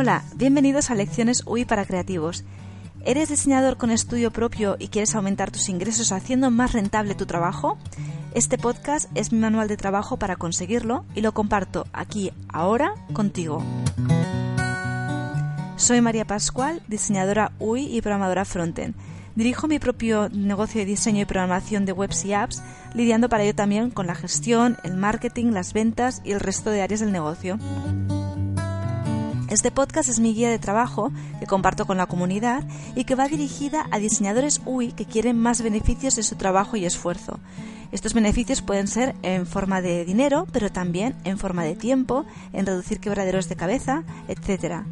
Hola, 0.00 0.22
bienvenidos 0.36 0.92
a 0.92 0.94
Lecciones 0.94 1.42
UI 1.44 1.64
para 1.64 1.84
Creativos. 1.84 2.44
¿Eres 3.04 3.30
diseñador 3.30 3.78
con 3.78 3.90
estudio 3.90 4.30
propio 4.30 4.76
y 4.78 4.90
quieres 4.90 5.16
aumentar 5.16 5.50
tus 5.50 5.68
ingresos 5.68 6.12
haciendo 6.12 6.52
más 6.52 6.72
rentable 6.72 7.16
tu 7.16 7.26
trabajo? 7.26 7.78
Este 8.32 8.58
podcast 8.58 9.10
es 9.16 9.32
mi 9.32 9.40
manual 9.40 9.66
de 9.66 9.76
trabajo 9.76 10.16
para 10.16 10.36
conseguirlo 10.36 11.04
y 11.16 11.20
lo 11.20 11.34
comparto 11.34 11.84
aquí, 11.92 12.30
ahora, 12.48 12.94
contigo. 13.12 13.60
Soy 15.74 16.00
María 16.00 16.24
Pascual, 16.24 16.80
diseñadora 16.86 17.50
UI 17.58 17.86
y 17.86 18.00
programadora 18.00 18.44
frontend. 18.44 18.94
Dirijo 19.34 19.66
mi 19.66 19.80
propio 19.80 20.28
negocio 20.28 20.78
de 20.78 20.86
diseño 20.86 21.22
y 21.22 21.24
programación 21.24 21.86
de 21.86 21.92
webs 21.92 22.24
y 22.24 22.34
apps, 22.34 22.62
lidiando 22.94 23.28
para 23.28 23.42
ello 23.42 23.56
también 23.56 23.90
con 23.90 24.06
la 24.06 24.14
gestión, 24.14 24.76
el 24.84 24.96
marketing, 24.96 25.46
las 25.46 25.72
ventas 25.72 26.22
y 26.24 26.30
el 26.30 26.38
resto 26.38 26.70
de 26.70 26.82
áreas 26.82 27.00
del 27.00 27.10
negocio. 27.10 27.58
Este 29.50 29.70
podcast 29.70 30.10
es 30.10 30.20
mi 30.20 30.34
guía 30.34 30.50
de 30.50 30.58
trabajo 30.58 31.10
que 31.40 31.46
comparto 31.46 31.86
con 31.86 31.96
la 31.96 32.06
comunidad 32.06 32.64
y 32.94 33.04
que 33.04 33.14
va 33.14 33.28
dirigida 33.28 33.86
a 33.90 33.98
diseñadores 33.98 34.60
UI 34.66 34.92
que 34.92 35.06
quieren 35.06 35.38
más 35.38 35.62
beneficios 35.62 36.16
de 36.16 36.22
su 36.22 36.36
trabajo 36.36 36.76
y 36.76 36.84
esfuerzo. 36.84 37.40
Estos 37.90 38.12
beneficios 38.12 38.60
pueden 38.60 38.88
ser 38.88 39.14
en 39.22 39.46
forma 39.46 39.80
de 39.80 40.04
dinero, 40.04 40.46
pero 40.52 40.70
también 40.70 41.16
en 41.24 41.38
forma 41.38 41.64
de 41.64 41.76
tiempo, 41.76 42.26
en 42.52 42.66
reducir 42.66 43.00
quebraderos 43.00 43.48
de 43.48 43.56
cabeza, 43.56 44.04
etc. 44.28 44.84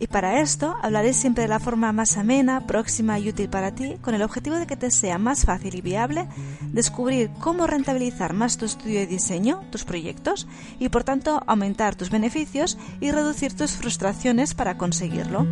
Y 0.00 0.06
para 0.06 0.40
esto 0.40 0.76
hablaré 0.82 1.12
siempre 1.12 1.42
de 1.42 1.48
la 1.48 1.60
forma 1.60 1.92
más 1.92 2.16
amena, 2.16 2.66
próxima 2.66 3.18
y 3.18 3.28
útil 3.28 3.50
para 3.50 3.74
ti, 3.74 3.96
con 4.00 4.14
el 4.14 4.22
objetivo 4.22 4.56
de 4.56 4.66
que 4.66 4.76
te 4.76 4.90
sea 4.90 5.18
más 5.18 5.44
fácil 5.44 5.74
y 5.74 5.82
viable 5.82 6.26
descubrir 6.72 7.30
cómo 7.38 7.66
rentabilizar 7.66 8.32
más 8.32 8.56
tu 8.56 8.64
estudio 8.64 9.00
de 9.00 9.06
diseño, 9.06 9.60
tus 9.70 9.84
proyectos, 9.84 10.48
y 10.78 10.88
por 10.88 11.04
tanto 11.04 11.42
aumentar 11.46 11.96
tus 11.96 12.08
beneficios 12.08 12.78
y 13.00 13.10
reducir 13.10 13.52
tus 13.52 13.72
frustraciones 13.72 14.54
para 14.54 14.78
conseguirlo. 14.78 15.46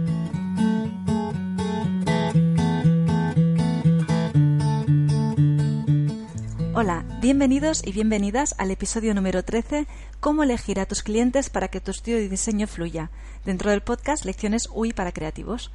Hola, 6.81 7.05
bienvenidos 7.21 7.85
y 7.85 7.91
bienvenidas 7.91 8.55
al 8.57 8.71
episodio 8.71 9.13
número 9.13 9.43
13, 9.43 9.89
Cómo 10.21 10.45
elegir 10.45 10.79
a 10.79 10.87
tus 10.87 11.03
clientes 11.03 11.51
para 11.51 11.67
que 11.67 11.81
tu 11.81 11.91
estudio 11.91 12.19
de 12.19 12.29
diseño 12.29 12.69
fluya, 12.69 13.11
dentro 13.45 13.73
del 13.73 13.81
podcast 13.81 14.25
Lecciones 14.25 14.69
UI 14.73 14.93
para 14.93 15.11
Creativos. 15.11 15.73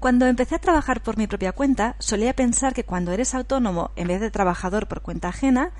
Cuando 0.00 0.24
empecé 0.24 0.54
a 0.54 0.60
trabajar 0.60 1.02
por 1.02 1.18
mi 1.18 1.26
propia 1.26 1.52
cuenta, 1.52 1.94
solía 1.98 2.32
pensar 2.32 2.72
que 2.72 2.84
cuando 2.84 3.12
eres 3.12 3.34
autónomo 3.34 3.90
en 3.94 4.08
vez 4.08 4.22
de 4.22 4.30
trabajador 4.30 4.88
por 4.88 5.02
cuenta 5.02 5.28
ajena, 5.28 5.72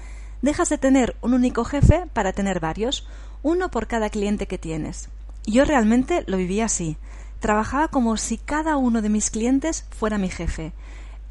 dejas 0.42 0.68
de 0.68 0.76
tener 0.76 1.16
un 1.22 1.32
único 1.32 1.64
jefe 1.64 2.04
para 2.12 2.34
tener 2.34 2.60
varios, 2.60 3.08
uno 3.42 3.70
por 3.70 3.86
cada 3.86 4.10
cliente 4.10 4.46
que 4.46 4.58
tienes. 4.58 5.08
Yo 5.46 5.64
realmente 5.64 6.22
lo 6.26 6.36
vivía 6.36 6.66
así. 6.66 6.98
Trabajaba 7.40 7.88
como 7.88 8.18
si 8.18 8.36
cada 8.36 8.76
uno 8.76 9.00
de 9.00 9.08
mis 9.08 9.30
clientes 9.30 9.86
fuera 9.90 10.18
mi 10.18 10.28
jefe 10.28 10.74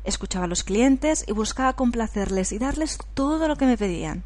Escuchaba 0.03 0.45
a 0.45 0.47
los 0.47 0.63
clientes 0.63 1.23
y 1.27 1.33
buscaba 1.33 1.73
complacerles 1.73 2.51
y 2.51 2.59
darles 2.59 2.97
todo 3.13 3.47
lo 3.47 3.55
que 3.55 3.65
me 3.65 3.77
pedían. 3.77 4.23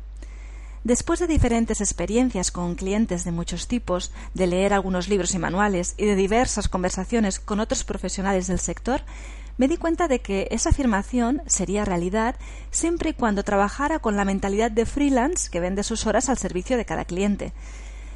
Después 0.85 1.19
de 1.19 1.25
diferentes 1.25 1.81
experiencias 1.81 2.51
con 2.51 2.75
clientes 2.75 3.23
de 3.23 3.31
muchos 3.31 3.67
tipos, 3.67 4.11
de 4.35 4.45
leer 4.45 4.71
algunos 4.71 5.07
libros 5.09 5.33
y 5.33 5.39
manuales 5.39 5.95
y 5.97 6.05
de 6.05 6.15
diversas 6.15 6.69
conversaciones 6.69 7.39
con 7.39 7.59
otros 7.59 7.83
profesionales 7.83 8.45
del 8.45 8.59
sector, 8.59 9.01
me 9.57 9.67
di 9.67 9.77
cuenta 9.77 10.07
de 10.07 10.19
que 10.19 10.47
esa 10.51 10.69
afirmación 10.69 11.41
sería 11.47 11.85
realidad 11.85 12.35
siempre 12.71 13.09
y 13.09 13.13
cuando 13.13 13.43
trabajara 13.43 13.97
con 13.97 14.15
la 14.15 14.25
mentalidad 14.25 14.69
de 14.69 14.85
freelance 14.85 15.49
que 15.49 15.59
vende 15.59 15.83
sus 15.83 16.05
horas 16.05 16.29
al 16.29 16.37
servicio 16.37 16.77
de 16.77 16.85
cada 16.85 17.05
cliente. 17.05 17.51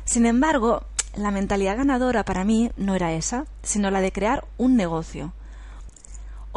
Sin 0.05 0.25
embargo, 0.25 0.83
la 1.15 1.31
mentalidad 1.31 1.77
ganadora 1.77 2.23
para 2.23 2.43
mí 2.43 2.71
no 2.77 2.93
era 2.93 3.13
esa, 3.13 3.45
sino 3.63 3.89
la 3.89 4.01
de 4.01 4.11
crear 4.11 4.45
un 4.57 4.75
negocio. 4.75 5.33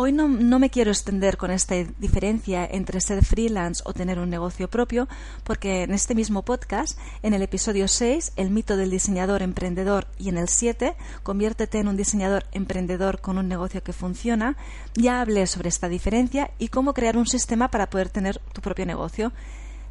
Hoy 0.04 0.10
no, 0.10 0.26
me 0.26 0.68
quiero 0.68 0.90
extender 0.90 1.36
con 1.36 1.52
esta 1.52 1.76
diferencia 2.00 2.66
entre 2.68 3.00
ser 3.00 3.24
freelance 3.24 3.84
o 3.86 3.92
tener 3.92 4.18
un 4.18 4.30
negocio 4.30 4.68
propio, 4.68 5.06
porque 5.44 5.84
en 5.84 5.94
este 5.94 6.16
mismo 6.16 6.42
podcast, 6.42 6.98
en 7.22 7.34
el 7.34 7.42
episodio 7.42 7.86
6, 7.86 8.32
El 8.34 8.50
mito 8.50 8.76
del 8.76 8.90
diseñador 8.90 9.42
emprendedor, 9.42 10.08
y 10.18 10.28
en 10.28 10.38
el 10.38 10.48
7, 10.48 10.96
Conviértete 11.22 11.78
en 11.78 11.86
un 11.86 11.96
diseñador 11.96 12.46
emprendedor 12.50 13.20
con 13.20 13.38
un 13.38 13.46
negocio 13.46 13.84
que 13.84 13.92
funciona, 13.92 14.56
ya 14.96 15.20
hablé 15.20 15.46
sobre 15.46 15.68
esta 15.68 15.88
diferencia 15.88 16.50
y 16.58 16.66
cómo 16.66 16.94
crear 16.94 17.16
un 17.16 17.28
sistema 17.28 17.70
para 17.70 17.88
poder 17.88 18.08
tener 18.08 18.40
tu 18.52 18.60
propio 18.60 18.86
negocio. 18.86 19.30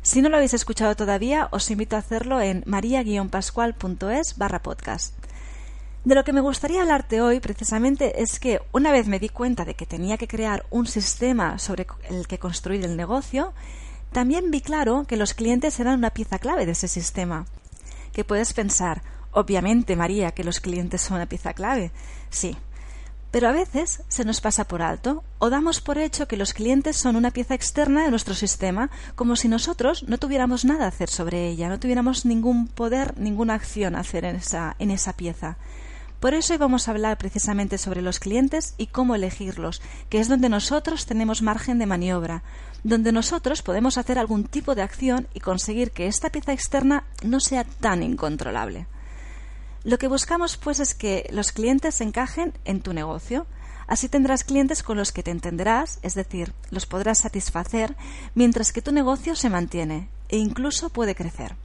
Si 0.02 0.22
no 0.22 0.28
lo 0.28 0.36
habéis 0.36 0.54
escuchado 0.54 0.94
todavía, 0.94 1.48
os 1.52 1.72
invito 1.72 1.96
a 1.96 2.00
hacerlo 2.00 2.42
en 2.42 2.64
maria-pascual.es 2.66 4.38
barra 4.38 4.62
podcast. 4.62 5.14
De 6.04 6.16
lo 6.16 6.24
que 6.24 6.34
me 6.34 6.42
gustaría 6.42 6.82
hablarte 6.82 7.22
hoy 7.22 7.40
precisamente 7.40 8.24
es 8.24 8.40
que 8.40 8.60
una 8.72 8.92
vez 8.92 9.08
me 9.08 9.20
di 9.20 9.30
cuenta 9.30 9.66
de 9.66 9.76
que 9.76 9.86
tenía 9.86 10.18
que 10.18 10.28
crear 10.28 10.66
un 10.72 10.88
sistema 10.88 11.60
sobre 11.60 11.86
el 12.10 12.28
que 12.28 12.40
construir 12.40 12.84
el 12.84 12.98
negocio, 12.98 13.54
también 14.12 14.50
vi 14.50 14.62
claro 14.62 15.06
que 15.08 15.16
los 15.16 15.36
clientes 15.36 15.80
eran 15.80 16.00
una 16.00 16.10
pieza 16.10 16.40
clave 16.40 16.66
de 16.66 16.72
ese 16.72 16.88
sistema. 16.88 17.46
Que 18.14 18.24
puedes 18.24 18.54
pensar, 18.54 19.04
obviamente 19.32 19.96
María, 19.96 20.32
que 20.32 20.44
los 20.44 20.60
clientes 20.60 21.02
son 21.02 21.18
una 21.18 21.28
pieza 21.28 21.54
clave. 21.54 21.92
Sí, 22.32 22.58
pero 23.30 23.48
a 23.48 23.52
veces 23.52 24.02
se 24.08 24.26
nos 24.26 24.42
pasa 24.42 24.66
por 24.66 24.82
alto 24.82 25.24
o 25.38 25.52
damos 25.52 25.82
por 25.82 26.00
hecho 26.00 26.28
que 26.28 26.36
los 26.36 26.54
clientes 26.54 26.98
son 26.98 27.16
una 27.16 27.30
pieza 27.30 27.54
externa 27.54 28.04
de 28.04 28.10
nuestro 28.10 28.34
sistema, 28.34 28.90
como 29.14 29.36
si 29.36 29.48
nosotros 29.48 30.04
no 30.08 30.18
tuviéramos 30.18 30.66
nada 30.66 30.86
a 30.86 30.90
hacer 30.90 31.10
sobre 31.10 31.48
ella, 31.48 31.70
no 31.70 31.80
tuviéramos 31.80 32.26
ningún 32.26 32.68
poder, 32.68 33.18
ninguna 33.20 33.54
acción 33.54 33.96
a 33.96 34.00
hacer 34.00 34.26
en 34.26 34.38
esa, 34.38 34.76
en 34.80 34.90
esa 34.90 35.14
pieza. 35.14 35.58
Por 36.22 36.36
eso 36.36 36.54
hoy 36.54 36.60
vamos 36.60 36.88
a 36.88 36.92
hablar 36.92 37.18
precisamente 37.18 37.80
sobre 37.80 38.04
los 38.04 38.20
clientes 38.20 38.76
y 38.78 38.86
cómo 38.86 39.16
elegirlos, 39.16 39.82
que 40.08 40.20
es 40.20 40.28
donde 40.28 40.50
nosotros 40.50 41.08
tenemos 41.08 41.42
margen 41.42 41.80
de 41.80 41.88
maniobra, 41.88 42.44
donde 42.84 43.12
nosotros 43.12 43.64
podemos 43.64 43.98
hacer 43.98 44.20
algún 44.20 44.44
tipo 44.44 44.76
de 44.76 44.84
acción 44.84 45.28
y 45.34 45.40
conseguir 45.40 45.90
que 45.90 46.06
esta 46.06 46.30
pieza 46.30 46.54
externa 46.54 47.06
no 47.24 47.40
sea 47.40 47.64
tan 47.64 48.04
incontrolable. 48.04 48.86
Lo 49.84 49.98
que 49.98 50.08
buscamos 50.08 50.58
pues 50.58 50.80
es 50.80 50.94
que 50.94 51.28
los 51.32 51.52
clientes 51.52 52.00
encajen 52.02 52.54
en 52.66 52.82
tu 52.82 52.94
negocio. 52.94 53.48
Así 53.88 54.08
tendrás 54.08 54.44
clientes 54.44 54.84
con 54.84 54.98
los 54.98 55.12
que 55.12 55.24
te 55.24 55.32
entenderás, 55.32 55.98
es 56.04 56.14
decir, 56.14 56.54
los 56.70 56.86
podrás 56.86 57.18
satisfacer, 57.18 57.96
mientras 58.36 58.72
que 58.72 58.84
tu 58.84 58.92
negocio 58.92 59.36
se 59.36 59.50
mantiene 59.50 60.08
e 60.30 60.38
incluso 60.38 60.90
puede 60.92 61.16
crecer. 61.16 61.56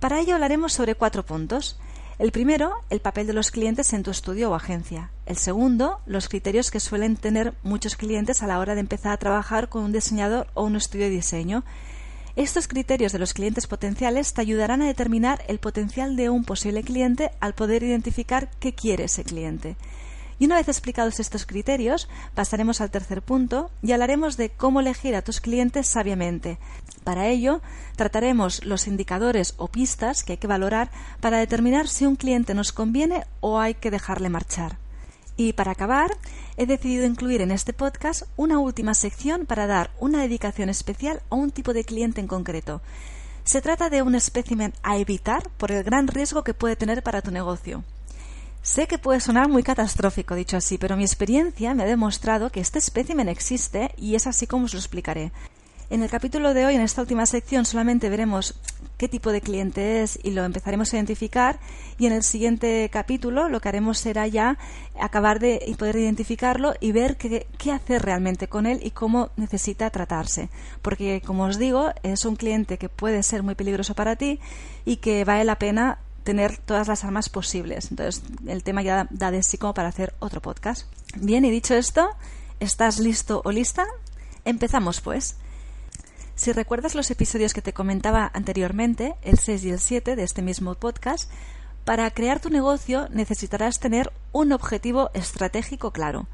Para 0.00 0.20
ello 0.20 0.36
hablaremos 0.36 0.72
sobre 0.72 0.94
cuatro 0.94 1.26
puntos. 1.26 1.78
El 2.18 2.32
primero, 2.32 2.72
el 2.90 2.98
papel 2.98 3.28
de 3.28 3.32
los 3.32 3.52
clientes 3.52 3.92
en 3.92 4.02
tu 4.02 4.10
estudio 4.10 4.50
o 4.50 4.54
agencia. 4.56 5.12
El 5.24 5.36
segundo, 5.36 6.00
los 6.04 6.28
criterios 6.28 6.72
que 6.72 6.80
suelen 6.80 7.16
tener 7.16 7.54
muchos 7.62 7.94
clientes 7.94 8.42
a 8.42 8.48
la 8.48 8.58
hora 8.58 8.74
de 8.74 8.80
empezar 8.80 9.12
a 9.12 9.18
trabajar 9.18 9.68
con 9.68 9.84
un 9.84 9.92
diseñador 9.92 10.48
o 10.54 10.64
un 10.64 10.74
estudio 10.74 11.04
de 11.04 11.12
diseño. 11.12 11.62
Estos 12.34 12.66
criterios 12.66 13.12
de 13.12 13.20
los 13.20 13.34
clientes 13.34 13.68
potenciales 13.68 14.34
te 14.34 14.40
ayudarán 14.40 14.82
a 14.82 14.88
determinar 14.88 15.44
el 15.46 15.60
potencial 15.60 16.16
de 16.16 16.28
un 16.28 16.44
posible 16.44 16.82
cliente 16.82 17.30
al 17.38 17.54
poder 17.54 17.84
identificar 17.84 18.50
qué 18.58 18.74
quiere 18.74 19.04
ese 19.04 19.22
cliente. 19.22 19.76
Y 20.38 20.46
una 20.46 20.56
vez 20.56 20.68
explicados 20.68 21.18
estos 21.18 21.46
criterios, 21.46 22.08
pasaremos 22.34 22.80
al 22.80 22.90
tercer 22.90 23.22
punto 23.22 23.70
y 23.82 23.92
hablaremos 23.92 24.36
de 24.36 24.50
cómo 24.50 24.80
elegir 24.80 25.16
a 25.16 25.22
tus 25.22 25.40
clientes 25.40 25.88
sabiamente. 25.88 26.58
Para 27.02 27.26
ello, 27.26 27.60
trataremos 27.96 28.64
los 28.64 28.86
indicadores 28.86 29.54
o 29.56 29.68
pistas 29.68 30.22
que 30.22 30.32
hay 30.32 30.38
que 30.38 30.46
valorar 30.46 30.90
para 31.20 31.38
determinar 31.38 31.88
si 31.88 32.06
un 32.06 32.16
cliente 32.16 32.54
nos 32.54 32.72
conviene 32.72 33.24
o 33.40 33.58
hay 33.58 33.74
que 33.74 33.90
dejarle 33.90 34.28
marchar. 34.28 34.78
Y 35.36 35.52
para 35.52 35.72
acabar, 35.72 36.10
he 36.56 36.66
decidido 36.66 37.06
incluir 37.06 37.40
en 37.40 37.52
este 37.52 37.72
podcast 37.72 38.24
una 38.36 38.58
última 38.58 38.94
sección 38.94 39.46
para 39.46 39.66
dar 39.66 39.90
una 40.00 40.20
dedicación 40.20 40.68
especial 40.68 41.22
a 41.30 41.36
un 41.36 41.50
tipo 41.50 41.72
de 41.72 41.84
cliente 41.84 42.20
en 42.20 42.26
concreto. 42.26 42.80
Se 43.44 43.62
trata 43.62 43.88
de 43.88 44.02
un 44.02 44.14
espécimen 44.14 44.74
a 44.82 44.98
evitar 44.98 45.48
por 45.56 45.72
el 45.72 45.82
gran 45.82 46.08
riesgo 46.08 46.44
que 46.44 46.54
puede 46.54 46.76
tener 46.76 47.02
para 47.02 47.22
tu 47.22 47.30
negocio. 47.30 47.84
Sé 48.68 48.86
que 48.86 48.98
puede 48.98 49.18
sonar 49.18 49.48
muy 49.48 49.62
catastrófico 49.62 50.34
dicho 50.34 50.58
así, 50.58 50.76
pero 50.76 50.94
mi 50.94 51.02
experiencia 51.02 51.72
me 51.72 51.84
ha 51.84 51.86
demostrado 51.86 52.50
que 52.50 52.60
este 52.60 52.78
espécimen 52.78 53.26
existe 53.30 53.92
y 53.96 54.14
es 54.14 54.26
así 54.26 54.46
como 54.46 54.66
os 54.66 54.74
lo 54.74 54.78
explicaré. 54.78 55.32
En 55.88 56.02
el 56.02 56.10
capítulo 56.10 56.52
de 56.52 56.66
hoy, 56.66 56.74
en 56.74 56.82
esta 56.82 57.00
última 57.00 57.24
sección, 57.24 57.64
solamente 57.64 58.10
veremos 58.10 58.60
qué 58.98 59.08
tipo 59.08 59.32
de 59.32 59.40
cliente 59.40 60.02
es 60.02 60.18
y 60.22 60.32
lo 60.32 60.44
empezaremos 60.44 60.92
a 60.92 60.96
identificar 60.96 61.58
y 61.96 62.04
en 62.04 62.12
el 62.12 62.22
siguiente 62.22 62.90
capítulo 62.92 63.48
lo 63.48 63.58
que 63.62 63.70
haremos 63.70 63.98
será 63.98 64.26
ya 64.26 64.58
acabar 65.00 65.40
de 65.40 65.74
poder 65.78 65.96
identificarlo 65.96 66.74
y 66.78 66.92
ver 66.92 67.16
qué, 67.16 67.46
qué 67.56 67.72
hacer 67.72 68.02
realmente 68.02 68.48
con 68.48 68.66
él 68.66 68.80
y 68.82 68.90
cómo 68.90 69.30
necesita 69.38 69.88
tratarse. 69.88 70.50
Porque, 70.82 71.22
como 71.24 71.44
os 71.44 71.58
digo, 71.58 71.88
es 72.02 72.26
un 72.26 72.36
cliente 72.36 72.76
que 72.76 72.90
puede 72.90 73.22
ser 73.22 73.42
muy 73.42 73.54
peligroso 73.54 73.94
para 73.94 74.16
ti 74.16 74.40
y 74.84 74.96
que 74.96 75.24
vale 75.24 75.44
la 75.44 75.58
pena 75.58 76.00
tener 76.28 76.58
todas 76.58 76.88
las 76.88 77.04
armas 77.04 77.30
posibles. 77.30 77.90
Entonces, 77.90 78.22
el 78.46 78.62
tema 78.62 78.82
ya 78.82 79.08
da 79.08 79.30
de 79.30 79.42
sí 79.42 79.56
como 79.56 79.72
para 79.72 79.88
hacer 79.88 80.12
otro 80.18 80.42
podcast. 80.42 80.86
Bien, 81.16 81.42
y 81.46 81.50
dicho 81.50 81.74
esto, 81.74 82.10
¿estás 82.60 82.98
listo 82.98 83.40
o 83.46 83.50
lista? 83.50 83.86
Empezamos 84.44 85.00
pues. 85.00 85.36
Si 86.34 86.52
recuerdas 86.52 86.94
los 86.94 87.10
episodios 87.10 87.54
que 87.54 87.62
te 87.62 87.72
comentaba 87.72 88.30
anteriormente, 88.34 89.14
el 89.22 89.38
6 89.38 89.64
y 89.64 89.70
el 89.70 89.80
7 89.80 90.16
de 90.16 90.22
este 90.22 90.42
mismo 90.42 90.74
podcast, 90.74 91.30
para 91.86 92.10
crear 92.10 92.40
tu 92.40 92.50
negocio 92.50 93.08
necesitarás 93.10 93.80
tener 93.80 94.12
un 94.32 94.52
objetivo 94.52 95.08
estratégico 95.14 95.92
claro. 95.92 96.26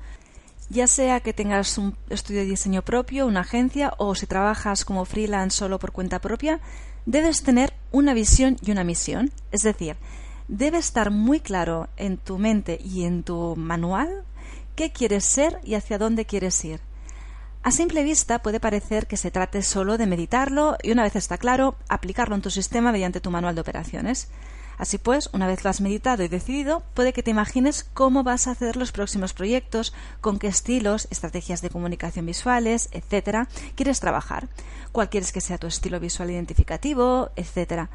Ya 0.71 0.89
sea 0.89 1.21
que 1.21 1.33
tengas 1.33 1.79
un 1.79 1.97
estudio 2.11 2.41
de 2.41 2.47
diseño 2.47 2.83
propio, 2.83 3.29
una 3.29 3.43
agencia 3.43 3.95
o 3.99 4.17
si 4.17 4.27
trabajas 4.27 4.85
como 4.85 5.05
freelance 5.05 5.57
solo 5.57 5.79
por 5.79 5.93
cuenta 5.93 6.19
propia, 6.19 6.59
debes 7.07 7.43
tener 7.43 7.75
una 7.93 8.15
visión 8.15 8.57
y 8.63 8.71
una 8.71 8.85
misión. 8.85 9.31
Es 9.53 9.63
decir, 9.63 9.97
debe 10.49 10.79
estar 10.79 11.11
muy 11.11 11.41
claro 11.41 11.89
en 11.97 12.17
tu 12.17 12.39
mente 12.39 12.79
y 12.83 13.05
en 13.05 13.23
tu 13.23 13.55
manual 13.57 14.25
qué 14.75 14.91
quieres 14.93 15.25
ser 15.25 15.61
y 15.65 15.75
hacia 15.75 15.99
dónde 15.99 16.25
quieres 16.25 16.65
ir. 16.65 16.81
A 17.63 17.71
simple 17.71 18.03
vista 18.03 18.41
puede 18.41 18.61
parecer 18.61 19.07
que 19.07 19.17
se 19.17 19.31
trate 19.31 19.63
solo 19.63 19.97
de 19.97 20.07
meditarlo 20.07 20.77
y 20.83 20.93
una 20.93 21.03
vez 21.03 21.17
está 21.17 21.39
claro, 21.39 21.77
aplicarlo 21.89 22.35
en 22.35 22.43
tu 22.43 22.51
sistema 22.51 22.93
mediante 22.93 23.21
tu 23.21 23.31
manual 23.31 23.55
de 23.55 23.63
operaciones. 23.63 24.29
Así 24.79 24.99
pues, 24.99 25.31
una 25.33 25.47
vez 25.47 25.65
lo 25.65 25.71
has 25.71 25.81
meditado 25.81 26.23
y 26.23 26.29
decidido, 26.29 26.83
puede 26.95 27.13
que 27.13 27.23
te 27.23 27.31
imagines 27.31 27.85
cómo 27.95 28.23
vas 28.23 28.47
a 28.47 28.53
hacer 28.53 28.77
los 28.77 28.93
próximos 28.93 29.33
proyectos, 29.33 29.93
con 30.21 30.39
qué 30.39 30.49
estilos, 30.49 31.09
estrategias 31.11 31.63
de 31.63 31.71
comunicación 31.71 32.27
visuales, 32.27 32.89
etcétera, 32.93 33.49
quieres 33.75 34.01
trabajar, 34.01 34.49
cuál 34.93 35.11
quieres 35.11 35.33
que 35.33 35.41
sea 35.41 35.59
tu 35.59 35.67
estilo 35.67 36.01
visual 36.01 36.31
identificativo, 36.31 37.31
etcétera. 37.37 37.91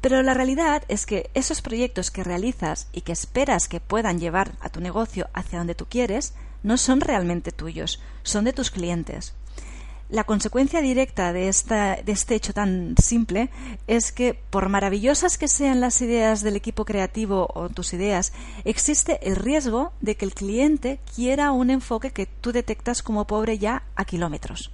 Pero 0.00 0.22
la 0.22 0.34
realidad 0.34 0.82
es 0.88 1.06
que 1.06 1.30
esos 1.32 1.62
proyectos 1.62 2.10
que 2.10 2.24
realizas 2.24 2.88
y 2.92 3.00
que 3.00 3.12
esperas 3.12 3.68
que 3.68 3.80
puedan 3.80 4.20
llevar 4.20 4.52
a 4.60 4.68
tu 4.68 4.80
negocio 4.80 5.28
hacia 5.32 5.58
donde 5.58 5.74
tú 5.74 5.86
quieres, 5.86 6.34
no 6.62 6.76
son 6.76 7.00
realmente 7.00 7.52
tuyos, 7.52 8.02
son 8.22 8.44
de 8.44 8.52
tus 8.52 8.70
clientes. 8.70 9.34
La 10.10 10.24
consecuencia 10.24 10.82
directa 10.82 11.32
de, 11.32 11.42
de 11.42 12.12
este 12.12 12.34
hecho 12.34 12.52
tan 12.52 12.94
simple 13.02 13.48
es 13.86 14.12
que, 14.12 14.38
por 14.50 14.68
maravillosas 14.68 15.38
que 15.38 15.48
sean 15.48 15.80
las 15.80 16.02
ideas 16.02 16.42
del 16.42 16.56
equipo 16.56 16.84
creativo 16.84 17.48
o 17.54 17.70
tus 17.70 17.94
ideas, 17.94 18.32
existe 18.64 19.18
el 19.26 19.36
riesgo 19.36 19.92
de 20.00 20.16
que 20.16 20.26
el 20.26 20.34
cliente 20.34 21.00
quiera 21.14 21.52
un 21.52 21.70
enfoque 21.70 22.10
que 22.10 22.26
tú 22.26 22.52
detectas 22.52 23.02
como 23.02 23.26
pobre 23.26 23.58
ya 23.58 23.82
a 23.96 24.04
kilómetros. 24.04 24.70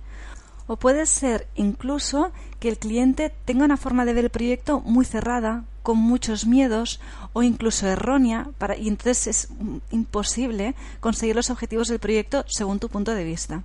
O 0.67 0.77
puede 0.77 1.07
ser 1.07 1.49
incluso 1.55 2.33
que 2.59 2.69
el 2.69 2.79
cliente 2.79 3.33
tenga 3.45 3.65
una 3.65 3.77
forma 3.77 4.05
de 4.05 4.15
ver 4.15 4.25
el 4.25 4.31
proyecto 4.31 4.81
muy 4.81 5.05
cerrada, 5.05 5.65
con 5.83 5.97
muchos 5.97 6.47
miedos 6.47 7.01
o 7.33 7.43
incluso 7.43 7.87
errónea, 7.87 8.51
para, 8.59 8.77
y 8.77 8.89
entonces 8.89 9.27
es 9.27 9.49
imposible 9.91 10.75
conseguir 11.01 11.37
los 11.37 11.51
objetivos 11.51 11.89
del 11.89 11.99
proyecto 11.99 12.45
según 12.49 12.79
tu 12.79 12.89
punto 12.89 13.15
de 13.15 13.25
vista. 13.25 13.63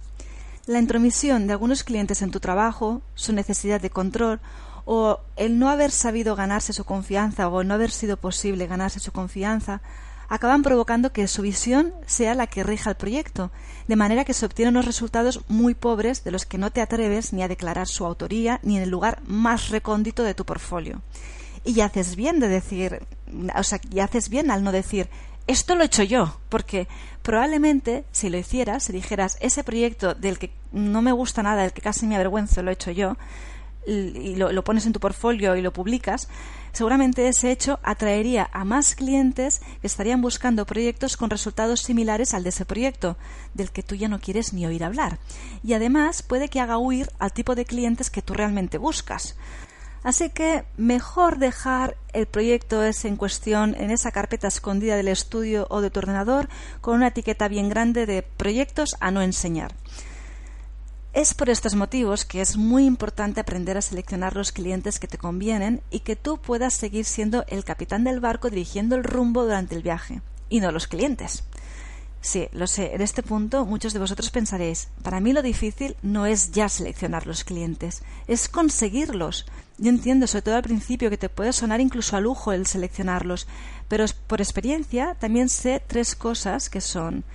La 0.67 0.79
intromisión 0.79 1.45
de 1.45 1.53
algunos 1.53 1.83
clientes 1.83 2.23
en 2.23 2.31
tu 2.31 2.39
trabajo, 2.39 3.03
su 3.13 3.33
necesidad 3.33 3.79
de 3.79 3.91
control 3.91 4.39
o 4.85 5.19
el 5.35 5.59
no 5.59 5.69
haber 5.69 5.91
sabido 5.91 6.35
ganarse 6.35 6.73
su 6.73 6.85
confianza 6.85 7.47
o 7.49 7.63
no 7.63 7.75
haber 7.75 7.91
sido 7.91 8.17
posible 8.17 8.65
ganarse 8.65 8.99
su 8.99 9.11
confianza 9.11 9.81
acaban 10.27 10.63
provocando 10.63 11.13
que 11.13 11.27
su 11.27 11.43
visión 11.43 11.93
sea 12.07 12.33
la 12.33 12.47
que 12.47 12.63
rija 12.63 12.89
el 12.89 12.95
proyecto, 12.95 13.51
de 13.87 13.95
manera 13.95 14.25
que 14.25 14.33
se 14.33 14.43
obtienen 14.43 14.73
unos 14.73 14.85
resultados 14.85 15.41
muy 15.47 15.75
pobres 15.75 16.23
de 16.23 16.31
los 16.31 16.47
que 16.47 16.57
no 16.57 16.71
te 16.71 16.81
atreves 16.81 17.31
ni 17.31 17.43
a 17.43 17.47
declarar 17.47 17.87
su 17.87 18.03
autoría 18.03 18.59
ni 18.63 18.77
en 18.77 18.83
el 18.83 18.89
lugar 18.89 19.21
más 19.27 19.69
recóndito 19.69 20.23
de 20.23 20.33
tu 20.33 20.45
portfolio. 20.45 21.03
Y 21.63 21.81
haces 21.81 22.15
bien 22.15 22.39
de 22.39 22.47
decir, 22.47 23.05
o 23.55 23.63
sea, 23.63 23.79
ya 23.89 24.05
haces 24.05 24.29
bien 24.29 24.49
al 24.49 24.63
no 24.63 24.71
decir 24.71 25.09
esto 25.47 25.75
lo 25.75 25.83
he 25.83 25.85
hecho 25.85 26.03
yo, 26.03 26.39
porque 26.49 26.87
probablemente 27.21 28.05
si 28.11 28.29
lo 28.29 28.37
hicieras, 28.37 28.83
si 28.83 28.93
dijeras 28.93 29.37
ese 29.39 29.63
proyecto 29.63 30.13
del 30.13 30.39
que 30.39 30.51
no 30.71 31.01
me 31.01 31.11
gusta 31.11 31.43
nada, 31.43 31.63
del 31.63 31.73
que 31.73 31.81
casi 31.81 32.05
me 32.05 32.15
avergüenzo, 32.15 32.63
lo 32.63 32.71
he 32.71 32.73
hecho 32.73 32.91
yo, 32.91 33.17
y 33.87 34.35
lo, 34.35 34.51
lo 34.51 34.63
pones 34.63 34.85
en 34.85 34.93
tu 34.93 34.99
portfolio 34.99 35.55
y 35.55 35.61
lo 35.61 35.71
publicas, 35.71 36.27
seguramente 36.71 37.27
ese 37.27 37.51
hecho 37.51 37.79
atraería 37.83 38.49
a 38.51 38.65
más 38.65 38.95
clientes 38.95 39.61
que 39.81 39.87
estarían 39.87 40.21
buscando 40.21 40.65
proyectos 40.65 41.17
con 41.17 41.29
resultados 41.29 41.81
similares 41.81 42.33
al 42.33 42.43
de 42.43 42.49
ese 42.49 42.65
proyecto, 42.65 43.15
del 43.53 43.71
que 43.71 43.83
tú 43.83 43.95
ya 43.95 44.07
no 44.07 44.19
quieres 44.19 44.53
ni 44.53 44.65
oír 44.65 44.83
hablar. 44.83 45.19
Y 45.63 45.73
además 45.73 46.23
puede 46.23 46.49
que 46.49 46.59
haga 46.59 46.79
huir 46.79 47.11
al 47.19 47.31
tipo 47.31 47.53
de 47.53 47.65
clientes 47.65 48.09
que 48.09 48.23
tú 48.23 48.33
realmente 48.33 48.79
buscas. 48.79 49.35
Así 50.05 50.29
que 50.29 50.65
mejor 50.77 51.39
dejar 51.39 51.97
el 52.13 52.27
proyecto 52.27 52.83
en 52.85 53.15
cuestión 53.15 53.73
en 53.73 53.89
esa 53.89 54.11
carpeta 54.11 54.47
escondida 54.47 54.95
del 54.95 55.07
estudio 55.07 55.65
o 55.71 55.81
de 55.81 55.89
tu 55.89 55.97
ordenador 55.97 56.47
con 56.79 56.97
una 56.97 57.07
etiqueta 57.07 57.47
bien 57.47 57.69
grande 57.69 58.05
de 58.05 58.21
proyectos 58.21 58.95
a 58.99 59.09
no 59.09 59.23
enseñar. 59.23 59.73
Es 61.13 61.33
por 61.33 61.49
estos 61.49 61.73
motivos 61.73 62.23
que 62.23 62.41
es 62.41 62.55
muy 62.55 62.85
importante 62.85 63.39
aprender 63.39 63.77
a 63.79 63.81
seleccionar 63.81 64.35
los 64.35 64.51
clientes 64.51 64.99
que 64.99 65.07
te 65.07 65.17
convienen 65.17 65.81
y 65.89 66.01
que 66.01 66.15
tú 66.15 66.37
puedas 66.37 66.75
seguir 66.75 67.05
siendo 67.05 67.43
el 67.47 67.63
capitán 67.63 68.03
del 68.03 68.19
barco 68.19 68.51
dirigiendo 68.51 68.95
el 68.95 69.03
rumbo 69.03 69.41
durante 69.41 69.73
el 69.73 69.81
viaje, 69.81 70.21
y 70.49 70.59
no 70.59 70.71
los 70.71 70.85
clientes. 70.85 71.45
Sí, 72.21 72.47
lo 72.51 72.67
sé. 72.67 72.93
En 72.93 73.01
este 73.01 73.23
punto 73.23 73.65
muchos 73.65 73.93
de 73.93 73.99
vosotros 73.99 74.29
pensaréis, 74.29 74.89
para 75.01 75.19
mí 75.19 75.33
lo 75.33 75.41
difícil 75.41 75.95
no 76.03 76.27
es 76.27 76.51
ya 76.51 76.69
seleccionar 76.69 77.25
los 77.25 77.43
clientes, 77.43 78.03
es 78.27 78.49
conseguirlos. 78.49 79.47
Yo 79.77 79.89
entiendo, 79.89 80.25
sobre 80.27 80.43
todo 80.43 80.55
al 80.55 80.63
principio, 80.63 81.09
que 81.09 81.17
te 81.17 81.29
puede 81.29 81.51
sonar 81.51 81.81
incluso 81.81 82.15
a 82.15 82.21
lujo 82.21 82.53
el 82.53 82.65
seleccionarlos, 82.65 83.47
pero 83.87 84.05
por 84.27 84.41
experiencia 84.41 85.15
también 85.19 85.49
sé 85.49 85.83
tres 85.85 86.15
cosas 86.15 86.69
que 86.69 86.81
son 86.81 87.25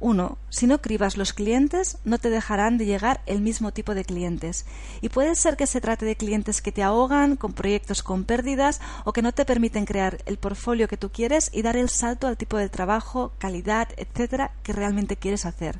uno, 0.00 0.38
si 0.48 0.66
no 0.66 0.80
cribas 0.80 1.18
los 1.18 1.34
clientes, 1.34 1.98
no 2.04 2.16
te 2.16 2.30
dejarán 2.30 2.78
de 2.78 2.86
llegar 2.86 3.20
el 3.26 3.42
mismo 3.42 3.70
tipo 3.70 3.94
de 3.94 4.06
clientes. 4.06 4.64
Y 5.02 5.10
puede 5.10 5.34
ser 5.34 5.58
que 5.58 5.66
se 5.66 5.82
trate 5.82 6.06
de 6.06 6.16
clientes 6.16 6.62
que 6.62 6.72
te 6.72 6.82
ahogan, 6.82 7.36
con 7.36 7.52
proyectos 7.52 8.02
con 8.02 8.24
pérdidas, 8.24 8.80
o 9.04 9.12
que 9.12 9.20
no 9.20 9.32
te 9.32 9.44
permiten 9.44 9.84
crear 9.84 10.22
el 10.24 10.38
portfolio 10.38 10.88
que 10.88 10.96
tú 10.96 11.10
quieres 11.10 11.50
y 11.52 11.60
dar 11.60 11.76
el 11.76 11.90
salto 11.90 12.26
al 12.26 12.38
tipo 12.38 12.56
de 12.56 12.70
trabajo, 12.70 13.32
calidad, 13.36 13.88
etcétera, 13.98 14.52
que 14.62 14.72
realmente 14.72 15.16
quieres 15.16 15.44
hacer. 15.44 15.78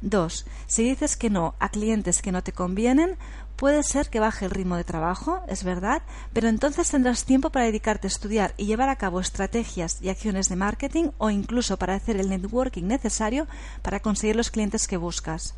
Dos, 0.00 0.46
si 0.66 0.84
dices 0.84 1.16
que 1.16 1.30
no 1.30 1.54
a 1.58 1.68
clientes 1.68 2.22
que 2.22 2.32
no 2.32 2.42
te 2.42 2.52
convienen, 2.52 3.16
puede 3.56 3.82
ser 3.82 4.08
que 4.10 4.20
baje 4.20 4.44
el 4.44 4.50
ritmo 4.50 4.76
de 4.76 4.84
trabajo, 4.84 5.42
es 5.48 5.64
verdad, 5.64 6.02
pero 6.32 6.48
entonces 6.48 6.90
tendrás 6.90 7.24
tiempo 7.24 7.50
para 7.50 7.66
dedicarte 7.66 8.06
a 8.06 8.10
estudiar 8.10 8.54
y 8.56 8.66
llevar 8.66 8.88
a 8.88 8.96
cabo 8.96 9.20
estrategias 9.20 9.98
y 10.00 10.08
acciones 10.08 10.48
de 10.48 10.56
marketing 10.56 11.10
o 11.18 11.30
incluso 11.30 11.76
para 11.78 11.94
hacer 11.94 12.16
el 12.16 12.28
networking 12.28 12.84
necesario 12.84 13.46
para 13.82 14.00
conseguir 14.00 14.36
los 14.36 14.50
clientes 14.50 14.86
que 14.86 14.96
buscas. 14.96 15.54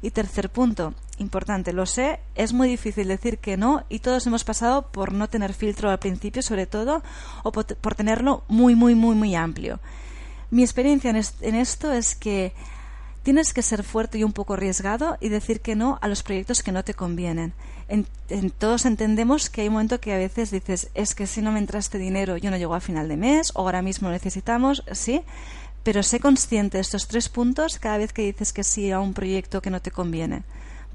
Y 0.00 0.10
tercer 0.10 0.50
punto, 0.50 0.94
importante, 1.18 1.72
lo 1.72 1.84
sé, 1.84 2.20
es 2.36 2.52
muy 2.52 2.68
difícil 2.68 3.08
decir 3.08 3.38
que 3.38 3.56
no 3.56 3.84
y 3.88 3.98
todos 3.98 4.26
hemos 4.26 4.44
pasado 4.44 4.90
por 4.92 5.12
no 5.12 5.28
tener 5.28 5.52
filtro 5.54 5.90
al 5.90 5.98
principio, 5.98 6.42
sobre 6.42 6.66
todo, 6.66 7.02
o 7.42 7.50
por, 7.50 7.94
tenerlo 7.96 8.44
muy, 8.48 8.76
muy, 8.76 8.94
muy, 8.94 9.16
muy 9.16 9.34
amplio. 9.34 9.80
Mi 10.50 10.62
experiencia 10.62 11.10
en 11.10 11.54
esto 11.56 11.92
es 11.92 12.14
que 12.14 12.54
Tienes 13.28 13.52
que 13.52 13.60
ser 13.60 13.84
fuerte 13.84 14.16
y 14.16 14.24
un 14.24 14.32
poco 14.32 14.54
arriesgado 14.54 15.18
y 15.20 15.28
decir 15.28 15.60
que 15.60 15.76
no 15.76 15.98
a 16.00 16.08
los 16.08 16.22
proyectos 16.22 16.62
que 16.62 16.72
no 16.72 16.82
te 16.82 16.94
convienen. 16.94 17.52
En, 17.86 18.06
todos 18.56 18.86
entendemos 18.86 19.50
que 19.50 19.60
hay 19.60 19.68
un 19.68 19.74
momento 19.74 20.00
que 20.00 20.14
a 20.14 20.16
veces 20.16 20.50
dices, 20.50 20.88
es 20.94 21.14
que 21.14 21.26
si 21.26 21.42
no 21.42 21.52
me 21.52 21.58
entraste 21.58 21.98
dinero 21.98 22.38
yo 22.38 22.50
no 22.50 22.56
llego 22.56 22.74
a 22.74 22.80
final 22.80 23.06
de 23.06 23.18
mes 23.18 23.52
o 23.54 23.60
ahora 23.60 23.82
mismo 23.82 24.08
necesitamos, 24.08 24.82
sí, 24.92 25.20
pero 25.82 26.02
sé 26.02 26.20
consciente 26.20 26.78
de 26.78 26.80
estos 26.80 27.06
tres 27.06 27.28
puntos 27.28 27.78
cada 27.78 27.98
vez 27.98 28.14
que 28.14 28.22
dices 28.22 28.54
que 28.54 28.64
sí 28.64 28.90
a 28.92 28.98
un 28.98 29.12
proyecto 29.12 29.60
que 29.60 29.68
no 29.68 29.82
te 29.82 29.90
conviene. 29.90 30.44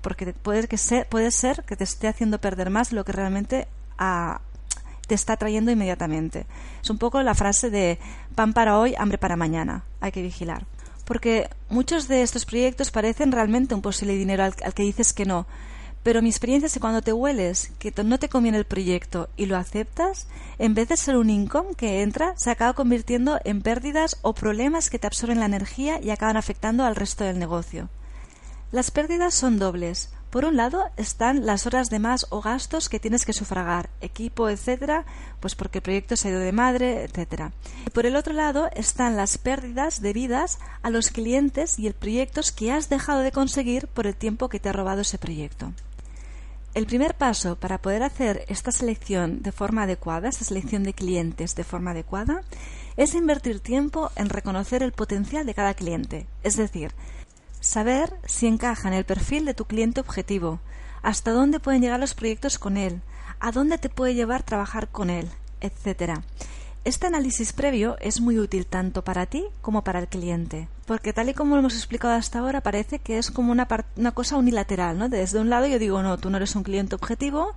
Porque 0.02 0.34
puede, 0.34 0.68
que 0.68 1.06
puede 1.08 1.30
ser 1.30 1.64
que 1.66 1.76
te 1.76 1.84
esté 1.84 2.08
haciendo 2.08 2.42
perder 2.42 2.72
más 2.72 2.94
lo 2.94 3.06
que 3.06 3.12
realmente 3.12 3.68
te 5.06 5.14
está 5.14 5.38
trayendo 5.38 5.70
inmediatamente. 5.70 6.48
Es 6.82 6.90
un 6.90 6.98
poco 6.98 7.22
la 7.22 7.36
frase 7.36 7.70
de 7.70 8.00
pan 8.34 8.54
para 8.54 8.80
hoy, 8.80 8.96
hambre 8.98 9.20
para 9.20 9.36
mañana. 9.36 9.84
Hay 10.02 10.12
que 10.12 10.24
vigilar 10.24 10.66
porque 11.06 11.50
muchos 11.70 12.08
de 12.08 12.22
estos 12.22 12.46
proyectos 12.46 12.92
parecen 12.92 13.32
realmente 13.32 13.76
un 13.76 13.82
posible 13.82 14.16
dinero 14.16 14.44
al, 14.44 14.56
que 14.56 14.84
dices 14.84 15.14
que 15.14 15.26
no. 15.26 15.46
Pero 16.04 16.22
mi 16.22 16.30
experiencia 16.30 16.68
es 16.68 16.74
que 16.74 16.82
cuando 16.82 17.02
te 17.02 17.14
hueles 17.14 17.72
que 17.80 17.94
no 18.04 18.20
te 18.20 18.28
conviene 18.28 18.58
el 18.58 18.66
proyecto 18.66 19.30
y 19.38 19.46
lo 19.46 19.56
aceptas, 19.56 20.28
en 20.60 20.74
vez 20.74 20.90
de 20.90 20.98
ser 20.98 21.16
un 21.16 21.30
income 21.30 21.76
que 21.76 22.02
entra, 22.02 22.34
se 22.38 22.52
acaba 22.52 22.74
convirtiendo 22.74 23.40
en 23.46 23.62
pérdidas 23.62 24.18
o 24.22 24.34
problemas 24.34 24.90
que 24.90 25.00
te 25.00 25.08
absorben 25.08 25.40
la 25.40 25.46
energía 25.46 26.02
y 26.02 26.10
acaban 26.10 26.36
afectando 26.36 26.84
al 26.84 26.98
resto 26.98 27.24
del 27.24 27.40
negocio. 27.40 27.90
Las 28.72 28.92
pérdidas 28.92 29.34
son 29.34 29.60
dobles. 29.60 30.10
Por 30.34 30.46
un 30.46 30.58
lado 30.58 30.90
están 30.98 31.46
las 31.46 31.68
horas 31.68 31.92
de 31.92 32.00
más 32.00 32.26
o 32.32 32.42
gastos 32.42 32.90
que 32.90 33.00
tienes 33.00 33.24
que 33.24 33.34
sufragar, 33.34 33.92
equipo, 34.02 34.50
etcétera, 34.50 35.06
pues 35.40 35.54
porque 35.54 35.78
el 35.78 35.84
proyecto 35.84 36.16
se 36.16 36.28
ha 36.28 36.32
ido 36.32 36.40
de 36.40 36.52
madre, 36.52 37.04
etcétera. 37.04 37.52
Y 37.86 37.92
por 37.92 38.08
el 38.08 38.16
otro 38.16 38.34
lado 38.34 38.68
están 38.74 39.16
las 39.16 39.38
pérdidas 39.38 40.02
debidas 40.02 40.58
a 40.82 40.90
los 40.90 41.10
clientes 41.12 41.78
y 41.78 41.86
el 41.86 41.94
proyectos 41.94 42.52
que 42.52 42.72
has 42.72 42.90
dejado 42.90 43.20
de 43.20 43.32
conseguir 43.32 43.88
por 43.88 44.08
el 44.08 44.16
tiempo 44.16 44.50
que 44.50 44.60
te 44.60 44.70
ha 44.70 44.74
robado 44.74 45.02
ese 45.02 45.20
proyecto. 45.20 45.72
El 46.74 46.88
primer 46.88 47.14
paso 47.14 47.56
para 47.56 47.78
poder 47.78 48.02
hacer 48.02 48.44
esta 48.48 48.72
selección 48.72 49.44
de 49.44 49.52
forma 49.52 49.84
adecuada, 49.84 50.30
esta 50.30 50.46
selección 50.46 50.82
de 50.82 50.96
clientes 50.96 51.54
de 51.54 51.64
forma 51.64 51.92
adecuada, 51.92 52.42
es 52.98 53.14
invertir 53.14 53.60
tiempo 53.60 54.10
en 54.16 54.30
reconocer 54.30 54.82
el 54.82 54.94
potencial 54.94 55.46
de 55.46 55.54
cada 55.54 55.76
cliente, 55.76 56.26
es 56.42 56.58
decir, 56.58 56.92
Saber 57.64 58.14
si 58.26 58.48
encaja 58.48 58.90
en 58.90 58.94
el 58.94 59.06
perfil 59.06 59.46
de 59.46 59.54
tu 59.54 59.64
cliente 59.64 60.02
objetivo, 60.02 60.60
hasta 61.02 61.32
dónde 61.32 61.62
pueden 61.62 61.82
llegar 61.82 61.98
los 61.98 62.14
proyectos 62.14 62.60
con 62.60 62.76
él, 62.76 63.02
a 63.40 63.54
dónde 63.54 63.78
te 63.78 63.88
puede 63.88 64.16
llevar 64.16 64.44
trabajar 64.44 64.90
con 64.90 65.10
él, 65.10 65.30
etc. 65.62 66.20
Este 66.84 67.08
análisis 67.08 67.54
previo 67.54 67.96
es 68.02 68.20
muy 68.20 68.38
útil 68.38 68.66
tanto 68.66 69.06
para 69.06 69.28
ti 69.28 69.46
como 69.62 69.82
para 69.86 70.00
el 70.00 70.10
cliente, 70.10 70.68
porque 70.86 71.14
tal 71.14 71.30
y 71.30 71.34
como 71.34 71.56
lo 71.56 71.62
hemos 71.62 71.76
explicado 71.76 72.16
hasta 72.16 72.40
ahora 72.40 72.60
parece 72.60 73.00
que 73.00 73.18
es 73.18 73.32
como 73.32 73.54
una, 73.54 73.66
una 73.96 74.12
cosa 74.12 74.36
unilateral, 74.36 74.98
¿no? 74.98 75.08
Desde 75.08 75.40
un 75.40 75.50
lado 75.50 75.66
yo 75.66 75.80
digo, 75.80 76.04
no, 76.04 76.18
tú 76.18 76.30
no 76.30 76.36
eres 76.36 76.58
un 76.58 76.64
cliente 76.64 76.96
objetivo, 76.96 77.56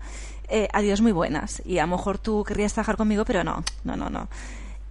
eh, 0.49 0.69
adiós 0.73 1.01
muy 1.01 1.11
buenas, 1.11 1.61
y 1.65 1.79
a 1.79 1.87
lo 1.87 1.97
mejor 1.97 2.19
tú 2.19 2.45
querrías 2.45 2.75
trabajar 2.75 2.97
conmigo, 2.97 3.25
pero 3.25 3.43
no, 3.43 3.65
no, 3.83 3.97
no, 3.97 4.09
no. 4.09 4.29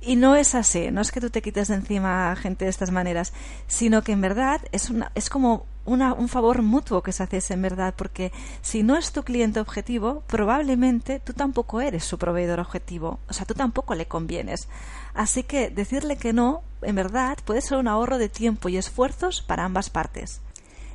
Y 0.06 0.18
no 0.18 0.36
es 0.36 0.54
así, 0.54 0.92
no 0.92 1.02
es 1.02 1.12
que 1.12 1.20
tú 1.20 1.32
te 1.32 1.42
quites 1.42 1.70
de 1.70 1.76
encima 1.76 2.32
a 2.32 2.36
gente 2.36 2.66
de 2.66 2.70
estas 2.70 2.92
maneras, 2.92 3.34
sino 3.66 4.04
que 4.04 4.12
en 4.12 4.22
verdad 4.22 4.62
es, 4.72 4.92
una, 4.92 5.12
es 5.16 5.32
como 5.32 5.66
un 5.84 6.30
favor 6.30 6.62
mutuo 6.62 7.02
que 7.02 7.12
se 7.12 7.24
hace 7.24 7.42
en 7.52 7.64
verdad, 7.64 7.96
porque 7.98 8.32
si 8.62 8.84
no 8.84 8.98
es 8.98 9.12
tu 9.12 9.24
cliente 9.24 9.60
objetivo, 9.60 10.22
probablemente 10.28 11.20
tú 11.20 11.34
tampoco 11.34 11.82
eres 11.82 12.04
su 12.04 12.20
proveedor 12.20 12.60
objetivo, 12.60 13.20
o 13.28 13.34
sea, 13.34 13.48
tú 13.48 13.56
tampoco 13.56 13.96
le 13.96 14.06
convienes. 14.06 14.68
Así 15.16 15.42
que 15.42 15.72
decirle 15.72 16.18
que 16.18 16.34
no, 16.34 16.62
en 16.84 16.94
verdad, 16.94 17.40
puede 17.44 17.62
ser 17.62 17.80
un 17.80 17.88
ahorro 17.88 18.20
de 18.20 18.30
tiempo 18.30 18.70
y 18.70 18.78
esfuerzos 18.78 19.42
para 19.42 19.66
ambas 19.66 19.90
partes. 19.90 20.40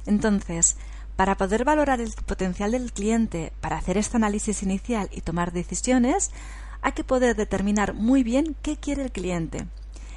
Entonces, 0.06 0.76
para 1.16 1.36
poder 1.36 1.64
valorar 1.64 2.00
el 2.00 2.12
potencial 2.26 2.70
del 2.70 2.92
cliente, 2.92 3.52
para 3.60 3.76
hacer 3.76 3.98
este 3.98 4.18
análisis 4.18 4.62
inicial 4.62 5.08
y 5.12 5.20
tomar 5.20 5.52
decisiones, 5.52 6.30
hay 6.82 6.92
que 6.92 7.04
poder 7.04 7.36
determinar 7.36 7.94
muy 7.94 8.22
bien 8.22 8.56
qué 8.62 8.76
quiere 8.76 9.02
el 9.02 9.12
cliente. 9.12 9.66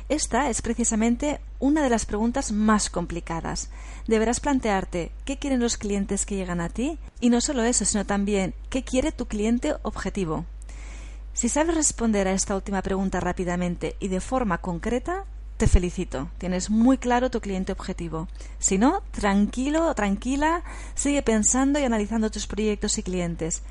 Esta 0.09 0.49
es 0.49 0.61
precisamente 0.61 1.39
una 1.59 1.81
de 1.81 1.89
las 1.89 2.05
preguntas 2.05 2.51
más 2.51 2.89
complicadas. 2.89 3.69
Deberás 4.07 4.39
plantearte 4.39 5.11
qué 5.25 5.37
quieren 5.37 5.61
los 5.61 5.77
clientes 5.77 6.25
que 6.25 6.35
llegan 6.35 6.59
a 6.59 6.69
ti 6.69 6.99
y 7.21 7.29
no 7.29 7.39
solo 7.39 7.63
eso, 7.63 7.85
sino 7.85 8.05
también 8.05 8.53
qué 8.69 8.83
quiere 8.83 9.11
tu 9.11 9.27
cliente 9.27 9.75
objetivo. 9.81 10.45
Si 11.33 11.49
sabes 11.49 11.75
responder 11.75 12.27
a 12.27 12.33
esta 12.33 12.55
última 12.55 12.81
pregunta 12.81 13.19
rápidamente 13.19 13.95
y 13.99 14.09
de 14.09 14.19
forma 14.19 14.59
concreta, 14.59 15.25
te 15.57 15.67
felicito. 15.67 16.29
Tienes 16.37 16.69
muy 16.69 16.97
claro 16.97 17.31
tu 17.31 17.39
cliente 17.39 17.71
objetivo. 17.71 18.27
Si 18.59 18.77
no, 18.77 19.01
tranquilo, 19.11 19.95
tranquila, 19.95 20.63
sigue 20.93 21.21
pensando 21.21 21.79
y 21.79 21.83
analizando 21.83 22.29
tus 22.29 22.45
proyectos 22.45 22.97
y 22.97 23.03
clientes. 23.03 23.63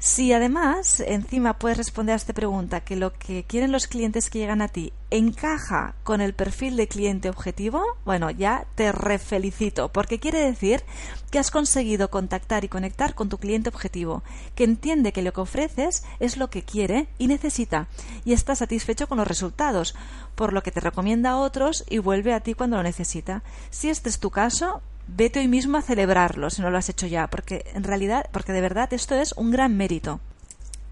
Si 0.00 0.32
además 0.32 1.00
encima 1.00 1.58
puedes 1.58 1.76
responder 1.76 2.12
a 2.12 2.16
esta 2.16 2.32
pregunta 2.32 2.82
que 2.82 2.94
lo 2.94 3.12
que 3.12 3.42
quieren 3.42 3.72
los 3.72 3.88
clientes 3.88 4.30
que 4.30 4.38
llegan 4.38 4.62
a 4.62 4.68
ti 4.68 4.92
encaja 5.10 5.96
con 6.04 6.20
el 6.20 6.34
perfil 6.34 6.76
de 6.76 6.86
cliente 6.86 7.28
objetivo, 7.28 7.82
bueno, 8.04 8.30
ya 8.30 8.64
te 8.76 8.92
refelicito, 8.92 9.88
porque 9.88 10.20
quiere 10.20 10.38
decir 10.38 10.84
que 11.32 11.40
has 11.40 11.50
conseguido 11.50 12.10
contactar 12.10 12.64
y 12.64 12.68
conectar 12.68 13.16
con 13.16 13.28
tu 13.28 13.38
cliente 13.38 13.70
objetivo, 13.70 14.22
que 14.54 14.62
entiende 14.62 15.12
que 15.12 15.22
lo 15.22 15.32
que 15.32 15.40
ofreces 15.40 16.04
es 16.20 16.36
lo 16.36 16.48
que 16.48 16.62
quiere 16.62 17.08
y 17.18 17.26
necesita, 17.26 17.88
y 18.24 18.34
está 18.34 18.54
satisfecho 18.54 19.08
con 19.08 19.18
los 19.18 19.26
resultados, 19.26 19.96
por 20.36 20.52
lo 20.52 20.62
que 20.62 20.70
te 20.70 20.78
recomienda 20.78 21.30
a 21.30 21.38
otros 21.38 21.84
y 21.90 21.98
vuelve 21.98 22.34
a 22.34 22.40
ti 22.40 22.54
cuando 22.54 22.76
lo 22.76 22.84
necesita. 22.84 23.42
Si 23.70 23.90
este 23.90 24.10
es 24.10 24.20
tu 24.20 24.30
caso, 24.30 24.80
vete 25.08 25.40
hoy 25.40 25.48
mismo 25.48 25.78
a 25.78 25.82
celebrarlo 25.82 26.50
si 26.50 26.62
no 26.62 26.70
lo 26.70 26.78
has 26.78 26.88
hecho 26.88 27.06
ya, 27.06 27.26
porque 27.28 27.64
en 27.74 27.84
realidad, 27.84 28.28
porque 28.32 28.52
de 28.52 28.60
verdad 28.60 28.92
esto 28.92 29.14
es 29.14 29.32
un 29.32 29.50
gran 29.50 29.76
mérito. 29.76 30.20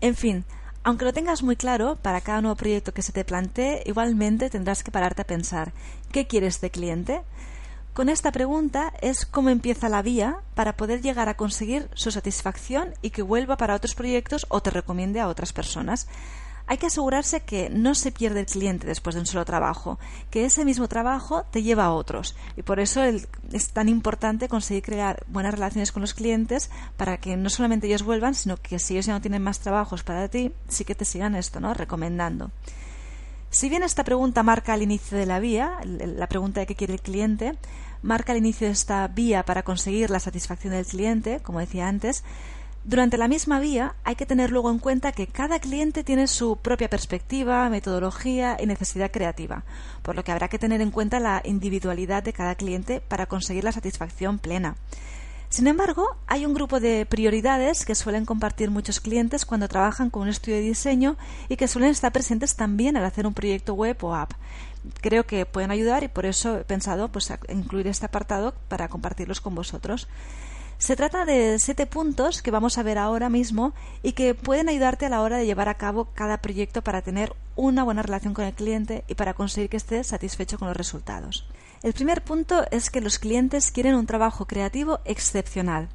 En 0.00 0.14
fin, 0.14 0.44
aunque 0.82 1.04
lo 1.04 1.12
tengas 1.12 1.42
muy 1.42 1.56
claro, 1.56 1.96
para 1.96 2.20
cada 2.20 2.40
nuevo 2.40 2.56
proyecto 2.56 2.94
que 2.94 3.02
se 3.02 3.12
te 3.12 3.24
plantee, 3.24 3.82
igualmente 3.86 4.50
tendrás 4.50 4.82
que 4.82 4.90
pararte 4.90 5.22
a 5.22 5.26
pensar, 5.26 5.72
¿qué 6.12 6.26
quieres 6.26 6.60
de 6.60 6.70
cliente? 6.70 7.22
Con 7.92 8.08
esta 8.08 8.30
pregunta 8.30 8.92
es 9.00 9.24
cómo 9.24 9.48
empieza 9.48 9.88
la 9.88 10.02
vía 10.02 10.40
para 10.54 10.76
poder 10.76 11.00
llegar 11.00 11.28
a 11.28 11.36
conseguir 11.36 11.88
su 11.94 12.10
satisfacción 12.10 12.94
y 13.00 13.10
que 13.10 13.22
vuelva 13.22 13.56
para 13.56 13.74
otros 13.74 13.94
proyectos 13.94 14.46
o 14.50 14.60
te 14.60 14.70
recomiende 14.70 15.18
a 15.18 15.28
otras 15.28 15.52
personas 15.52 16.06
hay 16.66 16.78
que 16.78 16.86
asegurarse 16.86 17.40
que 17.40 17.70
no 17.70 17.94
se 17.94 18.12
pierde 18.12 18.40
el 18.40 18.46
cliente 18.46 18.86
después 18.86 19.14
de 19.14 19.20
un 19.20 19.26
solo 19.26 19.44
trabajo, 19.44 19.98
que 20.30 20.44
ese 20.44 20.64
mismo 20.64 20.88
trabajo 20.88 21.44
te 21.44 21.62
lleva 21.62 21.84
a 21.84 21.92
otros. 21.92 22.34
Y 22.56 22.62
por 22.62 22.80
eso 22.80 23.02
es 23.02 23.68
tan 23.72 23.88
importante 23.88 24.48
conseguir 24.48 24.82
crear 24.82 25.24
buenas 25.28 25.54
relaciones 25.54 25.92
con 25.92 26.00
los 26.00 26.14
clientes 26.14 26.70
para 26.96 27.18
que 27.18 27.36
no 27.36 27.50
solamente 27.50 27.86
ellos 27.86 28.02
vuelvan, 28.02 28.34
sino 28.34 28.56
que 28.56 28.78
si 28.78 28.94
ellos 28.94 29.06
ya 29.06 29.12
no 29.12 29.20
tienen 29.20 29.42
más 29.42 29.60
trabajos 29.60 30.02
para 30.02 30.28
ti, 30.28 30.52
sí 30.68 30.84
que 30.84 30.94
te 30.94 31.04
sigan 31.04 31.36
esto, 31.36 31.60
¿no? 31.60 31.72
Recomendando. 31.72 32.50
Si 33.50 33.68
bien 33.68 33.84
esta 33.84 34.04
pregunta 34.04 34.42
marca 34.42 34.74
el 34.74 34.82
inicio 34.82 35.16
de 35.16 35.26
la 35.26 35.38
vía, 35.38 35.78
la 35.84 36.28
pregunta 36.28 36.60
de 36.60 36.66
qué 36.66 36.74
quiere 36.74 36.94
el 36.94 37.00
cliente, 37.00 37.56
marca 38.02 38.32
el 38.32 38.38
inicio 38.38 38.66
de 38.66 38.72
esta 38.72 39.06
vía 39.08 39.44
para 39.44 39.62
conseguir 39.62 40.10
la 40.10 40.20
satisfacción 40.20 40.72
del 40.74 40.84
cliente, 40.84 41.40
como 41.40 41.60
decía 41.60 41.88
antes, 41.88 42.24
durante 42.86 43.18
la 43.18 43.26
misma 43.26 43.58
vía 43.58 43.96
hay 44.04 44.14
que 44.14 44.26
tener 44.26 44.52
luego 44.52 44.70
en 44.70 44.78
cuenta 44.78 45.10
que 45.10 45.26
cada 45.26 45.58
cliente 45.58 46.04
tiene 46.04 46.28
su 46.28 46.56
propia 46.56 46.88
perspectiva, 46.88 47.68
metodología 47.68 48.56
y 48.60 48.66
necesidad 48.66 49.10
creativa, 49.10 49.64
por 50.02 50.14
lo 50.14 50.22
que 50.22 50.30
habrá 50.30 50.46
que 50.46 50.60
tener 50.60 50.80
en 50.80 50.92
cuenta 50.92 51.18
la 51.18 51.42
individualidad 51.44 52.22
de 52.22 52.32
cada 52.32 52.54
cliente 52.54 53.00
para 53.00 53.26
conseguir 53.26 53.64
la 53.64 53.72
satisfacción 53.72 54.38
plena. 54.38 54.76
Sin 55.48 55.66
embargo, 55.66 56.16
hay 56.28 56.46
un 56.46 56.54
grupo 56.54 56.78
de 56.78 57.06
prioridades 57.06 57.84
que 57.84 57.96
suelen 57.96 58.24
compartir 58.24 58.70
muchos 58.70 59.00
clientes 59.00 59.44
cuando 59.44 59.66
trabajan 59.66 60.08
con 60.08 60.22
un 60.22 60.28
estudio 60.28 60.58
de 60.58 60.62
diseño 60.62 61.16
y 61.48 61.56
que 61.56 61.66
suelen 61.66 61.90
estar 61.90 62.12
presentes 62.12 62.54
también 62.54 62.96
al 62.96 63.04
hacer 63.04 63.26
un 63.26 63.34
proyecto 63.34 63.74
web 63.74 63.96
o 64.04 64.14
app. 64.14 64.30
Creo 65.00 65.26
que 65.26 65.44
pueden 65.44 65.72
ayudar 65.72 66.04
y 66.04 66.08
por 66.08 66.24
eso 66.24 66.58
he 66.58 66.64
pensado 66.64 67.08
pues, 67.08 67.32
incluir 67.48 67.88
este 67.88 68.06
apartado 68.06 68.54
para 68.68 68.86
compartirlos 68.86 69.40
con 69.40 69.56
vosotros. 69.56 70.06
Se 70.78 70.94
trata 70.94 71.24
de 71.24 71.58
siete 71.58 71.86
puntos 71.86 72.42
que 72.42 72.50
vamos 72.50 72.76
a 72.76 72.82
ver 72.82 72.98
ahora 72.98 73.30
mismo 73.30 73.72
y 74.02 74.12
que 74.12 74.34
pueden 74.34 74.68
ayudarte 74.68 75.06
a 75.06 75.08
la 75.08 75.22
hora 75.22 75.38
de 75.38 75.46
llevar 75.46 75.70
a 75.70 75.78
cabo 75.78 76.08
cada 76.14 76.36
proyecto 76.42 76.82
para 76.82 77.00
tener 77.00 77.32
una 77.56 77.82
buena 77.82 78.02
relación 78.02 78.34
con 78.34 78.44
el 78.44 78.52
cliente 78.52 79.02
y 79.08 79.14
para 79.14 79.32
conseguir 79.32 79.70
que 79.70 79.78
esté 79.78 80.04
satisfecho 80.04 80.58
con 80.58 80.68
los 80.68 80.76
resultados. 80.76 81.46
El 81.82 81.94
primer 81.94 82.22
punto 82.22 82.66
es 82.70 82.90
que 82.90 83.00
los 83.00 83.18
clientes 83.18 83.70
quieren 83.70 83.94
un 83.94 84.06
trabajo 84.06 84.44
creativo 84.44 85.00
excepcional. 85.06 85.88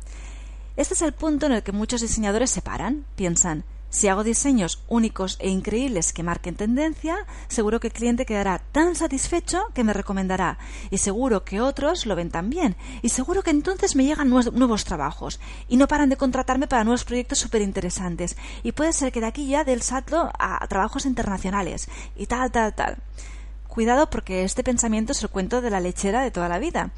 Este 0.78 0.96
es 0.96 1.02
el 1.04 1.14
punto 1.14 1.46
en 1.46 1.52
el 1.52 1.64
que 1.64 1.72
muchos 1.72 2.02
diseñadores 2.02 2.50
se 2.50 2.64
paran, 2.64 3.06
piensan, 3.16 3.64
si 3.92 4.08
hago 4.08 4.24
diseños 4.24 4.82
únicos 4.88 5.36
e 5.40 5.50
increíbles 5.50 6.14
que 6.14 6.24
marquen 6.24 6.56
tendencia, 6.56 7.28
seguro 7.50 7.80
que 7.82 7.88
el 7.88 7.94
cliente 7.94 8.26
quedará 8.26 8.60
tan 8.72 8.96
satisfecho 8.96 9.66
que 9.76 9.84
me 9.84 9.94
recomendará. 9.94 10.58
Y 10.90 10.98
seguro 10.98 11.44
que 11.44 11.60
otros 11.60 12.06
lo 12.06 12.16
ven 12.16 12.32
también. 12.32 12.78
Y 13.02 13.10
seguro 13.10 13.44
que 13.44 13.52
entonces 13.52 13.98
me 13.98 14.06
llegan 14.06 14.30
nuevos 14.30 14.86
trabajos. 14.86 15.42
Y 15.68 15.76
no 15.76 15.90
paran 15.90 16.08
de 16.08 16.16
contratarme 16.16 16.68
para 16.68 16.86
nuevos 16.86 17.04
proyectos 17.04 17.40
súper 17.40 17.62
interesantes 17.62 18.38
y 18.64 18.72
puede 18.72 18.94
ser 18.94 19.12
que 19.12 19.20
de 19.20 19.28
aquí 19.28 19.48
ya 19.48 19.66
del 19.66 19.82
salto 19.82 20.32
a 20.40 20.66
trabajos 20.68 21.06
internacionales. 21.06 21.90
Y 22.16 22.28
tal, 22.28 22.50
tal, 22.50 22.74
tal. 22.74 22.98
Cuidado 23.68 24.10
porque 24.10 24.44
este 24.46 24.64
pensamiento 24.64 25.12
es 25.12 25.22
el 25.22 25.30
cuento 25.30 25.62
de 25.62 25.70
la 25.70 25.82
lechera 25.82 26.22
de 26.22 26.32
toda 26.32 26.48
la 26.48 26.60
vida. 26.60 26.92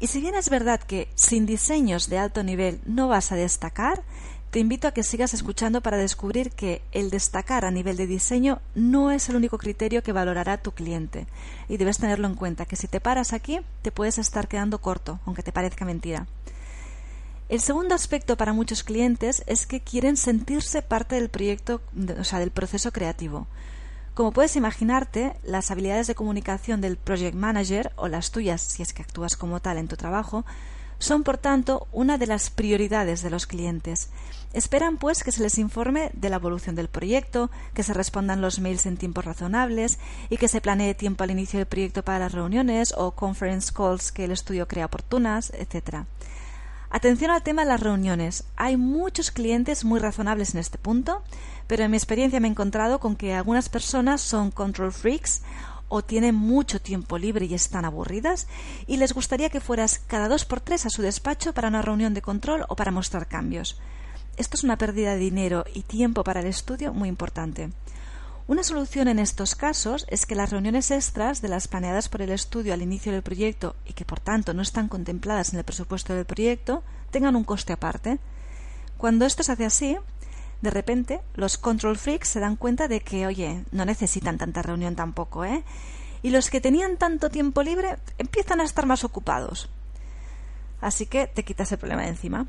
Y 0.00 0.06
si 0.06 0.22
bien 0.22 0.34
es 0.34 0.48
verdad 0.48 0.80
que 0.80 1.08
sin 1.14 1.44
diseños 1.44 2.08
de 2.08 2.18
alto 2.18 2.42
nivel 2.42 2.80
no 2.86 3.08
vas 3.08 3.32
a 3.32 3.36
destacar, 3.36 4.02
te 4.50 4.58
invito 4.58 4.88
a 4.88 4.92
que 4.92 5.04
sigas 5.04 5.32
escuchando 5.32 5.80
para 5.80 5.96
descubrir 5.96 6.50
que 6.50 6.82
el 6.90 7.10
destacar 7.10 7.64
a 7.64 7.70
nivel 7.70 7.96
de 7.96 8.08
diseño 8.08 8.60
no 8.74 9.12
es 9.12 9.28
el 9.28 9.36
único 9.36 9.58
criterio 9.58 10.02
que 10.02 10.12
valorará 10.12 10.58
tu 10.58 10.72
cliente. 10.72 11.26
Y 11.68 11.76
debes 11.76 11.98
tenerlo 11.98 12.26
en 12.26 12.34
cuenta, 12.34 12.66
que 12.66 12.74
si 12.74 12.88
te 12.88 13.00
paras 13.00 13.32
aquí, 13.32 13.60
te 13.82 13.92
puedes 13.92 14.18
estar 14.18 14.48
quedando 14.48 14.80
corto, 14.80 15.20
aunque 15.24 15.44
te 15.44 15.52
parezca 15.52 15.84
mentira. 15.84 16.26
El 17.48 17.60
segundo 17.60 17.94
aspecto 17.94 18.36
para 18.36 18.52
muchos 18.52 18.82
clientes 18.82 19.44
es 19.46 19.66
que 19.66 19.80
quieren 19.80 20.16
sentirse 20.16 20.82
parte 20.82 21.14
del 21.14 21.30
proyecto, 21.30 21.80
o 22.18 22.24
sea, 22.24 22.40
del 22.40 22.50
proceso 22.50 22.92
creativo. 22.92 23.46
Como 24.14 24.32
puedes 24.32 24.56
imaginarte, 24.56 25.34
las 25.44 25.70
habilidades 25.70 26.08
de 26.08 26.16
comunicación 26.16 26.80
del 26.80 26.96
project 26.96 27.36
manager 27.36 27.92
o 27.96 28.08
las 28.08 28.32
tuyas, 28.32 28.60
si 28.60 28.82
es 28.82 28.92
que 28.92 29.02
actúas 29.02 29.36
como 29.36 29.60
tal 29.60 29.78
en 29.78 29.86
tu 29.86 29.96
trabajo, 29.96 30.44
son, 31.00 31.24
por 31.24 31.38
tanto, 31.38 31.88
una 31.90 32.18
de 32.18 32.28
las 32.28 32.50
prioridades 32.50 33.22
de 33.22 33.30
los 33.30 33.46
clientes. 33.46 34.10
Esperan, 34.52 34.98
pues, 34.98 35.24
que 35.24 35.32
se 35.32 35.42
les 35.42 35.58
informe 35.58 36.10
de 36.12 36.28
la 36.28 36.36
evolución 36.36 36.76
del 36.76 36.88
proyecto, 36.88 37.50
que 37.72 37.82
se 37.82 37.94
respondan 37.94 38.40
los 38.40 38.60
mails 38.60 38.86
en 38.86 38.96
tiempos 38.96 39.24
razonables 39.24 39.98
y 40.28 40.36
que 40.36 40.48
se 40.48 40.60
planee 40.60 40.94
tiempo 40.94 41.24
al 41.24 41.30
inicio 41.30 41.58
del 41.58 41.66
proyecto 41.66 42.04
para 42.04 42.18
las 42.18 42.32
reuniones 42.32 42.92
o 42.96 43.12
conference 43.12 43.72
calls 43.72 44.12
que 44.12 44.24
el 44.24 44.32
estudio 44.32 44.68
crea 44.68 44.86
oportunas, 44.86 45.52
etc. 45.54 46.04
Atención 46.90 47.30
al 47.30 47.42
tema 47.42 47.62
de 47.62 47.68
las 47.68 47.80
reuniones. 47.80 48.44
Hay 48.56 48.76
muchos 48.76 49.30
clientes 49.30 49.84
muy 49.84 50.00
razonables 50.00 50.54
en 50.54 50.60
este 50.60 50.76
punto, 50.76 51.22
pero 51.66 51.84
en 51.84 51.92
mi 51.92 51.96
experiencia 51.96 52.40
me 52.40 52.48
he 52.48 52.50
encontrado 52.50 52.98
con 52.98 53.16
que 53.16 53.32
algunas 53.32 53.68
personas 53.68 54.20
son 54.20 54.50
control 54.50 54.92
freaks 54.92 55.42
o 55.90 56.02
tienen 56.02 56.34
mucho 56.34 56.80
tiempo 56.80 57.18
libre 57.18 57.44
y 57.44 57.52
están 57.52 57.84
aburridas 57.84 58.46
y 58.86 58.96
les 58.96 59.12
gustaría 59.12 59.50
que 59.50 59.60
fueras 59.60 59.98
cada 60.06 60.28
dos 60.28 60.46
por 60.46 60.60
tres 60.60 60.86
a 60.86 60.90
su 60.90 61.02
despacho 61.02 61.52
para 61.52 61.68
una 61.68 61.82
reunión 61.82 62.14
de 62.14 62.22
control 62.22 62.64
o 62.68 62.76
para 62.76 62.92
mostrar 62.92 63.26
cambios. 63.26 63.78
Esto 64.38 64.56
es 64.56 64.64
una 64.64 64.78
pérdida 64.78 65.12
de 65.12 65.18
dinero 65.18 65.64
y 65.74 65.82
tiempo 65.82 66.24
para 66.24 66.40
el 66.40 66.46
estudio 66.46 66.94
muy 66.94 67.08
importante. 67.10 67.70
Una 68.46 68.62
solución 68.62 69.08
en 69.08 69.18
estos 69.18 69.54
casos 69.54 70.06
es 70.08 70.26
que 70.26 70.34
las 70.34 70.50
reuniones 70.50 70.90
extras 70.90 71.42
de 71.42 71.48
las 71.48 71.68
planeadas 71.68 72.08
por 72.08 72.22
el 72.22 72.30
estudio 72.30 72.72
al 72.72 72.82
inicio 72.82 73.12
del 73.12 73.22
proyecto 73.22 73.76
y 73.84 73.92
que 73.92 74.04
por 74.04 74.20
tanto 74.20 74.54
no 74.54 74.62
están 74.62 74.88
contempladas 74.88 75.52
en 75.52 75.58
el 75.58 75.64
presupuesto 75.64 76.14
del 76.14 76.24
proyecto 76.24 76.82
tengan 77.10 77.36
un 77.36 77.44
coste 77.44 77.72
aparte. 77.72 78.18
Cuando 78.96 79.24
esto 79.24 79.42
se 79.42 79.52
hace 79.52 79.64
así, 79.64 79.96
De 80.60 80.70
repente, 80.70 81.20
los 81.34 81.56
control 81.56 81.96
freaks 81.96 82.28
se 82.28 82.40
dan 82.40 82.56
cuenta 82.56 82.86
de 82.86 83.00
que, 83.00 83.26
oye, 83.26 83.64
no 83.72 83.84
necesitan 83.84 84.38
tanta 84.38 84.62
reunión 84.62 84.94
tampoco, 84.94 85.44
¿eh? 85.44 85.64
Y 86.22 86.30
los 86.30 86.50
que 86.50 86.60
tenían 86.60 86.98
tanto 86.98 87.30
tiempo 87.30 87.62
libre 87.62 87.96
empiezan 88.18 88.60
a 88.60 88.64
estar 88.64 88.84
más 88.84 89.04
ocupados. 89.04 89.70
Así 90.80 91.06
que 91.06 91.26
te 91.26 91.44
quitas 91.44 91.72
el 91.72 91.78
problema 91.78 92.02
de 92.02 92.08
encima. 92.08 92.46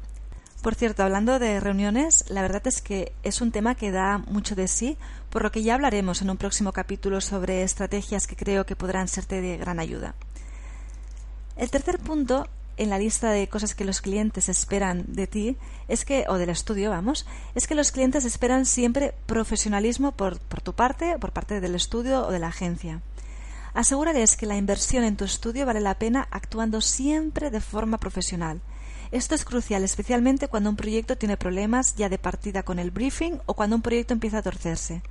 Por 0.62 0.76
cierto, 0.76 1.04
hablando 1.04 1.40
de 1.40 1.60
reuniones, 1.60 2.26
la 2.30 2.42
verdad 2.42 2.68
es 2.68 2.82
que 2.82 3.14
es 3.24 3.42
un 3.42 3.52
tema 3.52 3.76
que 3.76 3.92
da 3.92 4.20
mucho 4.20 4.56
de 4.56 4.68
sí, 4.68 4.98
por 5.30 5.42
lo 5.42 5.52
que 5.52 5.64
ya 5.64 5.74
hablaremos 5.74 6.22
en 6.22 6.30
un 6.30 6.38
próximo 6.38 6.72
capítulo 6.72 7.20
sobre 7.20 7.64
estrategias 7.64 8.28
que 8.28 8.36
creo 8.36 8.66
que 8.66 8.76
podrán 8.76 9.08
serte 9.08 9.42
de 9.42 9.58
gran 9.58 9.80
ayuda. 9.80 10.14
El 11.56 11.72
tercer 11.72 11.98
punto 11.98 12.48
en 12.78 12.90
la 12.90 12.98
lista 12.98 13.32
de 13.32 13.48
cosas 13.48 13.76
que 13.76 13.86
los 13.86 14.02
clientes 14.02 14.50
esperan 14.50 15.06
de 15.08 15.28
ti 15.28 15.58
es 15.88 16.06
que, 16.06 16.26
o 16.28 16.38
del 16.38 16.50
estudio, 16.50 16.90
vamos, 16.90 17.26
es 17.56 17.68
que 17.68 17.76
los 17.76 17.92
clientes 17.92 18.26
esperan 18.26 18.66
siempre 18.66 19.14
profesionalismo 19.26 20.14
por, 20.14 20.40
por 20.40 20.62
tu 20.62 20.74
parte, 20.74 21.18
por 21.20 21.32
parte 21.32 21.60
del 21.60 21.76
estudio 21.76 22.26
o 22.28 22.32
de 22.32 22.40
la 22.40 22.48
agencia. 22.48 23.02
Asegúrales 23.74 24.36
que 24.36 24.46
la 24.46 24.58
inversión 24.58 25.04
en 25.04 25.16
tu 25.16 25.24
estudio 25.24 25.66
vale 25.66 25.80
la 25.80 25.98
pena 25.98 26.28
actuando 26.32 26.82
siempre 26.82 27.52
de 27.52 27.62
forma 27.62 27.98
profesional. 27.98 28.62
Esto 29.12 29.36
es 29.36 29.46
crucial, 29.46 29.84
especialmente 29.84 30.48
cuando 30.48 30.70
un 30.70 30.76
proyecto 30.76 31.18
tiene 31.18 31.38
problemas 31.38 31.96
ya 31.96 32.10
de 32.10 32.18
partida 32.18 32.64
con 32.64 32.80
el 32.80 32.92
briefing 32.92 33.40
o 33.46 33.54
cuando 33.54 33.76
un 33.76 33.82
proyecto 33.82 34.14
empieza 34.14 34.40
a 34.40 34.42
torcerse. 34.42 35.02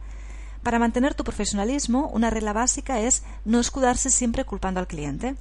Para 0.63 0.79
mantener 0.79 1.15
tu 1.15 1.25
profesionalismo, 1.25 2.09
una 2.09 2.29
regla 2.29 2.53
básica 2.53 3.01
es 3.01 3.23
no 3.45 3.61
escudarse 3.61 4.11
siempre 4.11 4.45
culpando 4.45 4.81
al 4.81 4.87
cliente. 4.87 5.37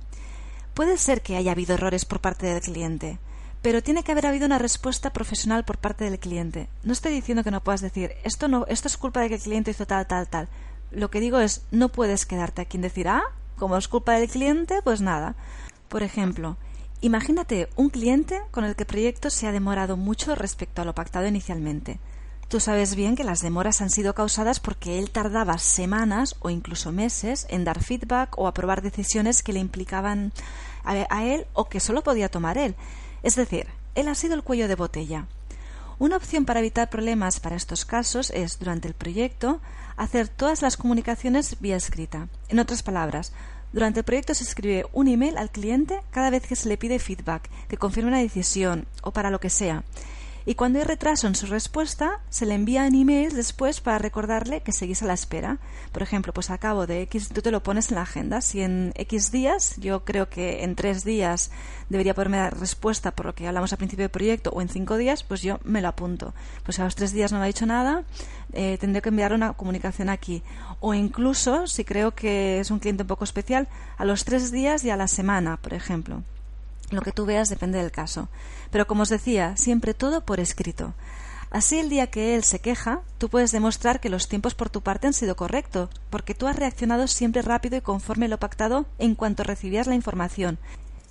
Puede 0.79 0.97
ser 0.97 1.21
que 1.21 1.35
haya 1.35 1.51
habido 1.51 1.73
errores 1.73 2.05
por 2.05 2.21
parte 2.21 2.45
del 2.45 2.61
cliente, 2.61 3.19
pero 3.61 3.83
tiene 3.83 4.01
que 4.01 4.13
haber 4.13 4.25
habido 4.25 4.45
una 4.45 4.59
respuesta 4.59 5.11
profesional 5.11 5.65
por 5.65 5.77
parte 5.77 6.05
del 6.05 6.19
cliente. 6.19 6.69
No 6.83 6.93
estoy 6.93 7.11
diciendo 7.11 7.43
que 7.43 7.51
no 7.51 7.61
puedas 7.61 7.81
decir 7.81 8.13
esto 8.23 8.47
no, 8.47 8.65
esto 8.67 8.87
es 8.87 8.95
culpa 8.95 9.19
de 9.19 9.27
que 9.27 9.35
el 9.35 9.41
cliente 9.41 9.71
hizo 9.71 9.85
tal, 9.85 10.07
tal, 10.07 10.29
tal. 10.29 10.47
Lo 10.91 11.11
que 11.11 11.19
digo 11.19 11.39
es 11.39 11.63
no 11.71 11.89
puedes 11.89 12.25
quedarte 12.25 12.61
aquí 12.61 12.77
en 12.77 12.83
decir 12.83 13.09
ah, 13.09 13.23
como 13.57 13.75
es 13.75 13.89
culpa 13.89 14.13
del 14.13 14.29
cliente, 14.29 14.79
pues 14.81 15.01
nada. 15.01 15.35
Por 15.89 16.01
ejemplo, 16.01 16.55
imagínate 17.01 17.67
un 17.75 17.89
cliente 17.89 18.39
con 18.51 18.63
el 18.63 18.77
que 18.77 18.83
el 18.83 18.87
proyecto 18.87 19.29
se 19.29 19.47
ha 19.47 19.51
demorado 19.51 19.97
mucho 19.97 20.33
respecto 20.33 20.81
a 20.81 20.85
lo 20.85 20.95
pactado 20.95 21.27
inicialmente. 21.27 21.99
Tú 22.49 22.59
sabes 22.59 22.95
bien 22.95 23.15
que 23.15 23.23
las 23.23 23.41
demoras 23.41 23.79
han 23.81 23.91
sido 23.91 24.15
causadas 24.15 24.59
porque 24.59 24.97
él 24.97 25.11
tardaba 25.11 25.59
semanas 25.59 26.35
o 26.39 26.49
incluso 26.49 26.91
meses 26.91 27.45
en 27.49 27.63
dar 27.63 27.83
feedback 27.83 28.39
o 28.39 28.47
aprobar 28.47 28.81
decisiones 28.81 29.43
que 29.43 29.53
le 29.53 29.59
implicaban 29.59 30.31
a, 30.83 31.25
él 31.25 31.45
o 31.53 31.69
que 31.69 31.79
solo 31.79 32.03
podía 32.03 32.29
tomar 32.29 32.57
él. 32.57 32.75
Es 33.23 33.35
decir, 33.35 33.67
él 33.95 34.07
ha 34.07 34.15
sido 34.15 34.35
el 34.35 34.43
cuello 34.43 34.67
de 34.67 34.75
botella. 34.75 35.27
Una 35.97 36.17
opción 36.17 36.45
para 36.45 36.59
evitar 36.59 36.89
problemas 36.89 37.39
para 37.39 37.55
estos 37.55 37.85
casos 37.85 38.29
es, 38.31 38.59
durante 38.59 38.87
el 38.87 38.93
proyecto, 38.93 39.59
hacer 39.97 40.29
todas 40.29 40.61
las 40.61 40.77
comunicaciones 40.77 41.57
vía 41.59 41.75
escrita. 41.75 42.29
En 42.47 42.59
otras 42.59 42.83
palabras, 42.83 43.33
durante 43.73 43.99
el 43.99 44.05
proyecto 44.05 44.33
se 44.33 44.43
escribe 44.45 44.85
un 44.93 45.07
email 45.07 45.37
al 45.37 45.51
cliente 45.51 46.01
cada 46.11 46.29
vez 46.29 46.47
que 46.47 46.55
se 46.55 46.69
le 46.69 46.77
pide 46.77 46.99
feedback, 46.99 47.49
que 47.67 47.77
confirme 47.77 48.09
una 48.09 48.19
decisión 48.19 48.87
o 49.03 49.11
para 49.11 49.29
lo 49.29 49.39
que 49.39 49.49
sea 49.49 49.83
y 50.45 50.55
cuando 50.55 50.79
hay 50.79 50.85
retraso 50.85 51.27
en 51.27 51.35
su 51.35 51.45
respuesta, 51.45 52.21
se 52.29 52.45
le 52.45 52.55
envían 52.55 52.95
emails 52.95 53.35
después 53.35 53.81
para 53.81 53.99
recordarle 53.99 54.61
que 54.61 54.71
seguís 54.71 55.03
a 55.03 55.05
la 55.05 55.13
espera. 55.13 55.57
Por 55.91 56.01
ejemplo, 56.01 56.33
pues 56.33 56.49
a 56.49 56.57
cabo 56.57 56.87
de 56.87 57.01
X, 57.03 57.29
tú 57.29 57.41
te 57.41 57.51
lo 57.51 57.61
pones 57.61 57.89
en 57.89 57.95
la 57.95 58.01
agenda. 58.03 58.41
Si 58.41 58.61
en 58.61 58.91
X 58.95 59.31
días, 59.31 59.75
yo 59.77 60.05
creo 60.05 60.29
que 60.29 60.63
en 60.63 60.75
tres 60.75 61.03
días 61.03 61.51
debería 61.89 62.13
poderme 62.13 62.37
dar 62.37 62.57
respuesta 62.59 63.11
por 63.11 63.25
lo 63.25 63.35
que 63.35 63.47
hablamos 63.47 63.71
al 63.71 63.77
principio 63.77 64.03
del 64.03 64.11
proyecto, 64.11 64.51
o 64.51 64.61
en 64.61 64.69
cinco 64.69 64.97
días, 64.97 65.23
pues 65.23 65.41
yo 65.41 65.59
me 65.63 65.81
lo 65.81 65.87
apunto. 65.87 66.33
Pues 66.63 66.79
a 66.79 66.83
los 66.83 66.95
tres 66.95 67.11
días 67.11 67.31
no 67.31 67.39
me 67.39 67.45
ha 67.45 67.47
dicho 67.47 67.65
nada, 67.65 68.03
eh, 68.53 68.77
tendré 68.79 69.01
que 69.01 69.09
enviar 69.09 69.33
una 69.33 69.53
comunicación 69.53 70.09
aquí. 70.09 70.43
O 70.79 70.93
incluso, 70.93 71.67
si 71.67 71.83
creo 71.83 72.11
que 72.11 72.59
es 72.59 72.71
un 72.71 72.79
cliente 72.79 73.03
un 73.03 73.07
poco 73.07 73.23
especial, 73.23 73.67
a 73.97 74.05
los 74.05 74.25
tres 74.25 74.51
días 74.51 74.83
y 74.83 74.89
a 74.89 74.97
la 74.97 75.07
semana, 75.07 75.57
por 75.57 75.73
ejemplo. 75.73 76.23
Lo 76.91 77.01
que 77.01 77.11
tú 77.11 77.25
veas 77.25 77.49
depende 77.49 77.77
del 77.77 77.91
caso. 77.91 78.29
Pero 78.71 78.87
como 78.87 79.03
os 79.03 79.09
decía, 79.09 79.55
siempre 79.57 79.93
todo 79.93 80.21
por 80.21 80.39
escrito. 80.39 80.93
Así 81.51 81.79
el 81.79 81.89
día 81.89 82.07
que 82.07 82.35
él 82.35 82.43
se 82.43 82.59
queja, 82.59 83.01
tú 83.17 83.29
puedes 83.29 83.51
demostrar 83.51 83.99
que 83.99 84.09
los 84.09 84.27
tiempos 84.27 84.53
por 84.53 84.69
tu 84.69 84.81
parte 84.81 85.07
han 85.07 85.13
sido 85.13 85.35
correctos, 85.35 85.89
porque 86.11 86.35
tú 86.35 86.47
has 86.47 86.55
reaccionado 86.55 87.07
siempre 87.07 87.41
rápido 87.41 87.77
y 87.77 87.81
conforme 87.81 88.27
lo 88.27 88.37
pactado 88.37 88.85
en 88.99 89.15
cuanto 89.15 89.43
recibías 89.43 89.87
la 89.87 89.95
información, 89.95 90.59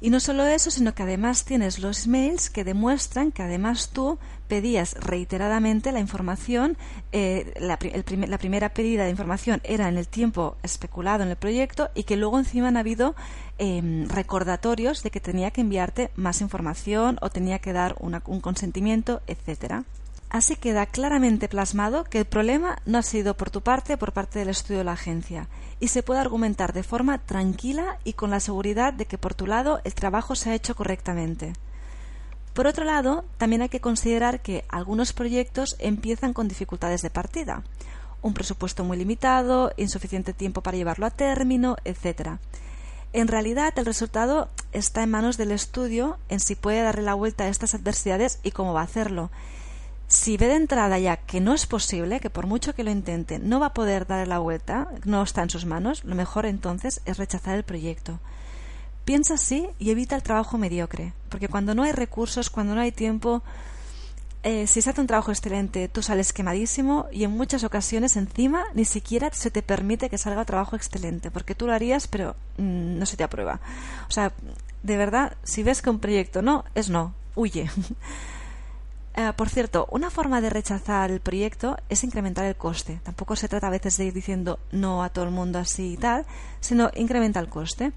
y 0.01 0.11
no 0.11 0.21
solo 0.21 0.47
eso, 0.47 0.71
sino 0.71 0.95
que 0.95 1.03
además 1.03 1.45
tienes 1.45 1.79
los 1.81 2.07
mails 2.07 2.51
que 2.51 2.65
demuestran 2.65 3.33
que 3.33 3.43
además 3.43 3.91
tú 3.93 4.19
pedías 4.47 4.95
reiteradamente 4.95 5.93
la 5.93 6.01
información, 6.01 6.77
eh, 7.13 7.53
la, 7.61 7.79
primera 7.79 8.69
pedida 8.71 9.05
de 9.05 9.11
información 9.11 9.61
era 9.65 9.89
en 9.89 9.99
el 9.99 10.09
tiempo 10.09 10.57
especulado 10.63 11.23
en 11.23 11.31
el 11.31 11.37
proyecto 11.37 11.91
y 11.95 12.05
que 12.05 12.17
luego 12.17 12.39
encima 12.39 12.69
han 12.69 12.77
habido 12.77 13.15
em, 13.59 14.09
recordatorios 14.09 15.03
de 15.03 15.11
que 15.11 15.21
tenía 15.21 15.51
que 15.51 15.61
enviarte 15.61 16.11
más 16.17 16.41
información 16.41 17.19
o 17.21 17.31
tenía 17.31 17.59
que 17.59 17.73
dar 17.73 17.97
un 17.99 18.41
consentimiento, 18.41 19.21
etcétera. 19.27 19.85
Así 20.31 20.57
queda 20.57 20.85
claramente 20.85 21.49
plasmado 21.49 22.05
que 22.05 22.19
el 22.19 22.27
problema 22.27 22.79
no 22.85 22.99
ha 22.99 23.03
sido 23.03 23.35
por 23.37 23.51
tu 23.51 23.63
parte 23.63 23.95
o 23.95 23.99
por 23.99 24.13
parte 24.13 24.39
del 24.39 24.51
estudio 24.51 24.79
de 24.79 24.85
la 24.85 24.93
agencia, 24.93 25.49
y 25.81 25.89
se 25.89 26.03
puede 26.03 26.21
argumentar 26.21 26.75
de 26.75 26.83
forma 26.83 27.19
tranquila 27.19 27.99
y 28.05 28.13
con 28.13 28.31
la 28.31 28.41
seguridad 28.41 28.93
de 28.93 29.07
que 29.07 29.17
por 29.17 29.35
tu 29.35 29.47
lado 29.47 29.81
el 29.85 29.95
trabajo 29.95 30.35
se 30.35 30.51
ha 30.51 30.55
hecho 30.55 30.77
correctamente. 30.77 31.55
Por 32.53 32.67
otro 32.67 32.85
lado, 32.85 33.25
también 33.39 33.63
hay 33.63 33.69
que 33.71 33.81
considerar 33.81 34.43
que 34.43 34.65
algunos 34.69 35.15
proyectos 35.15 35.77
empiezan 35.79 36.35
con 36.35 36.49
dificultades 36.49 37.01
de 37.01 37.11
partida, 37.11 37.63
un 38.21 38.35
presupuesto 38.35 38.85
muy 38.85 38.99
limitado, 38.99 39.73
insuficiente 39.79 40.35
tiempo 40.35 40.61
para 40.61 40.77
llevarlo 40.77 41.07
a 41.07 41.11
término, 41.11 41.77
etc. 41.85 42.33
En 43.15 43.29
realidad, 43.29 43.73
el 43.77 43.87
resultado 43.87 44.51
está 44.73 45.05
en 45.05 45.11
manos 45.11 45.39
del 45.39 45.53
estudio 45.53 46.19
en 46.29 46.41
si 46.41 46.55
puede 46.55 46.83
darle 46.83 47.03
la 47.03 47.15
vuelta 47.15 47.45
a 47.45 47.49
estas 47.49 47.75
adversidades 47.75 48.41
y 48.43 48.51
cómo 48.51 48.75
va 48.75 48.83
a 48.83 48.85
hacerlo 48.85 49.31
si 50.09 50.39
ve 50.39 50.47
de 50.47 50.57
entrada 50.57 50.99
ya 50.99 51.19
que 51.19 51.41
no 51.41 51.53
es 51.53 51.67
posible, 51.67 52.19
que 52.19 52.31
por 52.31 52.47
mucho 52.47 52.75
que 52.75 52.83
lo 52.83 52.91
intente 52.91 53.39
no 53.39 53.61
va 53.61 53.67
a 53.67 53.75
poder 53.75 54.07
dar 54.07 54.27
la 54.27 54.39
vuelta, 54.39 54.89
no 55.05 55.23
está 55.23 55.43
en 55.43 55.51
sus 55.51 55.67
manos, 55.67 56.03
lo 56.05 56.15
mejor 56.15 56.47
entonces 56.47 57.03
es 57.05 57.19
rechazar 57.19 57.57
el 57.57 57.63
proyecto. 57.63 58.19
Piensa 59.05 59.35
así 59.35 59.69
y 59.79 59.91
evita 59.91 60.17
el 60.17 60.23
trabajo 60.23 60.57
mediocre, 60.57 61.13
porque 61.29 61.49
cuando 61.49 61.75
no 61.75 61.83
hay 61.83 61.93
recursos, 61.93 62.49
cuando 62.49 62.75
no 62.75 62.81
hay 62.81 62.91
tiempo, 62.91 63.43
eh, 64.45 64.67
si 64.67 64.81
se 64.81 64.89
hace 64.89 65.01
un 65.03 65.07
trabajo 65.07 65.31
excelente, 65.31 65.89
tú 65.89 66.03
sales 66.03 66.33
quemadísimo 66.33 67.07
y 67.13 67.25
en 67.25 67.33
muchas 67.33 67.63
ocasiones 67.65 68.17
encima 68.17 68.65
ni 68.73 68.87
siquiera 68.87 69.31
se 69.33 69.51
te 69.51 69.63
permite 69.63 70.09
que 70.09 70.17
salga 70.17 70.41
un 70.41 70.47
trabajo 70.47 70.75
excelente, 70.75 71.31
porque 71.31 71.55
tú 71.55 71.67
lo 71.67 71.75
harías, 71.75 72.09
pero 72.09 72.35
mm, 72.57 72.99
no 72.99 73.05
se 73.05 73.19
te 73.19 73.25
aprueba. 73.25 73.61
O 74.09 74.11
sea, 74.11 74.33
de 74.83 74.97
verdad, 74.97 75.37
si 75.43 75.63
ves 75.63 75.83
que 75.83 75.91
un 75.91 75.99
proyecto 75.99 76.41
no, 76.41 76.65
es 76.75 76.89
no, 76.89 77.15
huye. 77.35 77.71
Eh, 79.19 79.33
por 79.35 79.49
cierto, 79.49 79.89
una 79.91 80.11
forma 80.11 80.41
de 80.41 80.49
rechazar 80.49 81.11
el 81.11 81.19
proyecto 81.19 81.77
es 81.89 82.05
incrementar 82.05 82.45
el 82.45 82.55
coste. 82.55 83.01
Tampoco 83.03 83.35
se 83.35 83.49
trata 83.49 83.67
a 83.67 83.71
veces 83.71 83.97
de 83.97 84.05
ir 84.05 84.13
diciendo 84.13 84.61
no 84.71 85.03
a 85.03 85.09
todo 85.09 85.25
el 85.25 85.33
mundo 85.33 85.59
así 85.59 85.95
y 85.95 85.97
tal, 85.97 86.25
sino 86.61 86.93
incrementa 86.95 87.41
el 87.41 87.49
coste. 87.49 87.91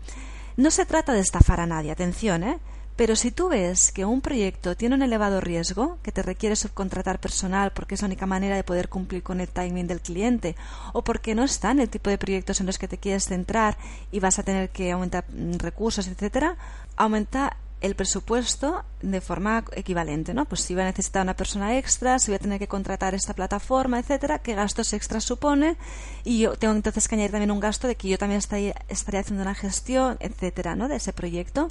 No 0.58 0.72
se 0.72 0.84
trata 0.88 1.14
de 1.14 1.20
estafar 1.20 1.60
a 1.60 1.68
nadie, 1.68 1.92
atención, 1.92 2.44
¿eh? 2.44 2.58
Pero 2.96 3.16
si 3.16 3.30
tú 3.30 3.50
ves 3.50 3.92
que 3.92 4.04
un 4.04 4.22
proyecto 4.22 4.76
tiene 4.76 4.96
un 4.96 5.04
elevado 5.04 5.42
riesgo, 5.42 6.00
que 6.02 6.12
te 6.12 6.24
requiere 6.24 6.56
subcontratar 6.56 7.20
personal 7.20 7.72
porque 7.72 7.94
es 7.94 8.02
la 8.02 8.08
única 8.08 8.26
manera 8.26 8.56
de 8.56 8.64
poder 8.64 8.90
cumplir 8.90 9.22
con 9.22 9.42
el 9.42 9.48
timing 9.48 9.86
del 9.86 10.02
cliente, 10.02 10.56
o 10.92 11.04
porque 11.04 11.36
no 11.36 11.44
está 11.44 11.70
en 11.70 11.82
el 11.82 11.90
tipo 11.90 12.10
de 12.10 12.18
proyectos 12.18 12.62
en 12.62 12.66
los 12.66 12.80
que 12.80 12.88
te 12.88 12.98
quieres 12.98 13.26
centrar 13.26 13.78
y 14.12 14.20
vas 14.20 14.40
a 14.40 14.44
tener 14.44 14.72
que 14.72 14.92
aumentar 14.92 15.26
mm, 15.30 15.58
recursos, 15.60 16.08
etcétera, 16.08 16.58
aumenta 16.98 17.58
el 17.82 17.96
presupuesto 17.96 18.86
de 19.02 19.22
forma 19.22 19.66
equivalente, 19.74 20.34
¿no? 20.34 20.46
Pues 20.46 20.62
si 20.62 20.76
voy 20.76 20.84
a 20.84 20.86
necesitar 20.86 21.24
una 21.24 21.36
persona 21.36 21.78
extra, 21.78 22.20
si 22.20 22.32
voy 22.32 22.36
a 22.36 22.40
tener 22.40 22.60
que 22.60 22.68
contratar 22.68 23.16
esta 23.16 23.34
plataforma, 23.34 24.00
etcétera, 24.00 24.40
qué 24.40 24.54
gastos 24.54 24.94
extras 24.94 25.24
supone 25.24 25.78
y 26.24 26.40
yo 26.40 26.56
tengo 26.56 26.76
entonces 26.76 27.08
que 27.08 27.16
añadir 27.16 27.32
también 27.32 27.52
un 27.52 27.60
gasto 27.60 27.88
de 27.88 27.96
que 27.96 28.08
yo 28.08 28.20
también 28.20 28.38
estaría, 28.38 28.76
haciendo 28.88 29.42
una 29.42 29.56
gestión, 29.56 30.18
etcétera, 30.20 30.76
¿no? 30.76 30.88
De 30.88 30.98
ese 30.98 31.12
proyecto. 31.12 31.70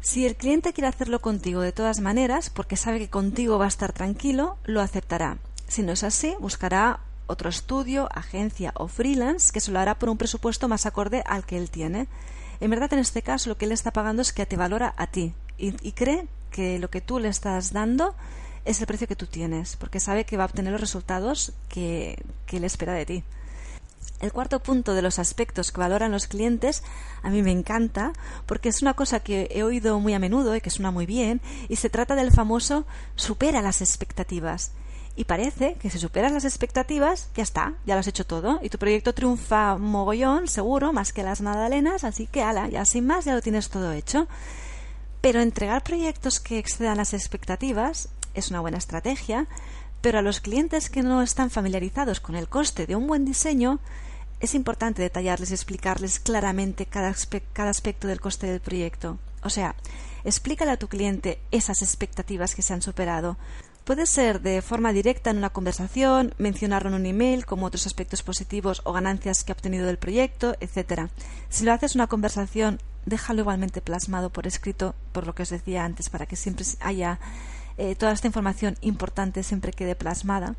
Si 0.00 0.26
el 0.26 0.36
cliente 0.36 0.74
quiere 0.74 0.88
hacerlo 0.88 1.22
contigo 1.22 1.62
de 1.62 1.72
todas 1.72 2.00
maneras, 2.00 2.50
porque 2.50 2.76
sabe 2.76 2.98
que 2.98 3.08
contigo 3.08 3.58
va 3.58 3.64
a 3.64 3.68
estar 3.68 3.94
tranquilo, 3.94 4.58
lo 4.64 4.82
aceptará. 4.82 5.38
Si 5.66 5.82
no 5.82 5.92
es 5.92 6.04
así, 6.04 6.36
buscará 6.38 7.00
otro 7.26 7.48
estudio, 7.48 8.10
agencia 8.12 8.72
o 8.76 8.88
freelance 8.88 9.50
que 9.50 9.60
se 9.60 9.72
lo 9.72 9.78
hará 9.78 9.98
por 9.98 10.10
un 10.10 10.18
presupuesto 10.18 10.68
más 10.68 10.84
acorde 10.84 11.22
al 11.26 11.46
que 11.46 11.56
él 11.56 11.70
tiene. 11.70 12.06
En 12.60 12.70
verdad, 12.70 12.92
en 12.92 12.98
este 12.98 13.22
caso, 13.22 13.50
lo 13.50 13.56
que 13.56 13.64
él 13.64 13.72
está 13.72 13.92
pagando 13.92 14.22
es 14.22 14.32
que 14.32 14.46
te 14.46 14.56
valora 14.56 14.94
a 14.96 15.06
ti 15.06 15.34
y, 15.58 15.92
cree 15.92 16.26
que 16.50 16.78
lo 16.78 16.90
que 16.90 17.00
tú 17.00 17.18
le 17.18 17.28
estás 17.28 17.72
dando 17.72 18.14
es 18.64 18.80
el 18.80 18.86
precio 18.86 19.06
que 19.06 19.16
tú 19.16 19.26
tienes, 19.26 19.76
porque 19.76 20.00
sabe 20.00 20.24
que 20.24 20.36
va 20.36 20.44
a 20.44 20.46
obtener 20.46 20.72
los 20.72 20.80
resultados 20.80 21.52
que, 21.68 22.22
que 22.46 22.56
él 22.56 22.64
espera 22.64 22.92
de 22.94 23.06
ti. 23.06 23.24
El 24.20 24.32
cuarto 24.32 24.60
punto 24.60 24.94
de 24.94 25.02
los 25.02 25.18
aspectos 25.18 25.70
que 25.70 25.80
valoran 25.80 26.12
los 26.12 26.26
clientes 26.26 26.82
a 27.22 27.30
mí 27.30 27.42
me 27.42 27.50
encanta 27.50 28.12
porque 28.46 28.68
es 28.68 28.80
una 28.80 28.94
cosa 28.94 29.20
que 29.20 29.48
he 29.50 29.62
oído 29.62 30.00
muy 30.00 30.14
a 30.14 30.18
menudo 30.18 30.56
y 30.56 30.60
que 30.60 30.70
suena 30.70 30.90
muy 30.90 31.04
bien 31.04 31.40
y 31.68 31.76
se 31.76 31.90
trata 31.90 32.14
del 32.14 32.30
famoso 32.30 32.86
supera 33.16 33.60
las 33.60 33.82
expectativas. 33.82 34.72
Y 35.16 35.24
parece 35.24 35.74
que 35.74 35.90
si 35.90 35.98
superas 35.98 36.32
las 36.32 36.44
expectativas, 36.44 37.28
ya 37.36 37.44
está, 37.44 37.74
ya 37.86 37.94
lo 37.94 38.00
has 38.00 38.08
hecho 38.08 38.26
todo. 38.26 38.58
Y 38.62 38.68
tu 38.68 38.78
proyecto 38.78 39.14
triunfa 39.14 39.78
mogollón, 39.78 40.48
seguro, 40.48 40.92
más 40.92 41.12
que 41.12 41.22
las 41.22 41.40
magdalenas, 41.40 42.02
así 42.02 42.26
que 42.26 42.42
ala, 42.42 42.68
ya 42.68 42.84
sin 42.84 43.06
más, 43.06 43.24
ya 43.24 43.34
lo 43.34 43.42
tienes 43.42 43.68
todo 43.68 43.92
hecho. 43.92 44.26
Pero 45.20 45.40
entregar 45.40 45.84
proyectos 45.84 46.40
que 46.40 46.58
excedan 46.58 46.96
las 46.96 47.14
expectativas 47.14 48.08
es 48.34 48.50
una 48.50 48.60
buena 48.60 48.78
estrategia, 48.78 49.46
pero 50.00 50.18
a 50.18 50.22
los 50.22 50.40
clientes 50.40 50.90
que 50.90 51.02
no 51.02 51.22
están 51.22 51.48
familiarizados 51.48 52.20
con 52.20 52.34
el 52.34 52.48
coste 52.48 52.86
de 52.86 52.96
un 52.96 53.06
buen 53.06 53.24
diseño, 53.24 53.78
es 54.40 54.54
importante 54.54 55.00
detallarles 55.00 55.50
y 55.50 55.54
explicarles 55.54 56.20
claramente 56.20 56.86
cada, 56.86 57.14
cada 57.52 57.70
aspecto 57.70 58.08
del 58.08 58.20
coste 58.20 58.48
del 58.48 58.60
proyecto. 58.60 59.18
O 59.42 59.48
sea, 59.48 59.76
explícale 60.24 60.72
a 60.72 60.76
tu 60.76 60.88
cliente 60.88 61.40
esas 61.50 61.82
expectativas 61.82 62.54
que 62.54 62.62
se 62.62 62.74
han 62.74 62.82
superado. 62.82 63.38
Puede 63.84 64.06
ser 64.06 64.40
de 64.40 64.62
forma 64.62 64.94
directa 64.94 65.28
en 65.28 65.36
una 65.36 65.50
conversación, 65.50 66.34
mencionarlo 66.38 66.88
en 66.88 66.94
un 66.94 67.04
email 67.04 67.44
como 67.44 67.66
otros 67.66 67.86
aspectos 67.86 68.22
positivos 68.22 68.80
o 68.84 68.94
ganancias 68.94 69.44
que 69.44 69.52
ha 69.52 69.54
obtenido 69.54 69.86
del 69.86 69.98
proyecto, 69.98 70.56
etc. 70.60 71.10
Si 71.50 71.66
lo 71.66 71.72
haces 71.72 71.94
en 71.94 72.00
una 72.00 72.06
conversación, 72.06 72.78
déjalo 73.04 73.42
igualmente 73.42 73.82
plasmado 73.82 74.30
por 74.30 74.46
escrito, 74.46 74.94
por 75.12 75.26
lo 75.26 75.34
que 75.34 75.42
os 75.42 75.50
decía 75.50 75.84
antes, 75.84 76.08
para 76.08 76.24
que 76.24 76.34
siempre 76.34 76.64
haya 76.80 77.18
eh, 77.76 77.94
toda 77.94 78.12
esta 78.12 78.26
información 78.26 78.78
importante 78.80 79.42
siempre 79.42 79.72
quede 79.72 79.94
plasmada. 79.94 80.54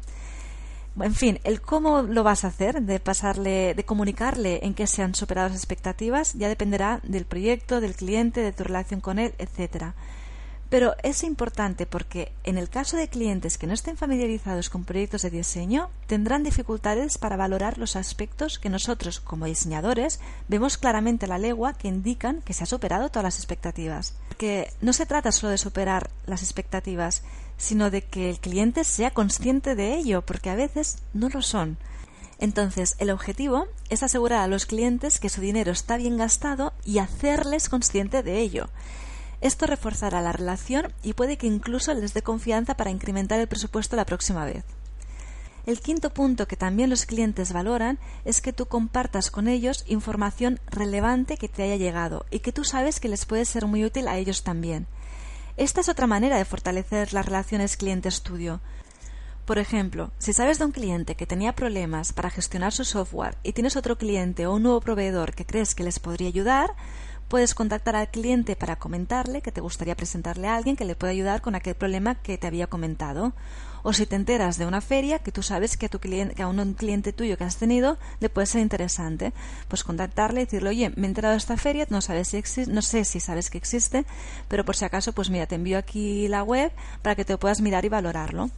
En 1.00 1.16
fin, 1.16 1.40
el 1.44 1.62
cómo 1.62 2.04
lo 2.04 2.24
vas 2.24 2.46
a 2.46 2.50
hacer, 2.50 2.84
de 2.84 3.00
pasarle, 3.00 3.74
de 3.74 3.86
comunicarle 3.86 4.60
en 4.64 4.76
qué 4.76 4.86
se 4.86 5.02
han 5.02 5.16
superado 5.16 5.50
las 5.50 5.58
expectativas, 5.58 6.36
ya 6.36 6.48
dependerá 6.48 7.02
del 7.02 7.26
proyecto, 7.26 7.82
del 7.82 7.96
cliente, 7.96 8.42
de 8.42 8.54
tu 8.54 8.64
relación 8.64 9.02
con 9.02 9.18
él, 9.18 9.34
etcétera. 9.40 9.96
Pero 10.70 10.96
es 11.04 11.24
importante 11.24 11.86
porque 11.86 12.32
en 12.44 12.58
el 12.58 12.70
caso 12.70 12.98
de 12.98 13.08
clientes 13.08 13.58
que 13.58 13.68
no 13.68 13.74
estén 13.74 13.98
familiarizados 13.98 14.70
con 14.70 14.84
proyectos 14.84 15.22
de 15.22 15.30
diseño, 15.30 15.90
tendrán 16.08 16.44
dificultades 16.44 17.18
para 17.18 17.38
valorar 17.38 17.78
los 17.78 17.96
aspectos 17.96 18.58
que 18.58 18.70
nosotros, 18.70 19.20
como 19.20 19.46
diseñadores, 19.46 20.20
vemos 20.48 20.78
claramente 20.78 21.26
a 21.26 21.30
la 21.30 21.38
legua 21.38 21.74
que 21.74 21.88
indican 21.88 22.42
que 22.42 22.54
se 22.54 22.64
ha 22.64 22.68
superado 22.68 23.10
todas 23.10 23.24
las 23.24 23.38
expectativas. 23.38 24.16
Que 24.38 24.74
no 24.82 24.92
se 24.92 25.06
trata 25.06 25.32
solo 25.32 25.52
de 25.52 25.60
superar 25.60 26.10
las 26.26 26.42
expectativas, 26.42 27.22
sino 27.58 27.92
de 27.92 28.02
que 28.02 28.30
el 28.30 28.40
cliente 28.40 28.84
sea 28.84 29.12
consciente 29.12 29.76
de 29.76 29.96
ello, 29.96 30.24
porque 30.24 30.50
a 30.50 30.56
veces 30.56 30.98
no 31.14 31.30
lo 31.30 31.42
son. 31.42 31.78
Entonces, 32.40 32.96
el 32.98 33.12
objetivo 33.12 33.68
es 33.90 34.04
asegurar 34.04 34.42
a 34.42 34.48
los 34.48 34.66
clientes 34.66 35.20
que 35.20 35.30
su 35.30 35.42
dinero 35.42 35.72
está 35.72 35.96
bien 35.96 36.18
gastado 36.18 36.74
y 36.84 36.98
hacerles 36.98 37.70
consciente 37.70 38.24
de 38.24 38.40
ello. 38.40 38.68
Esto 39.46 39.68
reforzará 39.68 40.24
la 40.24 40.32
relación 40.32 40.92
y 41.04 41.14
puede 41.14 41.38
que 41.38 41.46
incluso 41.46 41.94
les 41.94 42.16
dé 42.16 42.24
confianza 42.24 42.76
para 42.78 42.90
incrementar 42.90 43.40
el 43.40 43.48
presupuesto 43.48 43.96
la 43.96 44.08
próxima 44.08 44.44
vez. 44.44 44.64
El 45.68 45.82
quinto 45.82 46.10
punto 46.10 46.48
que 46.48 46.56
también 46.56 46.90
los 46.90 47.06
clientes 47.06 47.54
valoran 47.54 48.00
es 48.24 48.42
que 48.42 48.54
tú 48.54 48.66
compartas 48.66 49.30
con 49.30 49.48
ellos 49.48 49.84
información 49.86 50.60
relevante 50.66 51.38
que 51.38 51.48
te 51.48 51.62
haya 51.62 51.76
llegado 51.76 52.26
y 52.32 52.40
que 52.40 52.52
tú 52.52 52.64
sabes 52.64 53.00
que 53.00 53.08
les 53.08 53.28
puede 53.28 53.46
ser 53.46 53.68
muy 53.68 53.86
útil 53.86 54.08
a 54.08 54.18
ellos 54.18 54.42
también. 54.42 54.88
Esta 55.58 55.82
es 55.82 55.90
otra 55.90 56.08
manera 56.08 56.38
de 56.38 56.46
fortalecer 56.46 57.14
las 57.14 57.28
relaciones 57.28 57.78
cliente-estudio. 57.78 58.62
Por 59.46 59.60
ejemplo, 59.60 60.10
si 60.18 60.34
sabes 60.34 60.58
de 60.58 60.66
un 60.66 60.72
cliente 60.72 61.14
que 61.14 61.28
tenía 61.28 61.54
problemas 61.54 62.14
para 62.14 62.32
gestionar 62.32 62.74
su 62.74 62.84
software 62.84 63.38
y 63.44 63.54
tienes 63.54 63.76
otro 63.76 63.96
cliente 63.96 64.48
o 64.48 64.56
un 64.56 64.64
nuevo 64.64 64.82
proveedor 64.82 65.36
que 65.36 65.46
crees 65.46 65.76
que 65.76 65.84
les 65.84 66.00
podría 66.00 66.30
ayudar, 66.30 66.72
Puedes 67.28 67.56
contactar 67.56 67.96
al 67.96 68.12
cliente 68.12 68.56
para 68.56 68.76
comentarle 68.76 69.42
que 69.42 69.52
te 69.52 69.60
gustaría 69.60 69.96
presentarle 69.96 70.48
a 70.48 70.56
alguien 70.56 70.76
que 70.76 70.86
le 70.86 70.96
pueda 70.96 71.12
ayudar 71.12 71.42
con 71.42 71.56
aquel 71.56 71.74
problema 71.74 72.16
que 72.16 72.38
te 72.38 72.46
había 72.46 72.68
comentado. 72.68 73.34
O 73.82 73.94
si 73.94 74.06
te 74.06 74.16
enteras 74.16 74.58
de 74.58 74.66
una 74.66 74.82
feria 74.82 75.20
que 75.20 75.32
tú 75.32 75.42
sabes 75.42 75.76
que 75.76 75.88
a, 75.88 75.90
tu 75.90 76.00
cliente, 76.00 76.36
que 76.36 76.44
a 76.44 76.48
un 76.48 76.74
cliente 76.74 77.14
tuyo 77.14 77.38
que 77.38 77.44
has 77.44 77.58
tenido 77.58 77.98
le 78.20 78.30
puede 78.30 78.48
ser 78.48 78.62
interesante, 78.62 79.34
pues 79.68 79.84
contactarle 79.84 80.42
y 80.42 80.46
decirle, 80.46 80.70
oye, 80.70 80.92
me 80.96 81.04
he 81.04 81.10
enterado 81.10 81.34
de 81.34 81.38
esta 81.40 81.58
feria, 81.58 81.88
no, 81.90 82.02
sabes 82.02 82.30
si 82.30 82.38
existe, 82.38 82.72
no 82.72 82.82
sé 82.82 83.06
si 83.06 83.20
sabes 83.20 83.50
que 83.50 83.58
existe, 83.58 84.06
pero 84.48 84.64
por 84.64 84.76
si 84.76 84.86
acaso, 84.86 85.14
pues 85.14 85.30
mira, 85.30 85.48
te 85.48 85.56
envío 85.56 85.78
aquí 85.78 86.28
la 86.28 86.44
web 86.44 86.72
para 87.02 87.16
que 87.16 87.26
te 87.26 87.38
puedas 87.38 87.62
mirar 87.62 87.86
y 87.86 87.90
valorarlo. 87.90 88.50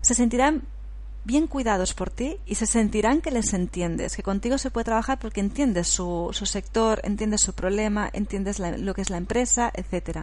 Se 0.00 0.14
sentirán 0.14 0.62
bien 1.28 1.46
cuidados 1.46 1.92
por 1.92 2.08
ti 2.08 2.38
y 2.46 2.54
se 2.54 2.66
sentirán 2.66 3.20
que 3.20 3.30
les 3.30 3.52
entiendes, 3.52 4.16
que 4.16 4.22
contigo 4.22 4.56
se 4.56 4.70
puede 4.70 4.86
trabajar 4.86 5.18
porque 5.18 5.40
entiendes 5.40 5.86
su, 5.86 6.30
sector, 6.32 7.02
entiendes 7.04 7.42
su 7.42 7.52
problema, 7.52 8.08
entiendes 8.14 8.58
lo 8.58 8.94
que 8.94 9.02
es 9.02 9.10
la 9.10 9.18
empresa, 9.18 9.70
etc. 9.74 10.20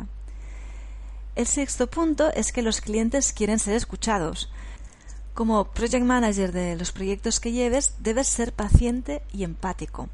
El 1.35 1.45
sexto 1.45 1.87
punto 1.91 2.33
es 2.33 2.51
que 2.51 2.63
los 2.63 2.81
clientes 2.81 3.33
quieren 3.33 3.59
ser 3.59 3.75
escuchados. 3.75 4.51
Como 5.35 5.65
project 5.65 6.03
manager 6.03 6.51
de 6.51 6.75
los 6.75 6.91
proyectos 6.91 7.39
que 7.39 7.51
lleves, 7.51 7.93
debes 7.99 8.27
ser 8.27 8.51
paciente 8.51 9.21
y 9.31 9.43
empático. 9.43 10.09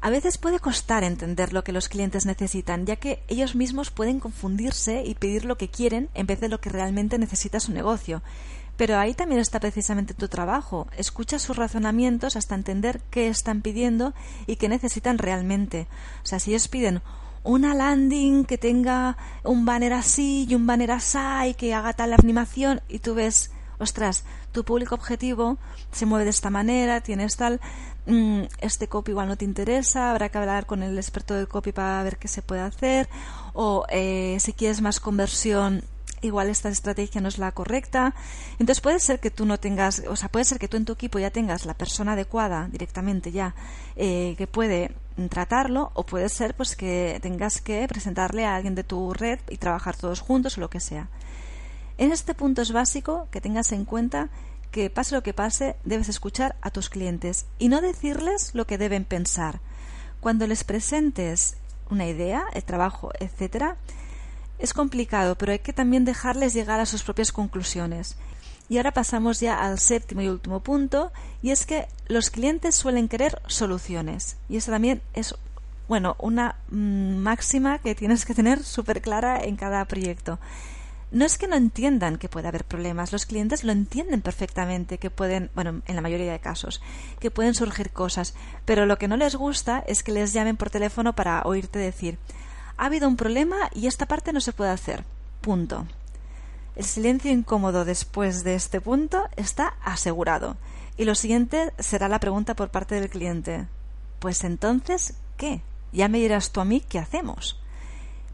A 0.00 0.08
veces 0.08 0.38
puede 0.38 0.58
costar 0.58 1.04
entender 1.04 1.52
lo 1.52 1.64
que 1.64 1.72
los 1.72 1.90
clientes 1.90 2.24
necesitan, 2.24 2.86
ya 2.86 2.96
que 2.96 3.22
ellos 3.28 3.54
mismos 3.54 3.90
pueden 3.90 4.20
confundirse 4.20 5.02
y 5.04 5.14
pedir 5.16 5.44
lo 5.44 5.58
que 5.58 5.68
quieren 5.68 6.08
en 6.14 6.26
vez 6.26 6.40
de 6.40 6.48
lo 6.48 6.62
que 6.62 6.70
realmente 6.70 7.18
necesita 7.18 7.60
su 7.60 7.72
negocio. 7.72 8.22
Pero 8.76 8.98
ahí 8.98 9.14
también 9.14 9.40
está 9.40 9.60
precisamente 9.60 10.14
tu 10.14 10.28
trabajo. 10.28 10.88
Escucha 10.96 11.38
sus 11.38 11.56
razonamientos 11.56 12.36
hasta 12.36 12.54
entender 12.54 13.00
qué 13.10 13.28
están 13.28 13.62
pidiendo 13.62 14.14
y 14.46 14.56
qué 14.56 14.68
necesitan 14.68 15.18
realmente. 15.18 15.86
O 16.22 16.26
sea, 16.26 16.40
si 16.40 16.50
ellos 16.50 16.68
piden 16.68 17.00
una 17.44 17.74
landing 17.74 18.44
que 18.46 18.58
tenga 18.58 19.16
un 19.44 19.64
banner 19.64 19.92
así 19.92 20.46
y 20.48 20.54
un 20.54 20.66
banner 20.66 20.90
así 20.90 21.18
y 21.50 21.54
que 21.54 21.74
haga 21.74 21.92
tal 21.92 22.14
animación 22.14 22.80
y 22.88 22.98
tú 22.98 23.14
ves, 23.14 23.52
ostras, 23.78 24.24
tu 24.50 24.64
público 24.64 24.94
objetivo 24.94 25.58
se 25.92 26.06
mueve 26.06 26.24
de 26.24 26.30
esta 26.30 26.50
manera, 26.50 27.02
tienes 27.02 27.36
tal, 27.36 27.60
mm, 28.06 28.44
este 28.60 28.88
copy 28.88 29.12
igual 29.12 29.28
no 29.28 29.36
te 29.36 29.44
interesa, 29.44 30.10
habrá 30.10 30.30
que 30.30 30.38
hablar 30.38 30.64
con 30.64 30.82
el 30.82 30.96
experto 30.96 31.34
del 31.34 31.46
copy 31.46 31.72
para 31.72 32.02
ver 32.02 32.16
qué 32.16 32.28
se 32.28 32.42
puede 32.42 32.62
hacer 32.62 33.08
o 33.52 33.84
eh, 33.90 34.38
si 34.40 34.52
quieres 34.54 34.80
más 34.80 34.98
conversión 34.98 35.84
igual 36.24 36.48
esta 36.48 36.68
estrategia 36.68 37.20
no 37.20 37.28
es 37.28 37.38
la 37.38 37.52
correcta. 37.52 38.14
Entonces 38.58 38.80
puede 38.80 38.98
ser 38.98 39.20
que 39.20 39.30
tú 39.30 39.46
no 39.46 39.58
tengas, 39.58 40.02
o 40.08 40.16
sea, 40.16 40.28
puede 40.28 40.44
ser 40.44 40.58
que 40.58 40.68
tú 40.68 40.76
en 40.76 40.84
tu 40.84 40.92
equipo 40.92 41.18
ya 41.18 41.30
tengas 41.30 41.66
la 41.66 41.74
persona 41.74 42.12
adecuada 42.12 42.68
directamente 42.70 43.32
ya 43.32 43.54
eh, 43.96 44.34
que 44.36 44.46
puede 44.46 44.94
tratarlo 45.28 45.92
o 45.94 46.04
puede 46.04 46.28
ser 46.28 46.54
pues 46.54 46.76
que 46.76 47.18
tengas 47.22 47.60
que 47.60 47.86
presentarle 47.88 48.44
a 48.44 48.56
alguien 48.56 48.74
de 48.74 48.84
tu 48.84 49.12
red 49.12 49.38
y 49.48 49.58
trabajar 49.58 49.96
todos 49.96 50.20
juntos 50.20 50.58
o 50.58 50.60
lo 50.60 50.70
que 50.70 50.80
sea. 50.80 51.08
En 51.98 52.10
este 52.10 52.34
punto 52.34 52.62
es 52.62 52.72
básico 52.72 53.28
que 53.30 53.40
tengas 53.40 53.70
en 53.72 53.84
cuenta 53.84 54.28
que 54.72 54.90
pase 54.90 55.14
lo 55.14 55.22
que 55.22 55.32
pase, 55.32 55.76
debes 55.84 56.08
escuchar 56.08 56.56
a 56.60 56.70
tus 56.70 56.90
clientes 56.90 57.46
y 57.60 57.68
no 57.68 57.80
decirles 57.80 58.54
lo 58.54 58.66
que 58.66 58.78
deben 58.78 59.04
pensar. 59.04 59.60
Cuando 60.20 60.48
les 60.48 60.64
presentes 60.64 61.56
una 61.90 62.08
idea, 62.08 62.44
el 62.54 62.64
trabajo, 62.64 63.12
etcétera, 63.20 63.76
es 64.58 64.72
complicado, 64.72 65.36
pero 65.36 65.52
hay 65.52 65.58
que 65.58 65.72
también 65.72 66.04
dejarles 66.04 66.54
llegar 66.54 66.80
a 66.80 66.86
sus 66.86 67.02
propias 67.02 67.32
conclusiones. 67.32 68.16
Y 68.68 68.78
ahora 68.78 68.92
pasamos 68.92 69.40
ya 69.40 69.58
al 69.58 69.78
séptimo 69.78 70.22
y 70.22 70.28
último 70.28 70.60
punto, 70.60 71.12
y 71.42 71.50
es 71.50 71.66
que 71.66 71.86
los 72.06 72.30
clientes 72.30 72.74
suelen 72.74 73.08
querer 73.08 73.40
soluciones. 73.46 74.36
Y 74.48 74.56
eso 74.56 74.70
también 74.70 75.02
es, 75.12 75.34
bueno, 75.86 76.16
una 76.18 76.56
mm, 76.70 77.16
máxima 77.16 77.78
que 77.78 77.94
tienes 77.94 78.24
que 78.24 78.34
tener 78.34 78.62
súper 78.62 79.02
clara 79.02 79.42
en 79.42 79.56
cada 79.56 79.84
proyecto. 79.84 80.38
No 81.10 81.24
es 81.24 81.38
que 81.38 81.46
no 81.46 81.54
entiendan 81.54 82.16
que 82.16 82.28
puede 82.28 82.48
haber 82.48 82.64
problemas, 82.64 83.12
los 83.12 83.26
clientes 83.26 83.62
lo 83.62 83.70
entienden 83.70 84.20
perfectamente, 84.20 84.98
que 84.98 85.10
pueden, 85.10 85.48
bueno, 85.54 85.82
en 85.86 85.94
la 85.94 86.02
mayoría 86.02 86.32
de 86.32 86.40
casos, 86.40 86.82
que 87.20 87.30
pueden 87.30 87.54
surgir 87.54 87.90
cosas, 87.90 88.34
pero 88.64 88.84
lo 88.84 88.98
que 88.98 89.06
no 89.06 89.16
les 89.16 89.36
gusta 89.36 89.84
es 89.86 90.02
que 90.02 90.10
les 90.10 90.32
llamen 90.32 90.56
por 90.56 90.70
teléfono 90.70 91.14
para 91.14 91.42
oírte 91.44 91.78
decir, 91.78 92.18
ha 92.76 92.86
habido 92.86 93.08
un 93.08 93.16
problema 93.16 93.56
y 93.74 93.86
esta 93.86 94.06
parte 94.06 94.32
no 94.32 94.40
se 94.40 94.52
puede 94.52 94.70
hacer. 94.70 95.04
Punto. 95.40 95.86
El 96.76 96.84
silencio 96.84 97.30
incómodo 97.30 97.84
después 97.84 98.42
de 98.42 98.54
este 98.54 98.80
punto 98.80 99.28
está 99.36 99.74
asegurado. 99.84 100.56
Y 100.96 101.04
lo 101.04 101.14
siguiente 101.14 101.72
será 101.78 102.08
la 102.08 102.20
pregunta 102.20 102.54
por 102.54 102.70
parte 102.70 102.96
del 102.96 103.10
cliente. 103.10 103.66
Pues 104.18 104.42
entonces, 104.44 105.14
¿qué? 105.36 105.60
Ya 105.92 106.08
me 106.08 106.18
dirás 106.18 106.50
tú 106.50 106.60
a 106.60 106.64
mí 106.64 106.80
qué 106.80 106.98
hacemos. 106.98 107.60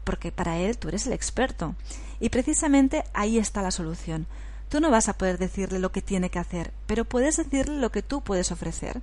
Porque 0.03 0.31
para 0.31 0.57
él 0.57 0.77
tú 0.77 0.87
eres 0.87 1.05
el 1.05 1.13
experto. 1.13 1.75
Y 2.19 2.29
precisamente 2.29 3.03
ahí 3.13 3.37
está 3.37 3.61
la 3.61 3.71
solución. 3.71 4.25
Tú 4.69 4.79
no 4.79 4.89
vas 4.89 5.09
a 5.09 5.17
poder 5.17 5.37
decirle 5.37 5.79
lo 5.79 5.91
que 5.91 6.01
tiene 6.01 6.29
que 6.29 6.39
hacer, 6.39 6.71
pero 6.87 7.03
puedes 7.03 7.35
decirle 7.35 7.77
lo 7.77 7.91
que 7.91 8.01
tú 8.01 8.21
puedes 8.21 8.51
ofrecer. 8.51 9.01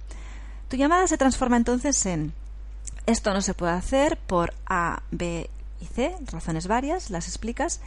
Tu 0.69 0.77
llamada 0.77 1.07
se 1.07 1.19
transforma 1.19 1.57
entonces 1.57 2.07
en 2.07 2.33
esto 3.09 3.33
no 3.33 3.41
se 3.41 3.55
puede 3.55 3.73
hacer 3.73 4.19
por 4.19 4.53
A, 4.67 5.03
B 5.11 5.49
y 5.81 5.87
C, 5.87 6.15
razones 6.31 6.67
varias, 6.67 7.09
las 7.09 7.27
explicas. 7.27 7.81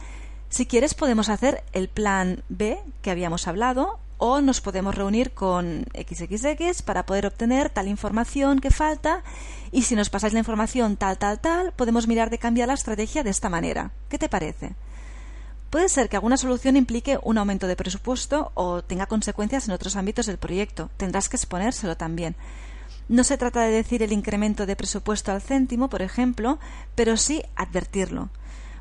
Si 0.48 0.66
quieres 0.66 0.94
podemos 0.94 1.28
hacer 1.28 1.62
el 1.72 1.88
plan 1.88 2.42
B 2.48 2.80
que 3.02 3.12
habíamos 3.12 3.46
hablado 3.46 4.00
o 4.18 4.40
nos 4.40 4.60
podemos 4.60 4.96
reunir 4.96 5.30
con 5.30 5.86
XXX 5.94 6.82
para 6.82 7.06
poder 7.06 7.26
obtener 7.26 7.70
tal 7.70 7.86
información 7.86 8.58
que 8.58 8.72
falta 8.72 9.22
y 9.70 9.82
si 9.82 9.94
nos 9.94 10.10
pasáis 10.10 10.32
la 10.32 10.40
información 10.40 10.96
tal, 10.96 11.18
tal, 11.18 11.38
tal, 11.38 11.72
podemos 11.72 12.08
mirar 12.08 12.28
de 12.28 12.38
cambiar 12.38 12.66
la 12.66 12.74
estrategia 12.74 13.22
de 13.22 13.30
esta 13.30 13.48
manera. 13.48 13.92
¿Qué 14.08 14.18
te 14.18 14.28
parece? 14.28 14.74
Puede 15.70 15.88
ser 15.88 16.08
que 16.08 16.16
alguna 16.16 16.36
solución 16.36 16.76
implique 16.76 17.20
un 17.22 17.38
aumento 17.38 17.68
de 17.68 17.76
presupuesto 17.76 18.50
o 18.54 18.82
tenga 18.82 19.06
consecuencias 19.06 19.68
en 19.68 19.74
otros 19.74 19.94
ámbitos 19.94 20.26
del 20.26 20.38
proyecto. 20.38 20.90
Tendrás 20.96 21.28
que 21.28 21.36
exponérselo 21.36 21.96
también. 21.96 22.34
No 23.12 23.24
se 23.24 23.36
trata 23.36 23.60
de 23.60 23.72
decir 23.72 24.02
el 24.02 24.10
incremento 24.10 24.64
de 24.64 24.74
presupuesto 24.74 25.32
al 25.32 25.42
céntimo, 25.42 25.90
por 25.90 26.00
ejemplo, 26.00 26.58
pero 26.94 27.18
sí 27.18 27.42
advertirlo. 27.56 28.30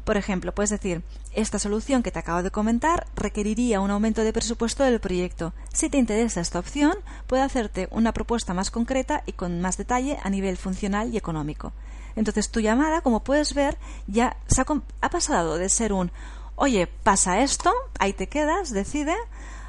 Por 0.05 0.15
ejemplo, 0.15 0.55
puedes 0.55 0.69
decir, 0.69 1.03
esta 1.33 1.59
solución 1.59 2.01
que 2.01 2.11
te 2.11 2.19
acabo 2.19 2.41
de 2.41 2.49
comentar 2.49 3.07
requeriría 3.13 3.81
un 3.81 3.91
aumento 3.91 4.23
de 4.23 4.31
presupuesto 4.31 4.85
del 4.85 5.01
proyecto. 5.01 5.53
Si 5.73 5.89
te 5.89 5.97
interesa 5.97 6.39
esta 6.39 6.59
opción, 6.59 6.93
puedo 7.27 7.43
hacerte 7.43 7.89
una 7.91 8.13
propuesta 8.13 8.53
más 8.53 8.71
concreta 8.71 9.21
y 9.25 9.33
con 9.33 9.59
más 9.59 9.75
detalle 9.75 10.17
a 10.23 10.29
nivel 10.29 10.55
funcional 10.55 11.13
y 11.13 11.17
económico. 11.17 11.73
Entonces 12.15 12.51
tu 12.51 12.61
llamada, 12.61 13.01
como 13.01 13.25
puedes 13.25 13.53
ver, 13.53 13.77
ya 14.07 14.37
ha, 15.01 15.09
pasado 15.09 15.57
de 15.57 15.67
ser 15.67 15.91
un 15.91 16.09
oye, 16.55 16.87
pasa 16.87 17.41
esto, 17.41 17.73
ahí 17.99 18.13
te 18.13 18.27
quedas, 18.27 18.69
decide, 18.69 19.17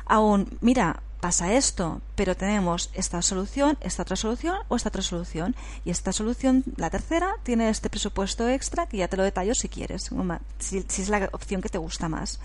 a 0.07 0.21
un 0.21 0.57
mira, 0.61 1.03
pasa 1.23 1.53
esto, 1.53 2.01
pero 2.17 2.37
tenemos 2.37 2.91
esta 2.95 3.23
solución, 3.23 3.79
esta 3.81 4.03
otra 4.03 4.17
solución 4.17 4.59
o 4.67 4.75
esta 4.75 4.89
otra 4.89 5.03
solución. 5.03 5.55
Y 5.85 5.91
esta 5.91 6.13
solución, 6.13 6.65
la 6.77 6.91
tercera, 6.91 7.37
tiene 7.45 7.69
este 7.69 7.89
presupuesto 7.89 8.49
extra 8.49 8.87
que 8.87 8.97
ya 8.97 9.07
te 9.07 9.17
lo 9.17 9.23
detallo 9.23 9.55
si 9.55 9.69
quieres, 9.69 10.11
si, 10.59 10.79
es 10.79 11.09
la 11.09 11.31
opción 11.31 11.63
que 11.63 11.69
te 11.69 11.79
gusta 11.79 12.09
más. 12.09 12.41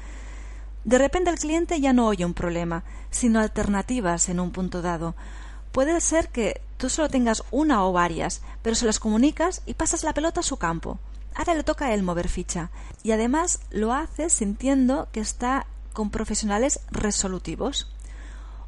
De 0.83 0.99
repente 0.99 1.31
el 1.31 1.39
cliente 1.39 1.81
ya 1.81 1.91
no 1.91 2.05
oye 2.05 2.23
un 2.23 2.35
problema, 2.35 2.83
sino 3.09 3.39
alternativas 3.39 4.29
en 4.29 4.39
un 4.39 4.51
punto 4.51 4.83
dado. 4.83 5.15
Puede 5.71 5.99
ser 5.99 6.29
que 6.29 6.61
tú 6.77 6.87
solo 6.87 7.09
tengas 7.09 7.43
una 7.49 7.83
o 7.83 7.91
varias, 7.91 8.43
pero 8.61 8.75
se 8.75 8.85
las 8.85 8.99
comunicas 8.99 9.63
y 9.65 9.73
pasas 9.73 10.03
la 10.03 10.13
pelota 10.13 10.41
a 10.41 10.43
su 10.43 10.57
campo. 10.57 10.99
Ahora 11.33 11.55
le 11.55 11.63
toca 11.63 11.87
a 11.87 11.95
él 11.95 12.03
mover 12.03 12.29
ficha. 12.29 12.69
Y 13.01 13.11
además 13.11 13.59
lo 13.71 13.91
hace 13.91 14.29
sintiendo 14.29 15.07
que 15.11 15.19
está 15.19 15.65
con 15.93 16.11
profesionales 16.11 16.79
resolutivos. 16.91 17.91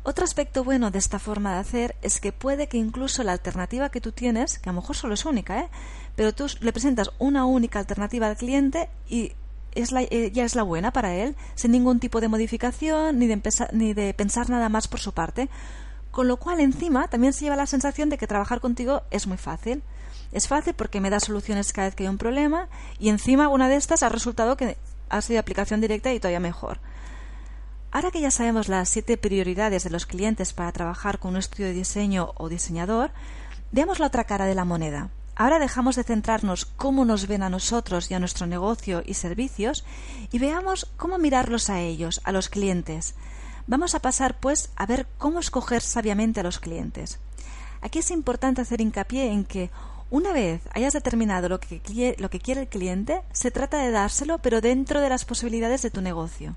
Otro 0.03 0.23
aspecto 0.23 0.63
bueno 0.63 0.91
de 0.91 0.99
esta 0.99 1.19
forma 1.19 1.53
de 1.53 1.59
hacer 1.59 1.95
es 2.01 2.19
que 2.19 2.31
puede 2.31 2.67
que 2.67 2.77
incluso 2.77 3.23
la 3.23 3.33
alternativa 3.33 3.89
que 3.89 4.01
tú 4.01 4.11
tienes, 4.11 4.57
que 4.57 4.69
a 4.69 4.73
lo 4.73 4.81
mejor 4.81 4.95
solo 4.95 5.13
es 5.13 5.25
única, 5.25 5.59
¿eh? 5.59 5.69
pero 6.15 6.33
tú 6.33 6.47
le 6.61 6.71
presentas 6.71 7.11
una 7.19 7.45
única 7.45 7.79
alternativa 7.79 8.27
al 8.27 8.37
cliente 8.37 8.89
y 9.07 9.33
es 9.73 9.91
la, 9.91 10.01
eh, 10.01 10.31
ya 10.33 10.45
es 10.45 10.55
la 10.55 10.63
buena 10.63 10.91
para 10.91 11.15
él, 11.15 11.35
sin 11.55 11.71
ningún 11.71 11.99
tipo 11.99 12.21
de 12.21 12.27
modificación 12.27 13.19
ni 13.19 13.27
de, 13.27 13.41
ni 13.73 13.93
de 13.93 14.13
pensar 14.13 14.49
nada 14.49 14.69
más 14.69 14.87
por 14.87 14.99
su 14.99 15.13
parte. 15.13 15.49
Con 16.11 16.27
lo 16.27 16.37
cual, 16.37 16.59
encima, 16.59 17.07
también 17.07 17.33
se 17.33 17.45
lleva 17.45 17.55
la 17.55 17.67
sensación 17.67 18.09
de 18.09 18.17
que 18.17 18.25
trabajar 18.25 18.61
contigo 18.61 19.03
es 19.11 19.27
muy 19.27 19.37
fácil. 19.37 19.83
Es 20.31 20.47
fácil 20.47 20.73
porque 20.73 21.01
me 21.01 21.09
da 21.09 21.19
soluciones 21.19 21.71
cada 21.71 21.87
vez 21.87 21.95
que 21.95 22.03
hay 22.03 22.09
un 22.09 22.17
problema 22.17 22.67
y 22.99 23.09
encima 23.09 23.47
una 23.47 23.69
de 23.69 23.75
estas 23.75 24.03
ha 24.03 24.09
resultado 24.09 24.57
que 24.57 24.77
ha 25.09 25.21
sido 25.21 25.39
aplicación 25.39 25.81
directa 25.81 26.13
y 26.13 26.19
todavía 26.19 26.39
mejor. 26.39 26.79
Ahora 27.91 28.11
que 28.11 28.21
ya 28.21 28.29
sabemos 28.29 28.67
las 28.67 28.87
siete 28.87 29.17
prioridades 29.17 29.83
de 29.83 29.89
los 29.89 30.05
clientes 30.05 30.53
para 30.53 30.71
trabajar 30.71 31.17
con 31.17 31.31
un 31.31 31.37
estudio 31.37 31.67
de 31.67 31.73
diseño 31.73 32.33
o 32.35 32.47
diseñador, 32.47 33.09
veamos 33.71 33.97
la 33.97 34.07
otra 34.07 34.25
cara 34.25 34.45
de 34.45 34.53
la 34.53 34.63
moneda. 34.63 35.09
Ahora 35.35 35.57
dejamos 35.57 35.95
de 35.95 36.03
centrarnos 36.03 36.65
cómo 36.65 37.03
nos 37.03 37.25
ven 37.25 37.41
a 37.41 37.49
nosotros 37.49 38.11
y 38.11 38.13
a 38.13 38.19
nuestro 38.19 38.45
negocio 38.45 39.01
y 39.05 39.15
servicios 39.15 39.85
y 40.31 40.37
veamos 40.37 40.85
cómo 40.97 41.17
mirarlos 41.17 41.71
a 41.71 41.79
ellos, 41.79 42.21
a 42.25 42.31
los 42.31 42.49
clientes. 42.49 43.15
Vamos 43.65 43.95
a 43.95 44.01
pasar, 44.01 44.39
pues, 44.39 44.69
a 44.75 44.85
ver 44.85 45.07
cómo 45.17 45.39
escoger 45.39 45.81
sabiamente 45.81 46.41
a 46.41 46.43
los 46.43 46.59
clientes. 46.59 47.19
Aquí 47.81 47.99
es 47.99 48.11
importante 48.11 48.61
hacer 48.61 48.81
hincapié 48.81 49.31
en 49.31 49.45
que 49.45 49.71
una 50.11 50.33
vez 50.33 50.61
hayas 50.73 50.93
determinado 50.93 51.49
lo 51.49 51.59
que, 51.59 52.15
lo 52.19 52.29
que 52.29 52.39
quiere 52.39 52.61
el 52.61 52.67
cliente, 52.67 53.21
se 53.31 53.49
trata 53.49 53.77
de 53.77 53.91
dárselo, 53.91 54.39
pero 54.39 54.61
dentro 54.61 55.01
de 55.01 55.09
las 55.09 55.25
posibilidades 55.25 55.81
de 55.81 55.91
tu 55.91 56.01
negocio. 56.01 56.55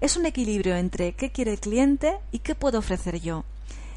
Es 0.00 0.16
un 0.16 0.26
equilibrio 0.26 0.76
entre 0.76 1.12
qué 1.12 1.30
quiere 1.30 1.52
el 1.52 1.60
cliente 1.60 2.18
y 2.32 2.40
qué 2.40 2.54
puedo 2.54 2.78
ofrecer 2.78 3.20
yo. 3.20 3.44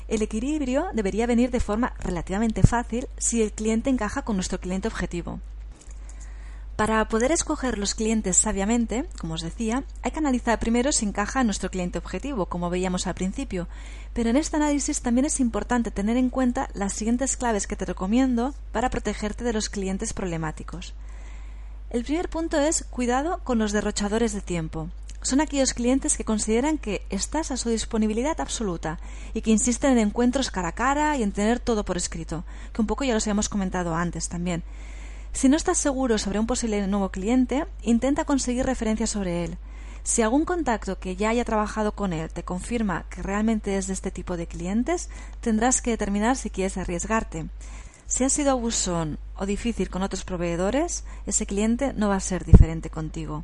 El 0.08 0.22
equilibrio 0.22 0.88
debería 0.94 1.28
venir 1.28 1.52
de 1.52 1.60
forma 1.60 1.94
relativamente 2.00 2.64
fácil 2.64 3.08
si 3.18 3.42
el 3.42 3.52
cliente 3.52 3.90
encaja 3.90 4.22
con 4.22 4.38
nuestro 4.38 4.60
cliente 4.60 4.88
objetivo. 4.88 5.40
Para 6.78 7.08
poder 7.08 7.32
escoger 7.32 7.80
los 7.80 7.96
clientes 7.96 8.38
sabiamente, 8.38 9.06
como 9.20 9.34
os 9.34 9.42
decía, 9.42 9.84
hay 10.04 10.12
que 10.12 10.20
analizar 10.20 10.60
primero 10.60 10.92
si 10.92 11.06
encaja 11.06 11.42
en 11.42 11.48
nuestro 11.48 11.72
cliente 11.72 11.98
objetivo, 11.98 12.46
como 12.46 12.70
veíamos 12.70 13.08
al 13.08 13.16
principio, 13.16 13.68
pero 14.14 14.30
en 14.30 14.38
este 14.38 14.58
análisis 14.58 15.02
también 15.02 15.26
es 15.26 15.40
importante 15.40 15.90
tener 15.90 16.18
en 16.18 16.30
cuenta 16.30 16.70
las 16.76 16.94
siguientes 16.94 17.36
claves 17.36 17.66
que 17.66 17.76
te 17.76 17.86
recomiendo 17.86 18.54
para 18.72 18.92
protegerte 18.92 19.44
de 19.44 19.54
los 19.54 19.70
clientes 19.70 20.14
problemáticos. 20.14 20.94
El 21.90 22.04
primer 22.04 22.30
punto 22.30 22.60
es 22.60 22.84
cuidado 22.84 23.40
con 23.44 23.58
los 23.58 23.72
derrochadores 23.72 24.34
de 24.34 24.42
tiempo 24.42 24.90
son 25.28 25.42
aquellos 25.42 25.74
clientes 25.74 26.16
que 26.16 26.24
consideran 26.24 26.78
que 26.78 27.06
estás 27.10 27.52
a 27.52 27.58
su 27.58 27.70
disponibilidad 27.70 28.40
absoluta 28.40 28.98
y 29.34 29.42
que 29.42 29.52
insisten 29.52 29.92
en 29.92 30.08
encuentros 30.08 30.52
cara 30.52 30.70
a 30.70 30.72
cara 30.72 31.18
y 31.18 31.24
en 31.24 31.34
tener 31.34 31.60
todo 31.60 31.84
por 31.84 31.98
escrito, 31.98 32.46
que 32.74 32.82
un 32.82 32.88
poco 32.88 33.04
ya 33.04 33.14
los 33.14 33.26
habíamos 33.26 33.50
comentado 33.50 33.94
antes 33.94 34.30
también. 34.30 34.64
Si 35.34 35.50
no 35.50 35.58
estás 35.58 35.78
seguro 35.78 36.18
sobre 36.18 36.40
un 36.40 36.48
posible 36.48 36.88
nuevo 36.88 37.10
cliente, 37.10 37.68
intenta 37.82 38.24
conseguir 38.24 38.66
referencias 38.66 39.10
sobre 39.10 39.44
él. 39.44 39.58
Si 40.04 40.22
algún 40.22 40.46
contacto 40.46 40.98
que 40.98 41.18
ya 41.18 41.30
haya 41.30 41.44
trabajado 41.44 41.92
con 41.92 42.14
él 42.14 42.32
te 42.32 42.44
confirma 42.44 43.06
que 43.10 43.22
realmente 43.22 43.78
es 43.78 43.88
de 43.88 43.94
este 43.94 44.10
tipo 44.10 44.38
de 44.38 44.48
clientes, 44.48 45.10
tendrás 45.42 45.82
que 45.82 45.92
determinar 45.92 46.38
si 46.38 46.50
quieres 46.50 46.78
arriesgarte. 46.78 47.50
Si 48.06 48.24
has 48.24 48.32
sido 48.32 48.52
abusón 48.52 49.20
o 49.36 49.46
difícil 49.46 49.90
con 49.90 50.04
otros 50.04 50.24
proveedores, 50.24 51.04
ese 51.26 51.46
cliente 51.46 51.92
no 51.92 52.08
va 52.08 52.16
a 52.16 52.22
ser 52.22 52.46
diferente 52.46 52.90
contigo. 52.90 53.44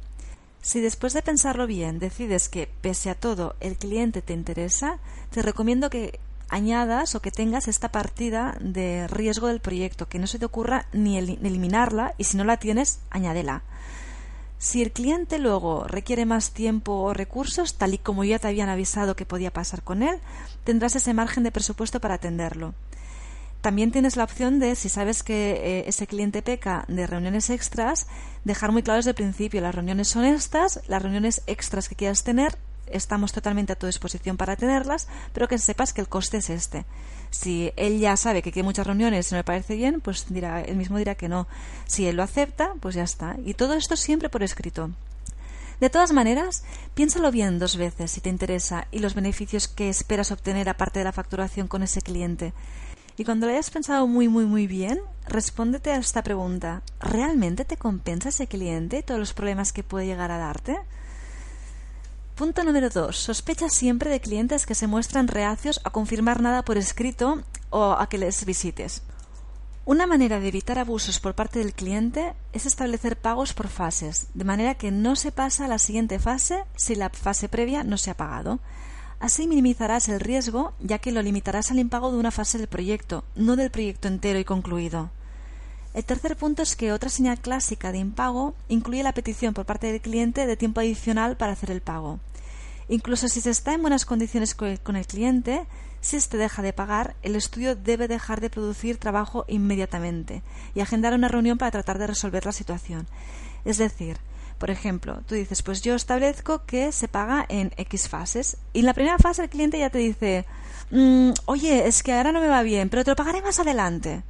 Si 0.63 0.79
después 0.79 1.11
de 1.11 1.21
pensarlo 1.21 1.67
bien 1.67 1.99
decides 1.99 2.47
que, 2.47 2.69
pese 2.81 3.09
a 3.09 3.15
todo, 3.15 3.57
el 3.59 3.75
cliente 3.75 4.21
te 4.21 4.31
interesa, 4.31 4.97
te 5.29 5.41
recomiendo 5.41 5.89
que 5.89 6.21
añadas 6.47 7.15
o 7.15 7.21
que 7.21 7.31
tengas 7.31 7.67
esta 7.67 7.91
partida 7.91 8.55
de 8.61 9.09
riesgo 9.09 9.49
del 9.49 9.59
proyecto, 9.59 10.07
que 10.07 10.19
no 10.19 10.25
se 10.25 10.39
te 10.39 10.45
ocurra 10.45 10.85
ni 10.93 11.17
eliminarla 11.17 12.13
y 12.17 12.23
si 12.23 12.37
no 12.37 12.45
la 12.45 12.57
tienes, 12.57 12.99
añádela. 13.09 13.61
Si 14.57 14.81
el 14.81 14.93
cliente 14.93 15.37
luego 15.37 15.85
requiere 15.85 16.25
más 16.25 16.51
tiempo 16.51 16.93
o 16.93 17.13
recursos, 17.13 17.73
tal 17.73 17.95
y 17.95 17.97
como 17.97 18.23
ya 18.23 18.39
te 18.39 18.47
habían 18.47 18.69
avisado 18.69 19.17
que 19.17 19.25
podía 19.25 19.51
pasar 19.51 19.83
con 19.83 20.01
él, 20.01 20.17
tendrás 20.63 20.95
ese 20.95 21.13
margen 21.13 21.43
de 21.43 21.51
presupuesto 21.51 21.99
para 21.99 22.15
atenderlo. 22.15 22.73
También 23.63 23.93
tienes 23.93 24.17
la 24.17 24.25
opción 24.25 24.59
de, 24.59 24.75
si 24.75 24.89
sabes 24.89 25.23
que 25.23 25.51
eh, 25.53 25.83
ese 25.87 26.05
cliente 26.05 26.41
peca 26.41 26.83
de 26.89 27.07
reuniones 27.07 27.49
extras, 27.49 28.07
dejar 28.43 28.73
muy 28.73 28.83
claro 28.83 28.97
desde 28.97 29.11
el 29.11 29.15
principio, 29.15 29.61
las 29.61 29.73
reuniones 29.73 30.09
son 30.09 30.25
estas, 30.25 30.81
las 30.89 31.01
reuniones 31.01 31.41
extras 31.47 31.87
que 31.87 31.95
quieras 31.95 32.25
tener, 32.25 32.57
estamos 32.87 33.31
totalmente 33.31 33.71
a 33.71 33.77
tu 33.77 33.85
disposición 33.85 34.35
para 34.35 34.57
tenerlas, 34.57 35.07
pero 35.31 35.47
que 35.47 35.57
sepas 35.59 35.93
que 35.93 36.01
el 36.01 36.09
coste 36.09 36.39
es 36.39 36.49
este. 36.49 36.83
Si 37.31 37.71
él 37.77 37.99
ya 37.99 38.17
sabe 38.17 38.41
que 38.41 38.51
quiere 38.51 38.65
muchas 38.65 38.85
reuniones 38.85 39.31
y 39.31 39.35
no 39.35 39.39
le 39.39 39.45
parece 39.45 39.77
bien, 39.77 40.01
pues 40.01 40.25
dirá, 40.27 40.59
él 40.59 40.75
mismo 40.75 40.97
dirá 40.97 41.15
que 41.15 41.29
no. 41.29 41.47
Si 41.85 42.05
él 42.05 42.17
lo 42.17 42.23
acepta, 42.23 42.73
pues 42.81 42.95
ya 42.95 43.03
está. 43.03 43.37
Y 43.45 43.53
todo 43.53 43.75
esto 43.75 43.95
siempre 43.95 44.27
por 44.27 44.43
escrito. 44.43 44.91
De 45.79 45.89
todas 45.89 46.11
maneras, 46.11 46.65
piénsalo 46.95 47.31
bien 47.31 47.59
dos 47.59 47.77
veces 47.77 48.11
si 48.11 48.19
te 48.19 48.27
interesa 48.27 48.87
y 48.91 48.99
los 48.99 49.15
beneficios 49.15 49.69
que 49.69 49.87
esperas 49.87 50.31
obtener 50.31 50.67
aparte 50.67 50.99
de 50.99 51.05
la 51.05 51.13
facturación 51.13 51.69
con 51.69 51.81
ese 51.81 52.01
cliente. 52.01 52.51
Y 53.17 53.25
cuando 53.25 53.45
lo 53.45 53.53
hayas 53.53 53.69
pensado 53.69 54.07
muy, 54.07 54.27
muy, 54.27 54.45
muy 54.45 54.65
bien, 54.67 54.99
respóndete 55.27 55.91
a 55.91 55.97
esta 55.97 56.23
pregunta. 56.23 56.81
¿Realmente 56.99 57.63
te 57.65 57.77
compensa 57.77 58.29
ese 58.29 58.47
cliente 58.47 58.99
y 58.99 59.03
todos 59.03 59.19
los 59.19 59.33
problemas 59.33 59.71
que 59.71 59.83
puede 59.83 60.07
llegar 60.07 60.31
a 60.31 60.37
darte? 60.37 60.79
Punto 62.35 62.63
número 62.63 62.89
2. 62.89 63.15
Sospecha 63.15 63.69
siempre 63.69 64.09
de 64.09 64.19
clientes 64.19 64.65
que 64.65 64.73
se 64.73 64.87
muestran 64.87 65.27
reacios 65.27 65.79
a 65.83 65.91
confirmar 65.91 66.41
nada 66.41 66.65
por 66.65 66.77
escrito 66.77 67.43
o 67.69 67.91
a 67.91 68.09
que 68.09 68.17
les 68.17 68.43
visites. 68.45 69.03
Una 69.85 70.07
manera 70.07 70.39
de 70.39 70.47
evitar 70.47 70.79
abusos 70.79 71.19
por 71.19 71.35
parte 71.35 71.59
del 71.59 71.73
cliente 71.73 72.33
es 72.53 72.65
establecer 72.65 73.17
pagos 73.17 73.53
por 73.53 73.67
fases, 73.67 74.27
de 74.33 74.45
manera 74.45 74.75
que 74.75 74.91
no 74.91 75.15
se 75.15 75.31
pasa 75.31 75.65
a 75.65 75.67
la 75.67 75.77
siguiente 75.77 76.19
fase 76.19 76.63
si 76.75 76.95
la 76.95 77.09
fase 77.09 77.49
previa 77.49 77.83
no 77.83 77.97
se 77.97 78.09
ha 78.09 78.17
pagado. 78.17 78.59
Así 79.19 79.47
minimizarás 79.47 80.09
el 80.09 80.19
riesgo, 80.19 80.73
ya 80.79 80.99
que 80.99 81.11
lo 81.11 81.21
limitarás 81.21 81.71
al 81.71 81.79
impago 81.79 82.11
de 82.11 82.17
una 82.17 82.31
fase 82.31 82.57
del 82.57 82.67
proyecto, 82.67 83.23
no 83.35 83.55
del 83.55 83.71
proyecto 83.71 84.07
entero 84.07 84.39
y 84.39 84.43
concluido. 84.43 85.09
El 85.93 86.03
tercer 86.05 86.35
punto 86.35 86.63
es 86.63 86.75
que 86.75 86.91
otra 86.91 87.09
señal 87.09 87.39
clásica 87.39 87.91
de 87.91 87.99
impago 87.99 88.55
incluye 88.67 89.03
la 89.03 89.13
petición 89.13 89.53
por 89.53 89.65
parte 89.65 89.91
del 89.91 90.01
cliente 90.01 90.47
de 90.47 90.57
tiempo 90.57 90.79
adicional 90.79 91.37
para 91.37 91.53
hacer 91.53 91.69
el 91.69 91.81
pago. 91.81 92.19
Incluso 92.89 93.27
si 93.27 93.41
se 93.41 93.51
está 93.51 93.73
en 93.73 93.81
buenas 93.81 94.05
condiciones 94.05 94.55
con 94.55 94.95
el 94.95 95.07
cliente, 95.07 95.65
si 96.01 96.17
éste 96.17 96.37
deja 96.37 96.61
de 96.61 96.73
pagar, 96.73 97.15
el 97.21 97.35
estudio 97.35 97.75
debe 97.75 98.09
dejar 98.09 98.41
de 98.41 98.49
producir 98.49 98.97
trabajo 98.97 99.45
inmediatamente 99.47 100.41
y 100.75 100.81
agendar 100.81 101.13
una 101.13 101.29
reunión 101.29 101.57
para 101.57 101.71
tratar 101.71 101.97
de 101.97 102.07
resolver 102.07 102.45
la 102.45 102.51
situación. 102.51 103.07
Es 103.63 103.77
decir, 103.77 104.17
por 104.63 104.71
ejemplo, 104.71 105.19
tú 105.27 105.35
dices, 105.35 105.61
pues 105.61 105.81
yo 105.81 105.93
establezco 105.93 106.63
que 106.65 106.93
se 106.93 107.09
paga 107.09 107.45
en 107.49 107.73
X 107.75 108.07
fases. 108.07 108.55
Y 108.71 108.79
en 108.79 108.85
la 108.85 108.93
primera 108.93 109.17
fase 109.17 109.43
el 109.43 109.49
cliente 109.49 109.77
ya 109.77 109.89
te 109.89 109.97
dice, 109.97 110.45
mm, 110.89 111.31
oye, 111.47 111.85
es 111.85 112.01
que 112.01 112.13
ahora 112.13 112.31
no 112.31 112.39
me 112.39 112.47
va 112.47 112.63
bien, 112.63 112.87
pero 112.87 113.03
te 113.03 113.11
lo 113.11 113.17
pagaré 113.17 113.41
más 113.41 113.59
adelante. 113.59 114.23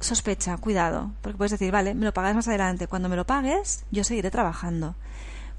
Sospecha, 0.00 0.56
cuidado, 0.56 1.12
porque 1.20 1.36
puedes 1.36 1.50
decir, 1.50 1.70
vale, 1.70 1.92
me 1.92 2.06
lo 2.06 2.14
pagas 2.14 2.34
más 2.34 2.48
adelante. 2.48 2.86
Cuando 2.86 3.10
me 3.10 3.16
lo 3.16 3.26
pagues, 3.26 3.84
yo 3.90 4.04
seguiré 4.04 4.30
trabajando. 4.30 4.94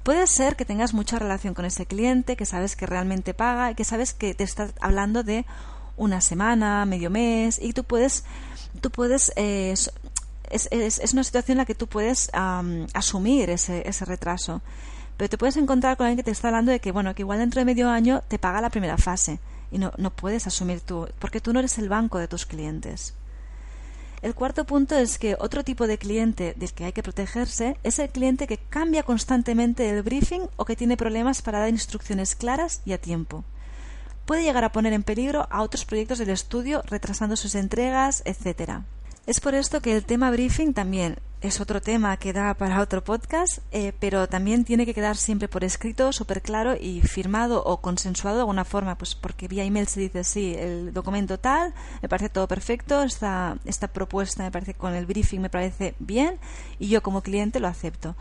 Puede 0.02 0.26
ser 0.26 0.56
que 0.56 0.64
tengas 0.64 0.92
mucha 0.92 1.20
relación 1.20 1.54
con 1.54 1.64
ese 1.64 1.86
cliente, 1.86 2.34
que 2.34 2.46
sabes 2.46 2.74
que 2.74 2.84
realmente 2.84 3.32
paga 3.32 3.74
que 3.74 3.84
sabes 3.84 4.12
que 4.12 4.34
te 4.34 4.42
está 4.42 4.70
hablando 4.80 5.22
de 5.22 5.46
una 5.96 6.20
semana, 6.20 6.84
medio 6.84 7.10
mes 7.10 7.60
y 7.62 7.74
tú 7.74 7.84
puedes, 7.84 8.24
tú 8.80 8.90
puedes 8.90 9.32
eh, 9.36 9.72
es, 10.50 10.68
es, 10.70 11.12
una 11.12 11.24
situación 11.24 11.54
en 11.54 11.58
la 11.58 11.64
que 11.64 11.74
tú 11.74 11.86
puedes 11.86 12.30
asumir 12.32 13.50
ese, 13.50 13.88
ese 13.88 14.04
retraso. 14.04 14.62
Pero 15.16 15.28
te 15.28 15.38
puedes 15.38 15.56
encontrar 15.56 15.96
con 15.96 16.06
alguien 16.06 16.18
que 16.18 16.22
te 16.24 16.30
está 16.30 16.48
hablando 16.48 16.70
de 16.70 16.80
que, 16.80 16.92
bueno, 16.92 17.14
que 17.14 17.22
igual 17.22 17.40
dentro 17.40 17.60
de 17.60 17.64
medio 17.64 17.88
año 17.88 18.22
te 18.28 18.38
paga 18.38 18.60
la 18.60 18.70
primera 18.70 18.96
fase. 18.96 19.40
Y 19.70 19.78
no, 19.78 19.92
no 19.98 20.10
puedes 20.10 20.46
asumir 20.46 20.80
tú, 20.80 21.08
porque 21.18 21.40
tú 21.40 21.52
no 21.52 21.58
eres 21.58 21.78
el 21.78 21.88
banco 21.88 22.18
de 22.18 22.28
tus 22.28 22.46
clientes. 22.46 23.14
El 24.20 24.34
cuarto 24.34 24.64
punto 24.64 24.96
es 24.96 25.18
que 25.18 25.36
otro 25.38 25.62
tipo 25.62 25.86
de 25.86 25.98
cliente 25.98 26.54
del 26.56 26.72
que 26.72 26.84
hay 26.84 26.92
que 26.92 27.04
protegerse 27.04 27.76
es 27.84 28.00
el 28.00 28.08
cliente 28.08 28.48
que 28.48 28.56
cambia 28.58 29.04
constantemente 29.04 29.88
el 29.88 30.02
briefing 30.02 30.48
o 30.56 30.64
que 30.64 30.74
tiene 30.74 30.96
problemas 30.96 31.40
para 31.40 31.60
dar 31.60 31.68
instrucciones 31.68 32.34
claras 32.34 32.82
y 32.84 32.92
a 32.92 32.98
tiempo. 32.98 33.44
Puede 34.26 34.42
llegar 34.42 34.64
a 34.64 34.72
poner 34.72 34.92
en 34.92 35.04
peligro 35.04 35.46
a 35.50 35.62
otros 35.62 35.84
proyectos 35.84 36.18
del 36.18 36.30
estudio 36.30 36.82
retrasando 36.86 37.36
sus 37.36 37.54
entregas, 37.54 38.22
etc. 38.24 38.82
Es 39.28 39.40
por 39.40 39.54
esto 39.54 39.82
que 39.82 39.94
el 39.94 40.06
tema 40.06 40.30
briefing 40.30 40.72
también 40.72 41.18
es 41.42 41.60
otro 41.60 41.82
tema 41.82 42.16
que 42.16 42.32
da 42.32 42.54
para 42.54 42.80
otro 42.80 43.04
podcast, 43.04 43.58
eh, 43.72 43.92
pero 44.00 44.26
también 44.26 44.64
tiene 44.64 44.86
que 44.86 44.94
quedar 44.94 45.18
siempre 45.18 45.48
por 45.48 45.64
escrito, 45.64 46.14
súper 46.14 46.40
claro 46.40 46.74
y 46.80 47.02
firmado 47.02 47.62
o 47.62 47.82
consensuado 47.82 48.38
de 48.38 48.40
alguna 48.40 48.64
forma, 48.64 48.96
pues 48.96 49.14
porque 49.14 49.46
vía 49.46 49.64
email 49.64 49.86
se 49.86 50.00
dice 50.00 50.24
sí, 50.24 50.54
el 50.54 50.94
documento 50.94 51.38
tal, 51.38 51.74
me 52.00 52.08
parece 52.08 52.30
todo 52.30 52.48
perfecto, 52.48 53.02
esta, 53.02 53.58
esta 53.66 53.88
propuesta 53.88 54.44
me 54.44 54.50
parece 54.50 54.72
con 54.72 54.94
el 54.94 55.04
briefing 55.04 55.42
me 55.42 55.50
parece 55.50 55.94
bien 55.98 56.38
y 56.78 56.88
yo 56.88 57.02
como 57.02 57.20
cliente 57.20 57.60
lo 57.60 57.68
acepto. 57.68 58.16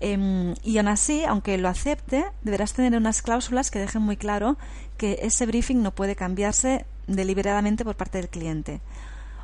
Em, 0.00 0.54
y 0.62 0.78
aún 0.78 0.88
así, 0.88 1.24
aunque 1.24 1.58
lo 1.58 1.68
acepte, 1.68 2.24
deberás 2.40 2.72
tener 2.72 2.96
unas 2.96 3.20
cláusulas 3.20 3.70
que 3.70 3.80
dejen 3.80 4.00
muy 4.00 4.16
claro 4.16 4.56
que 4.96 5.18
ese 5.20 5.44
briefing 5.44 5.82
no 5.82 5.90
puede 5.90 6.16
cambiarse 6.16 6.86
deliberadamente 7.06 7.84
por 7.84 7.96
parte 7.96 8.16
del 8.16 8.30
cliente. 8.30 8.80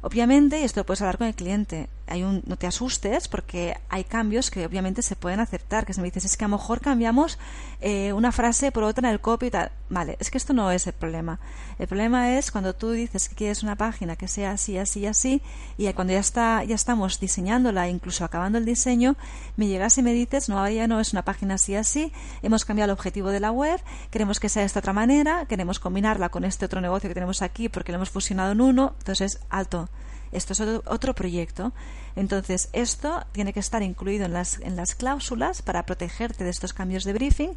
Obviamente, 0.02 0.60
y 0.60 0.64
esto 0.64 0.80
lo 0.80 0.86
puedes 0.86 1.00
hablar 1.02 1.18
con 1.18 1.26
el 1.26 1.34
cliente, 1.34 1.88
hay 2.08 2.22
un, 2.22 2.42
no 2.46 2.56
te 2.56 2.66
asustes 2.66 3.28
porque 3.28 3.76
hay 3.88 4.04
cambios 4.04 4.50
que 4.50 4.64
obviamente 4.64 5.02
se 5.02 5.16
pueden 5.16 5.40
aceptar, 5.40 5.84
que 5.86 5.92
se 5.92 6.00
me 6.00 6.06
dices, 6.06 6.24
es 6.24 6.36
que 6.36 6.44
a 6.44 6.48
lo 6.48 6.56
mejor 6.56 6.80
cambiamos 6.80 7.38
eh, 7.80 8.12
una 8.12 8.32
frase 8.32 8.72
por 8.72 8.84
otra 8.84 9.08
en 9.08 9.12
el 9.12 9.20
copy 9.20 9.46
y 9.46 9.50
tal. 9.50 9.70
Vale, 9.90 10.16
es 10.20 10.30
que 10.30 10.38
esto 10.38 10.52
no 10.52 10.70
es 10.70 10.86
el 10.86 10.92
problema. 10.92 11.40
El 11.78 11.86
problema 11.86 12.36
es 12.36 12.50
cuando 12.50 12.74
tú 12.74 12.90
dices 12.90 13.28
que 13.28 13.34
quieres 13.34 13.62
una 13.62 13.76
página 13.76 14.16
que 14.16 14.28
sea 14.28 14.52
así, 14.52 14.78
así, 14.78 15.06
así, 15.06 15.42
y 15.76 15.90
cuando 15.92 16.12
ya 16.12 16.20
está, 16.20 16.64
ya 16.64 16.74
estamos 16.74 17.20
diseñándola, 17.20 17.88
incluso 17.88 18.24
acabando 18.24 18.58
el 18.58 18.64
diseño, 18.64 19.16
me 19.56 19.66
llegas 19.66 19.96
y 19.98 20.02
me 20.02 20.12
dices, 20.12 20.48
no, 20.48 20.68
ya 20.68 20.86
no 20.86 21.00
es 21.00 21.12
una 21.12 21.24
página 21.24 21.54
así, 21.54 21.74
así, 21.74 22.12
hemos 22.42 22.64
cambiado 22.64 22.92
el 22.92 22.98
objetivo 22.98 23.30
de 23.30 23.40
la 23.40 23.50
web, 23.50 23.80
queremos 24.10 24.40
que 24.40 24.48
sea 24.48 24.60
de 24.60 24.66
esta 24.66 24.80
otra 24.80 24.92
manera, 24.92 25.46
queremos 25.46 25.80
combinarla 25.80 26.28
con 26.28 26.44
este 26.44 26.66
otro 26.66 26.80
negocio 26.80 27.08
que 27.08 27.14
tenemos 27.14 27.42
aquí 27.42 27.68
porque 27.68 27.92
lo 27.92 27.96
hemos 27.96 28.10
fusionado 28.10 28.52
en 28.52 28.60
uno, 28.60 28.94
entonces, 28.98 29.40
alto 29.48 29.87
esto 30.32 30.52
es 30.52 30.60
otro 30.60 31.14
proyecto. 31.14 31.72
Entonces, 32.16 32.68
esto 32.72 33.24
tiene 33.32 33.52
que 33.52 33.60
estar 33.60 33.82
incluido 33.82 34.26
en 34.26 34.32
las, 34.32 34.58
en 34.60 34.76
las 34.76 34.94
cláusulas 34.94 35.62
para 35.62 35.86
protegerte 35.86 36.44
de 36.44 36.50
estos 36.50 36.72
cambios 36.72 37.04
de 37.04 37.12
briefing 37.12 37.50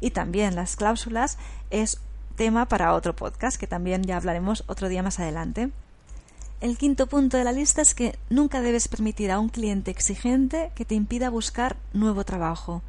y 0.00 0.10
también 0.10 0.54
las 0.54 0.76
cláusulas 0.76 1.38
es 1.70 2.00
tema 2.36 2.66
para 2.66 2.94
otro 2.94 3.14
podcast 3.14 3.58
que 3.58 3.66
también 3.66 4.02
ya 4.02 4.16
hablaremos 4.16 4.64
otro 4.66 4.88
día 4.88 5.02
más 5.02 5.20
adelante. 5.20 5.70
El 6.60 6.78
quinto 6.78 7.06
punto 7.06 7.36
de 7.36 7.44
la 7.44 7.52
lista 7.52 7.82
es 7.82 7.94
que 7.94 8.16
nunca 8.30 8.62
debes 8.62 8.88
permitir 8.88 9.30
a 9.30 9.38
un 9.38 9.48
cliente 9.48 9.90
exigente 9.90 10.70
que 10.74 10.84
te 10.84 10.94
impida 10.94 11.28
buscar 11.28 11.76
nuevo 11.92 12.24
trabajo. 12.24 12.82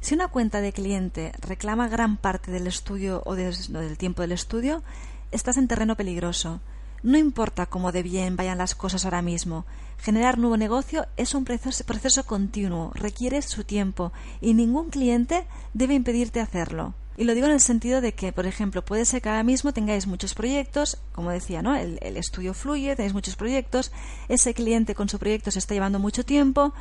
Si 0.00 0.14
una 0.14 0.28
cuenta 0.28 0.60
de 0.60 0.74
cliente 0.74 1.32
reclama 1.40 1.88
gran 1.88 2.18
parte 2.18 2.50
del 2.50 2.66
estudio 2.66 3.22
o 3.24 3.34
del 3.34 3.96
tiempo 3.96 4.20
del 4.20 4.32
estudio, 4.32 4.82
estás 5.30 5.56
en 5.56 5.68
terreno 5.68 5.96
peligroso. 5.96 6.60
No 7.04 7.18
importa 7.18 7.66
cómo 7.66 7.92
de 7.92 8.02
bien 8.02 8.34
vayan 8.34 8.56
las 8.56 8.74
cosas 8.74 9.04
ahora 9.04 9.20
mismo, 9.20 9.66
generar 9.98 10.38
nuevo 10.38 10.56
negocio 10.56 11.06
es 11.18 11.34
un 11.34 11.44
proceso, 11.44 12.24
continuo, 12.24 12.92
requiere 12.94 13.42
su 13.42 13.62
tiempo 13.62 14.10
y 14.40 14.54
ningún 14.54 14.88
cliente 14.88 15.44
debe 15.74 15.92
impedirte 15.92 16.40
hacerlo. 16.40 16.94
Y 17.18 17.24
lo 17.24 17.34
digo 17.34 17.46
en 17.46 17.52
el 17.52 17.60
sentido 17.60 18.00
de 18.00 18.14
que, 18.14 18.32
por 18.32 18.46
ejemplo, 18.46 18.82
puede 18.82 19.04
ser 19.04 19.20
que 19.20 19.28
ahora 19.28 19.42
mismo 19.42 19.74
tengáis 19.74 20.06
muchos 20.06 20.32
proyectos, 20.32 20.96
como 21.12 21.30
decía, 21.30 21.60
¿no? 21.60 21.76
El, 21.76 21.98
el, 22.00 22.16
estudio 22.16 22.54
fluye, 22.54 22.96
tenéis 22.96 23.12
muchos 23.12 23.36
proyectos, 23.36 23.92
ese 24.30 24.54
cliente 24.54 24.94
con 24.94 25.10
su 25.10 25.18
proyecto 25.18 25.50
se 25.50 25.58
está 25.58 25.74
llevando 25.74 25.98
mucho 25.98 26.24
tiempo, 26.24 26.72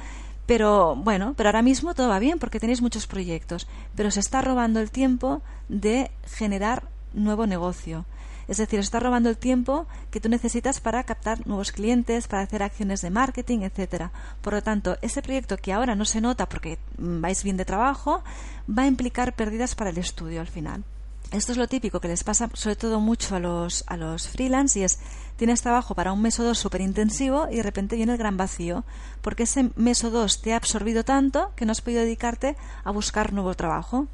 pero 0.45 0.95
bueno, 0.95 1.33
pero 1.35 1.49
ahora 1.49 1.63
mismo 1.63 1.95
todo 1.95 2.07
va 2.07 2.19
bien 2.19 2.39
porque 2.39 2.61
tenéis 2.61 2.81
muchos 2.81 3.07
proyectos, 3.07 3.67
pero 3.93 4.09
se 4.09 4.21
está 4.21 4.41
robando 4.41 4.79
el 4.79 4.89
tiempo 4.89 5.41
de 5.67 6.11
generar 6.25 6.87
nuevo 7.13 7.45
negocio. 7.45 8.05
Es 8.53 8.59
decir, 8.59 8.79
está 8.79 8.99
robando 8.99 9.29
el 9.29 9.37
tiempo 9.37 9.87
que 10.11 10.19
tú 10.19 10.29
necesitas 10.29 10.79
para 10.79 11.03
captar 11.05 11.47
nuevos 11.47 11.71
clientes, 11.71 12.27
para 12.27 12.43
hacer 12.43 12.61
acciones 12.61 13.01
de 13.01 13.09
marketing, 13.09 13.61
etcétera. 13.61 14.11
Por 14.43 14.53
lo 14.53 14.61
tanto, 14.61 14.95
ese 15.01 15.23
proyecto 15.23 15.57
que 15.57 15.73
ahora 15.73 15.95
no 15.95 16.05
se 16.05 16.21
nota 16.21 16.47
porque 16.47 16.77
mm, 16.99 17.19
vais 17.19 17.43
bien 17.43 17.57
de 17.57 17.65
trabajo, 17.65 18.23
va 18.69 18.83
a 18.83 18.87
implicar 18.87 19.33
pérdidas 19.33 19.73
para 19.73 19.89
el 19.89 19.97
estudio 19.97 20.39
al 20.39 20.45
final. 20.45 20.83
Esto 21.31 21.51
es 21.51 21.57
lo 21.57 21.67
típico 21.67 21.99
que 21.99 22.09
les 22.09 22.23
pasa 22.23 22.47
sobre 22.53 22.75
todo 22.75 22.99
mucho 22.99 23.35
a 23.35 23.39
los, 23.39 23.85
a 23.87 23.97
los 23.97 24.27
freelance 24.27 24.79
y 24.79 24.83
es 24.83 24.99
tienes 25.35 25.63
trabajo 25.63 25.95
para 25.95 26.11
un 26.11 26.21
mes 26.21 26.39
o 26.39 26.43
dos 26.43 26.59
súper 26.59 26.81
intensivo 26.81 27.47
y 27.49 27.55
de 27.55 27.63
repente 27.63 27.95
viene 27.95 28.11
el 28.11 28.19
gran 28.19 28.37
vacío 28.37 28.83
porque 29.23 29.43
ese 29.43 29.71
mes 29.75 30.03
o 30.03 30.11
dos 30.11 30.43
te 30.43 30.53
ha 30.53 30.57
absorbido 30.57 31.03
tanto 31.03 31.51
que 31.55 31.65
no 31.65 31.71
has 31.71 31.81
podido 31.81 32.03
dedicarte 32.03 32.55
a 32.83 32.91
buscar 32.91 33.33
nuevo 33.33 33.55
trabajo. 33.55 34.05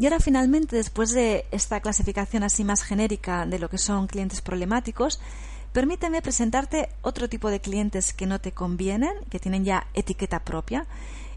Y 0.00 0.06
ahora 0.06 0.18
finalmente, 0.18 0.76
después 0.76 1.10
de 1.10 1.44
esta 1.50 1.80
clasificación 1.80 2.42
así 2.42 2.64
más 2.64 2.82
genérica 2.82 3.44
de 3.44 3.58
lo 3.58 3.68
que 3.68 3.76
son 3.76 4.06
clientes 4.06 4.40
problemáticos, 4.40 5.20
permíteme 5.74 6.22
presentarte 6.22 6.88
otro 7.02 7.28
tipo 7.28 7.50
de 7.50 7.60
clientes 7.60 8.14
que 8.14 8.24
no 8.24 8.40
te 8.40 8.52
convienen, 8.52 9.12
que 9.28 9.38
tienen 9.38 9.62
ya 9.62 9.88
etiqueta 9.92 10.42
propia, 10.42 10.86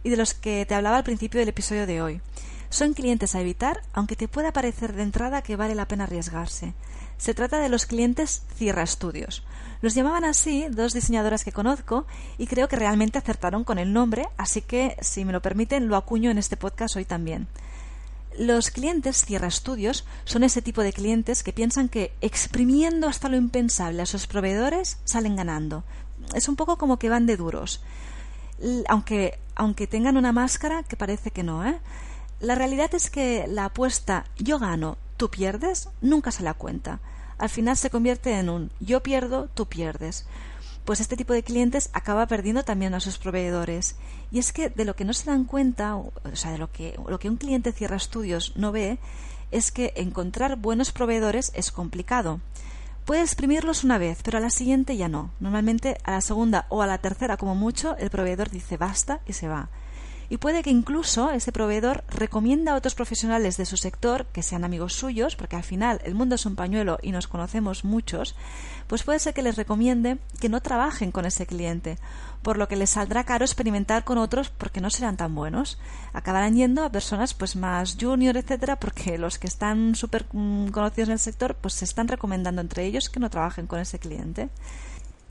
y 0.01 0.11
de 0.11 0.15
los 0.15 0.33
que 0.33 0.65
te 0.65 0.75
hablaba 0.75 0.95
al 0.95 1.03
principio 1.03 1.41
del 1.41 1.49
episodio 1.49 1.85
de 1.85 2.01
hoy. 2.01 2.21
Son 2.69 2.93
clientes 2.93 3.35
a 3.35 3.41
evitar, 3.41 3.81
aunque 3.91 4.15
te 4.15 4.29
pueda 4.29 4.53
parecer 4.53 4.93
de 4.93 5.03
entrada 5.03 5.41
que 5.41 5.57
vale 5.57 5.75
la 5.75 5.89
pena 5.89 6.05
arriesgarse. 6.05 6.73
Se 7.17 7.33
trata 7.33 7.59
de 7.59 7.67
los 7.67 7.85
clientes 7.85 8.43
cierra 8.55 8.83
estudios. 8.83 9.43
Los 9.81 9.93
llamaban 9.93 10.23
así 10.23 10.67
dos 10.69 10.93
diseñadoras 10.93 11.43
que 11.43 11.51
conozco 11.51 12.07
y 12.37 12.47
creo 12.47 12.69
que 12.69 12.77
realmente 12.77 13.17
acertaron 13.17 13.65
con 13.65 13.77
el 13.77 13.91
nombre, 13.91 14.29
así 14.37 14.61
que, 14.61 14.95
si 15.01 15.25
me 15.25 15.33
lo 15.33 15.41
permiten, 15.41 15.89
lo 15.89 15.97
acuño 15.97 16.31
en 16.31 16.37
este 16.37 16.55
podcast 16.55 16.95
hoy 16.95 17.03
también. 17.03 17.49
Los 18.37 18.71
clientes 18.71 19.25
cierra 19.25 19.47
estudios 19.47 20.05
son 20.25 20.43
ese 20.43 20.61
tipo 20.61 20.81
de 20.81 20.93
clientes 20.93 21.43
que 21.43 21.53
piensan 21.53 21.87
que 21.89 22.13
exprimiendo 22.21 23.07
hasta 23.07 23.29
lo 23.29 23.37
impensable 23.37 24.01
a 24.01 24.07
sus 24.07 24.27
proveedores 24.27 24.97
salen 25.03 25.35
ganando. 25.35 25.83
Es 26.33 26.47
un 26.47 26.55
poco 26.55 26.77
como 26.77 26.97
que 26.97 27.09
van 27.09 27.25
de 27.25 27.37
duros. 27.37 27.81
Aunque, 28.87 29.39
aunque 29.55 29.87
tengan 29.87 30.17
una 30.17 30.31
máscara 30.31 30.83
que 30.83 30.97
parece 30.97 31.31
que 31.31 31.43
no, 31.43 31.65
¿eh? 31.65 31.79
La 32.39 32.55
realidad 32.55 32.93
es 32.93 33.09
que 33.09 33.45
la 33.47 33.65
apuesta 33.65 34.25
yo 34.37 34.59
gano, 34.59 34.97
tú 35.17 35.29
pierdes 35.29 35.89
nunca 36.01 36.31
se 36.31 36.43
la 36.43 36.53
cuenta. 36.53 36.99
Al 37.37 37.49
final 37.49 37.77
se 37.77 37.89
convierte 37.89 38.33
en 38.33 38.49
un 38.49 38.71
yo 38.79 39.03
pierdo, 39.03 39.49
tú 39.53 39.67
pierdes 39.67 40.25
pues 40.85 40.99
este 40.99 41.15
tipo 41.15 41.33
de 41.33 41.43
clientes 41.43 41.89
acaba 41.93 42.27
perdiendo 42.27 42.63
también 42.63 42.93
a 42.93 42.99
sus 42.99 43.17
proveedores. 43.17 43.95
Y 44.31 44.39
es 44.39 44.51
que 44.51 44.69
de 44.69 44.85
lo 44.85 44.95
que 44.95 45.05
no 45.05 45.13
se 45.13 45.29
dan 45.29 45.45
cuenta, 45.45 45.95
o 45.95 46.11
sea, 46.33 46.51
de 46.51 46.57
lo 46.57 46.71
que, 46.71 46.99
lo 47.07 47.19
que 47.19 47.29
un 47.29 47.37
cliente 47.37 47.71
cierra 47.71 47.95
estudios 47.95 48.53
no 48.55 48.71
ve, 48.71 48.99
es 49.51 49.71
que 49.71 49.93
encontrar 49.95 50.57
buenos 50.57 50.91
proveedores 50.91 51.51
es 51.55 51.71
complicado. 51.71 52.41
Puede 53.05 53.21
exprimirlos 53.21 53.83
una 53.83 53.97
vez, 53.97 54.19
pero 54.23 54.37
a 54.37 54.41
la 54.41 54.49
siguiente 54.49 54.97
ya 54.97 55.09
no. 55.09 55.31
Normalmente 55.39 55.97
a 56.03 56.11
la 56.11 56.21
segunda 56.21 56.65
o 56.69 56.81
a 56.81 56.87
la 56.87 56.97
tercera 56.97 57.37
como 57.37 57.53
mucho 57.53 57.97
el 57.97 58.09
proveedor 58.09 58.49
dice 58.49 58.77
basta 58.77 59.21
y 59.27 59.33
se 59.33 59.47
va 59.47 59.69
y 60.33 60.37
puede 60.37 60.63
que 60.63 60.71
incluso 60.71 61.29
ese 61.29 61.51
proveedor 61.51 62.03
recomienda 62.09 62.73
a 62.73 62.75
otros 62.75 62.95
profesionales 62.95 63.55
de 63.55 63.65
su 63.65 63.77
sector 63.77 64.25
que 64.33 64.41
sean 64.41 64.63
amigos 64.63 64.93
suyos, 64.93 65.35
porque 65.35 65.55
al 65.55 65.63
final 65.63 66.01
el 66.05 66.15
mundo 66.15 66.33
es 66.33 66.47
un 66.47 66.55
pañuelo 66.55 66.97
y 67.03 67.11
nos 67.11 67.27
conocemos 67.27 67.83
muchos, 67.83 68.35
pues 68.87 69.03
puede 69.03 69.19
ser 69.19 69.33
que 69.33 69.41
les 69.41 69.55
recomiende 69.55 70.17
que 70.39 70.49
no 70.49 70.61
trabajen 70.61 71.11
con 71.11 71.25
ese 71.25 71.45
cliente, 71.45 71.97
por 72.41 72.57
lo 72.57 72.67
que 72.67 72.75
les 72.75 72.91
saldrá 72.91 73.23
caro 73.23 73.45
experimentar 73.45 74.03
con 74.03 74.17
otros 74.17 74.49
porque 74.49 74.81
no 74.81 74.89
serán 74.89 75.17
tan 75.17 75.33
buenos. 75.33 75.79
Acabarán 76.11 76.55
yendo 76.55 76.83
a 76.83 76.91
personas 76.91 77.33
pues 77.33 77.55
más 77.55 77.97
junior, 77.99 78.37
etcétera, 78.37 78.79
porque 78.79 79.17
los 79.17 79.39
que 79.39 79.47
están 79.47 79.95
súper 79.95 80.25
mm, 80.31 80.67
conocidos 80.67 81.09
en 81.09 81.13
el 81.13 81.19
sector 81.19 81.55
pues 81.55 81.73
se 81.73 81.85
están 81.85 82.07
recomendando 82.07 82.61
entre 82.61 82.85
ellos 82.85 83.09
que 83.09 83.19
no 83.19 83.29
trabajen 83.29 83.67
con 83.67 83.79
ese 83.79 83.99
cliente. 83.99 84.49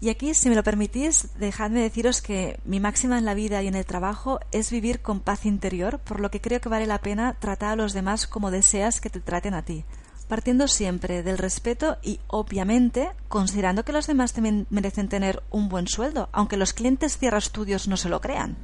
Y 0.03 0.09
aquí, 0.09 0.35
si 0.35 0.49
me 0.49 0.57
lo 0.57 0.65
permitís, 0.65 1.29
dejadme 1.39 1.81
deciros 1.81 2.23
que 2.23 2.59
mi 2.65 2.81
máxima 2.81 3.19
en 3.19 3.25
la 3.25 3.35
vida 3.35 3.63
y 3.63 3.69
en 3.69 3.77
el 3.77 3.87
trabajo 3.87 4.41
es 4.51 4.73
vivir 4.73 5.01
con 5.01 5.21
paz 5.21 5.47
interior, 5.47 6.01
por 6.01 6.19
lo 6.19 6.29
que 6.29 6.41
creo 6.41 6.61
que 6.61 6.69
vale 6.69 6.87
la 6.87 6.99
pena 6.99 7.35
tratar 7.39 7.71
a 7.71 7.77
los 7.77 7.93
demás 7.93 8.27
como 8.27 8.51
deseas 8.51 9.01
que 9.01 9.11
te 9.11 9.21
traten 9.21 9.55
a 9.55 9.65
ti, 9.65 9.85
partiendo 10.29 10.69
siempre 10.69 11.23
del 11.23 11.39
respeto 11.39 11.99
y, 12.03 12.21
obviamente, 12.27 13.11
considerando 13.29 13.85
que 13.85 13.93
los 13.93 14.07
demás 14.07 14.33
también 14.33 14.67
merecen 14.71 15.09
tener 15.09 15.43
un 15.51 15.69
buen 15.69 15.89
sueldo, 15.89 16.29
aunque 16.33 16.57
los 16.57 16.73
clientes 16.73 17.19
cierra 17.19 17.39
estudios 17.39 17.89
no 17.89 17.97
se 17.97 18.09
lo 18.09 18.21
crean. 18.21 18.57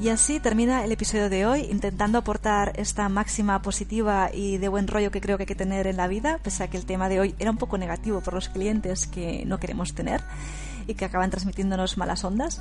Y 0.00 0.10
así 0.10 0.38
termina 0.38 0.84
el 0.84 0.92
episodio 0.92 1.28
de 1.28 1.44
hoy, 1.44 1.66
intentando 1.70 2.18
aportar 2.18 2.72
esta 2.76 3.08
máxima 3.08 3.60
positiva 3.62 4.30
y 4.32 4.56
de 4.58 4.68
buen 4.68 4.86
rollo 4.86 5.10
que 5.10 5.20
creo 5.20 5.36
que 5.36 5.42
hay 5.42 5.46
que 5.48 5.56
tener 5.56 5.88
en 5.88 5.96
la 5.96 6.06
vida, 6.06 6.38
pese 6.42 6.62
a 6.62 6.70
que 6.70 6.76
el 6.76 6.86
tema 6.86 7.08
de 7.08 7.18
hoy 7.18 7.34
era 7.40 7.50
un 7.50 7.56
poco 7.56 7.78
negativo 7.78 8.20
por 8.20 8.32
los 8.32 8.48
clientes 8.48 9.08
que 9.08 9.44
no 9.44 9.58
queremos 9.58 9.94
tener 9.94 10.22
y 10.88 10.94
que 10.94 11.04
acaban 11.04 11.30
transmitiéndonos 11.30 11.96
malas 11.96 12.24
ondas. 12.24 12.60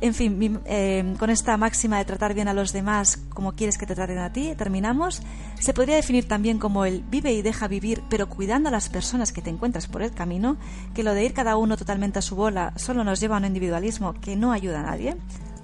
En 0.00 0.14
fin, 0.14 0.60
eh, 0.66 1.14
con 1.18 1.30
esta 1.30 1.56
máxima 1.56 1.98
de 1.98 2.04
tratar 2.04 2.34
bien 2.34 2.48
a 2.48 2.54
los 2.54 2.72
demás 2.72 3.18
como 3.30 3.52
quieres 3.52 3.78
que 3.78 3.86
te 3.86 3.94
traten 3.94 4.18
a 4.18 4.32
ti, 4.32 4.54
terminamos. 4.56 5.22
Se 5.60 5.72
podría 5.72 5.96
definir 5.96 6.28
también 6.28 6.58
como 6.58 6.84
el 6.84 7.02
vive 7.02 7.32
y 7.32 7.42
deja 7.42 7.68
vivir, 7.68 8.02
pero 8.08 8.28
cuidando 8.28 8.68
a 8.68 8.72
las 8.72 8.88
personas 8.88 9.32
que 9.32 9.42
te 9.42 9.50
encuentras 9.50 9.86
por 9.86 10.02
el 10.02 10.12
camino, 10.12 10.56
que 10.94 11.02
lo 11.02 11.14
de 11.14 11.24
ir 11.24 11.34
cada 11.34 11.56
uno 11.56 11.76
totalmente 11.76 12.18
a 12.18 12.22
su 12.22 12.36
bola 12.36 12.72
solo 12.76 13.04
nos 13.04 13.20
lleva 13.20 13.36
a 13.36 13.38
un 13.38 13.44
individualismo 13.44 14.14
que 14.14 14.36
no 14.36 14.52
ayuda 14.52 14.80
a 14.80 14.82
nadie 14.82 15.16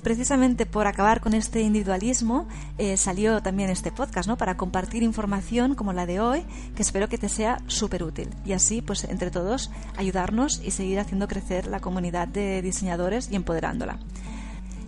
precisamente 0.03 0.67
por 0.67 0.87
acabar 0.87 1.21
con 1.21 1.35
este 1.35 1.61
individualismo 1.61 2.47
eh, 2.79 2.97
salió 2.97 3.43
también 3.43 3.71
este 3.71 3.93
podcast, 3.93 4.29
¿no? 4.29 4.37
Para 4.37 4.57
compartir 4.57 5.03
información 5.03 5.75
como 5.75 5.93
la 5.93 6.07
de 6.07 6.21
hoy, 6.21 6.45
que 6.75 6.83
espero 6.83 7.09
que 7.09 7.19
te 7.19 7.29
sea 7.29 7.59
súper 7.67 8.03
útil. 8.03 8.29
Y 8.45 8.53
así, 8.53 8.83
pues 8.83 9.05
entre 9.05 9.31
todos, 9.31 9.71
ayudarnos 9.97 10.61
y 10.65 10.71
seguir 10.71 10.99
haciendo 11.01 11.29
crecer 11.29 11.67
la 11.67 11.81
comunidad 11.81 12.29
de 12.29 12.63
diseñadores 12.63 13.31
y 13.31 13.37
empoderándola. 13.37 13.99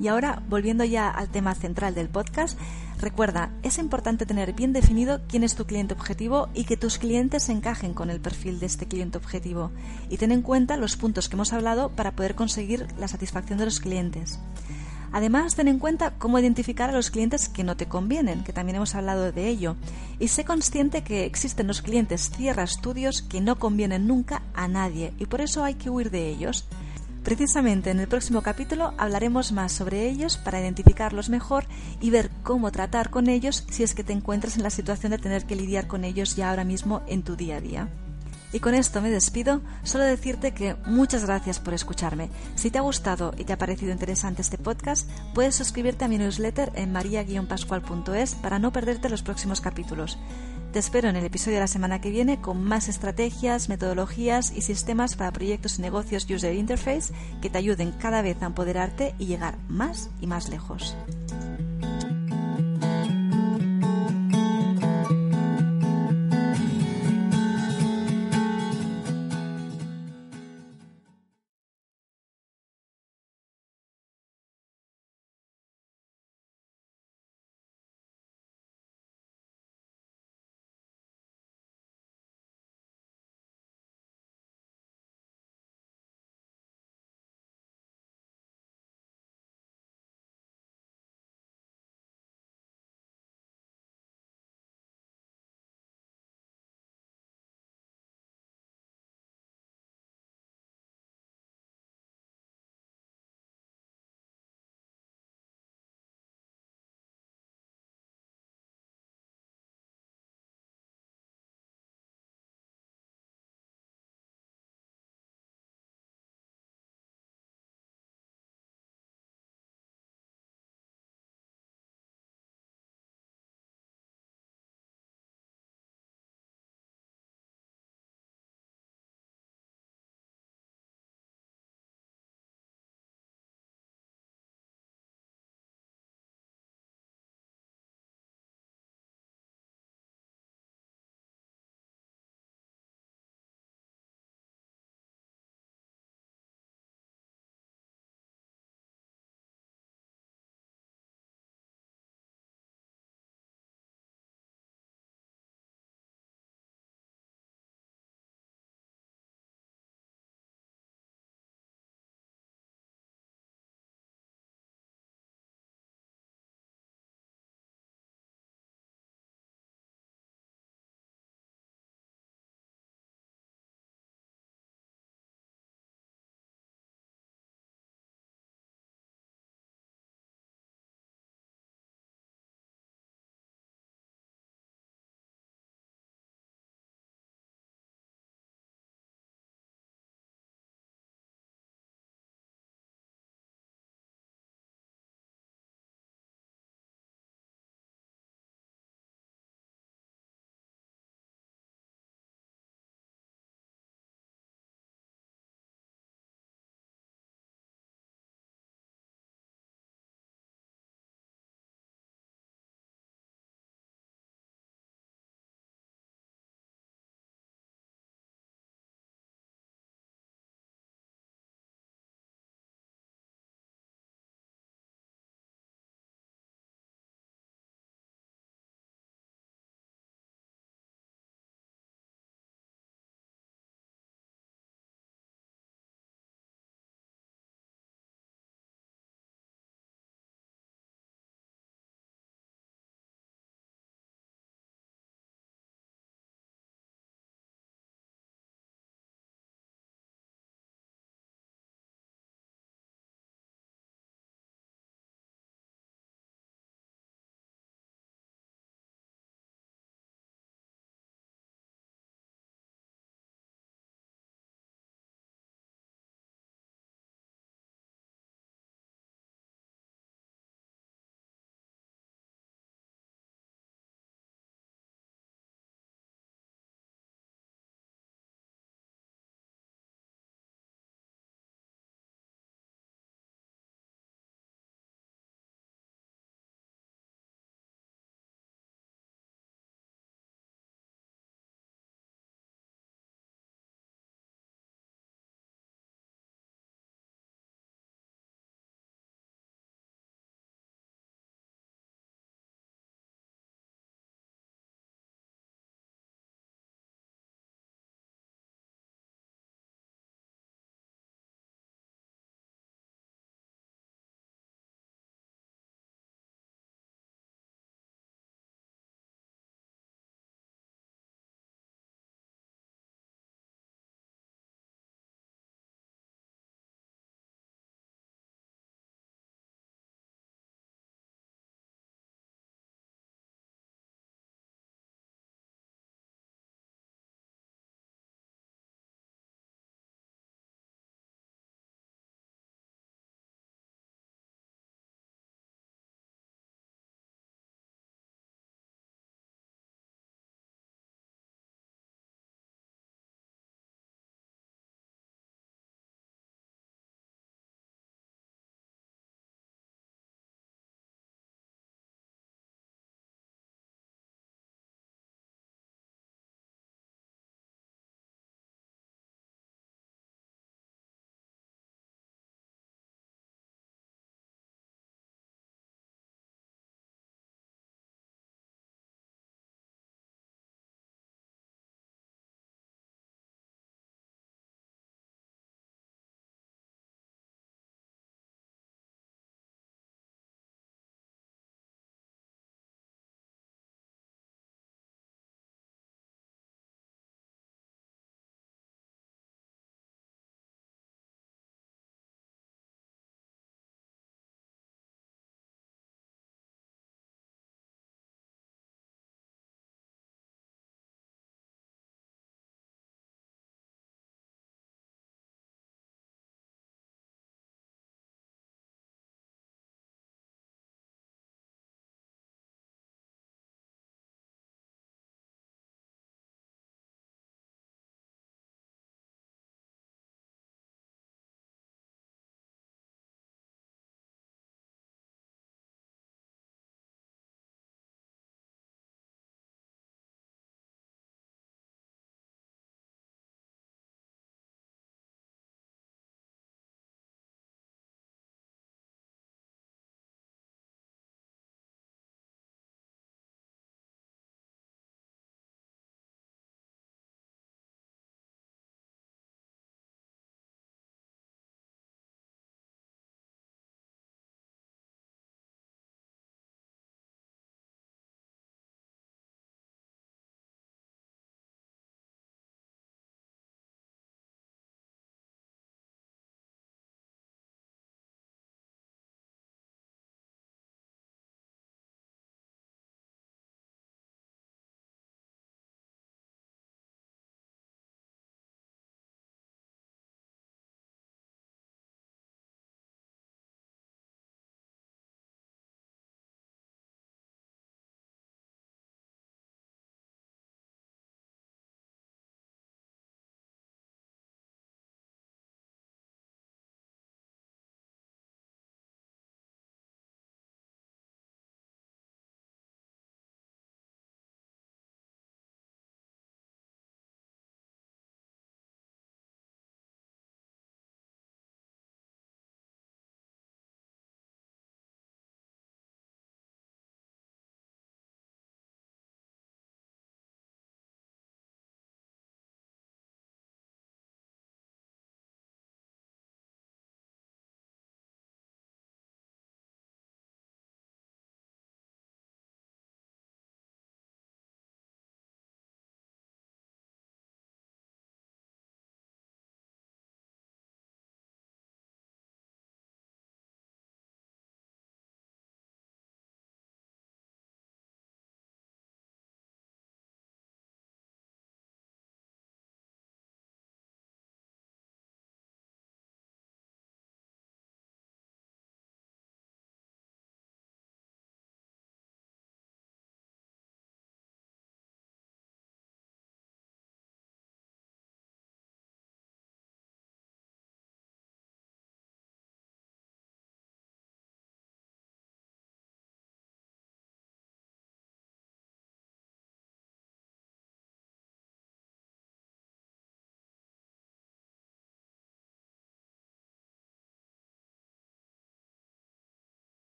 Y 0.00 0.08
ahora, 0.08 0.42
volviendo 0.48 0.84
ya 0.84 1.08
al 1.08 1.28
tema 1.28 1.54
central 1.54 1.94
del 1.94 2.08
podcast, 2.08 2.58
recuerda, 2.98 3.50
es 3.62 3.78
importante 3.78 4.26
tener 4.26 4.52
bien 4.52 4.72
definido 4.72 5.20
quién 5.28 5.44
es 5.44 5.54
tu 5.54 5.66
cliente 5.66 5.94
objetivo 5.94 6.48
y 6.52 6.64
que 6.64 6.76
tus 6.76 6.98
clientes 6.98 7.48
encajen 7.48 7.94
con 7.94 8.10
el 8.10 8.20
perfil 8.20 8.58
de 8.58 8.66
este 8.66 8.86
cliente 8.86 9.18
objetivo. 9.18 9.70
Y 10.10 10.16
ten 10.16 10.32
en 10.32 10.42
cuenta 10.42 10.76
los 10.76 10.96
puntos 10.96 11.28
que 11.28 11.36
hemos 11.36 11.52
hablado 11.52 11.90
para 11.90 12.12
poder 12.12 12.34
conseguir 12.34 12.88
la 12.98 13.08
satisfacción 13.08 13.58
de 13.58 13.66
los 13.66 13.78
clientes. 13.78 14.40
Además, 15.14 15.54
ten 15.54 15.68
en 15.68 15.78
cuenta 15.78 16.14
cómo 16.18 16.40
identificar 16.40 16.90
a 16.90 16.92
los 16.92 17.12
clientes 17.12 17.48
que 17.48 17.62
no 17.62 17.76
te 17.76 17.86
convienen, 17.86 18.42
que 18.42 18.52
también 18.52 18.74
hemos 18.74 18.96
hablado 18.96 19.30
de 19.30 19.46
ello. 19.46 19.76
Y 20.18 20.26
sé 20.26 20.44
consciente 20.44 21.04
que 21.04 21.24
existen 21.24 21.68
los 21.68 21.82
clientes 21.82 22.30
cierra 22.30 22.64
estudios 22.64 23.22
que 23.22 23.40
no 23.40 23.56
convienen 23.56 24.08
nunca 24.08 24.42
a 24.54 24.66
nadie 24.66 25.14
y 25.20 25.26
por 25.26 25.40
eso 25.40 25.62
hay 25.62 25.74
que 25.74 25.88
huir 25.88 26.10
de 26.10 26.28
ellos. 26.28 26.66
Precisamente 27.22 27.92
en 27.92 28.00
el 28.00 28.08
próximo 28.08 28.42
capítulo 28.42 28.92
hablaremos 28.98 29.52
más 29.52 29.70
sobre 29.70 30.08
ellos 30.08 30.36
para 30.36 30.60
identificarlos 30.60 31.28
mejor 31.28 31.64
y 32.00 32.10
ver 32.10 32.28
cómo 32.42 32.72
tratar 32.72 33.10
con 33.10 33.28
ellos 33.28 33.64
si 33.70 33.84
es 33.84 33.94
que 33.94 34.02
te 34.02 34.12
encuentras 34.12 34.56
en 34.56 34.64
la 34.64 34.70
situación 34.70 35.12
de 35.12 35.18
tener 35.18 35.46
que 35.46 35.54
lidiar 35.54 35.86
con 35.86 36.02
ellos 36.02 36.34
ya 36.34 36.50
ahora 36.50 36.64
mismo 36.64 37.02
en 37.06 37.22
tu 37.22 37.36
día 37.36 37.58
a 37.58 37.60
día. 37.60 37.88
Y 38.54 38.60
con 38.60 38.72
esto 38.72 39.02
me 39.02 39.10
despido, 39.10 39.62
solo 39.82 40.04
decirte 40.04 40.54
que 40.54 40.76
muchas 40.86 41.24
gracias 41.24 41.58
por 41.58 41.74
escucharme. 41.74 42.30
Si 42.54 42.70
te 42.70 42.78
ha 42.78 42.82
gustado 42.82 43.34
y 43.36 43.42
te 43.42 43.52
ha 43.52 43.58
parecido 43.58 43.90
interesante 43.90 44.42
este 44.42 44.58
podcast, 44.58 45.10
puedes 45.34 45.56
suscribirte 45.56 46.04
a 46.04 46.08
mi 46.08 46.18
newsletter 46.18 46.70
en 46.76 46.92
maria-pascual.es 46.92 48.36
para 48.36 48.60
no 48.60 48.72
perderte 48.72 49.08
los 49.08 49.24
próximos 49.24 49.60
capítulos. 49.60 50.20
Te 50.72 50.78
espero 50.78 51.08
en 51.08 51.16
el 51.16 51.24
episodio 51.24 51.56
de 51.56 51.62
la 51.62 51.66
semana 51.66 52.00
que 52.00 52.10
viene 52.10 52.40
con 52.40 52.62
más 52.62 52.88
estrategias, 52.88 53.68
metodologías 53.68 54.52
y 54.52 54.60
sistemas 54.60 55.16
para 55.16 55.32
proyectos 55.32 55.80
y 55.80 55.82
negocios 55.82 56.24
User 56.30 56.54
Interface 56.54 57.12
que 57.42 57.50
te 57.50 57.58
ayuden 57.58 57.90
cada 57.90 58.22
vez 58.22 58.40
a 58.40 58.46
empoderarte 58.46 59.16
y 59.18 59.26
llegar 59.26 59.58
más 59.68 60.10
y 60.20 60.28
más 60.28 60.48
lejos. 60.48 60.96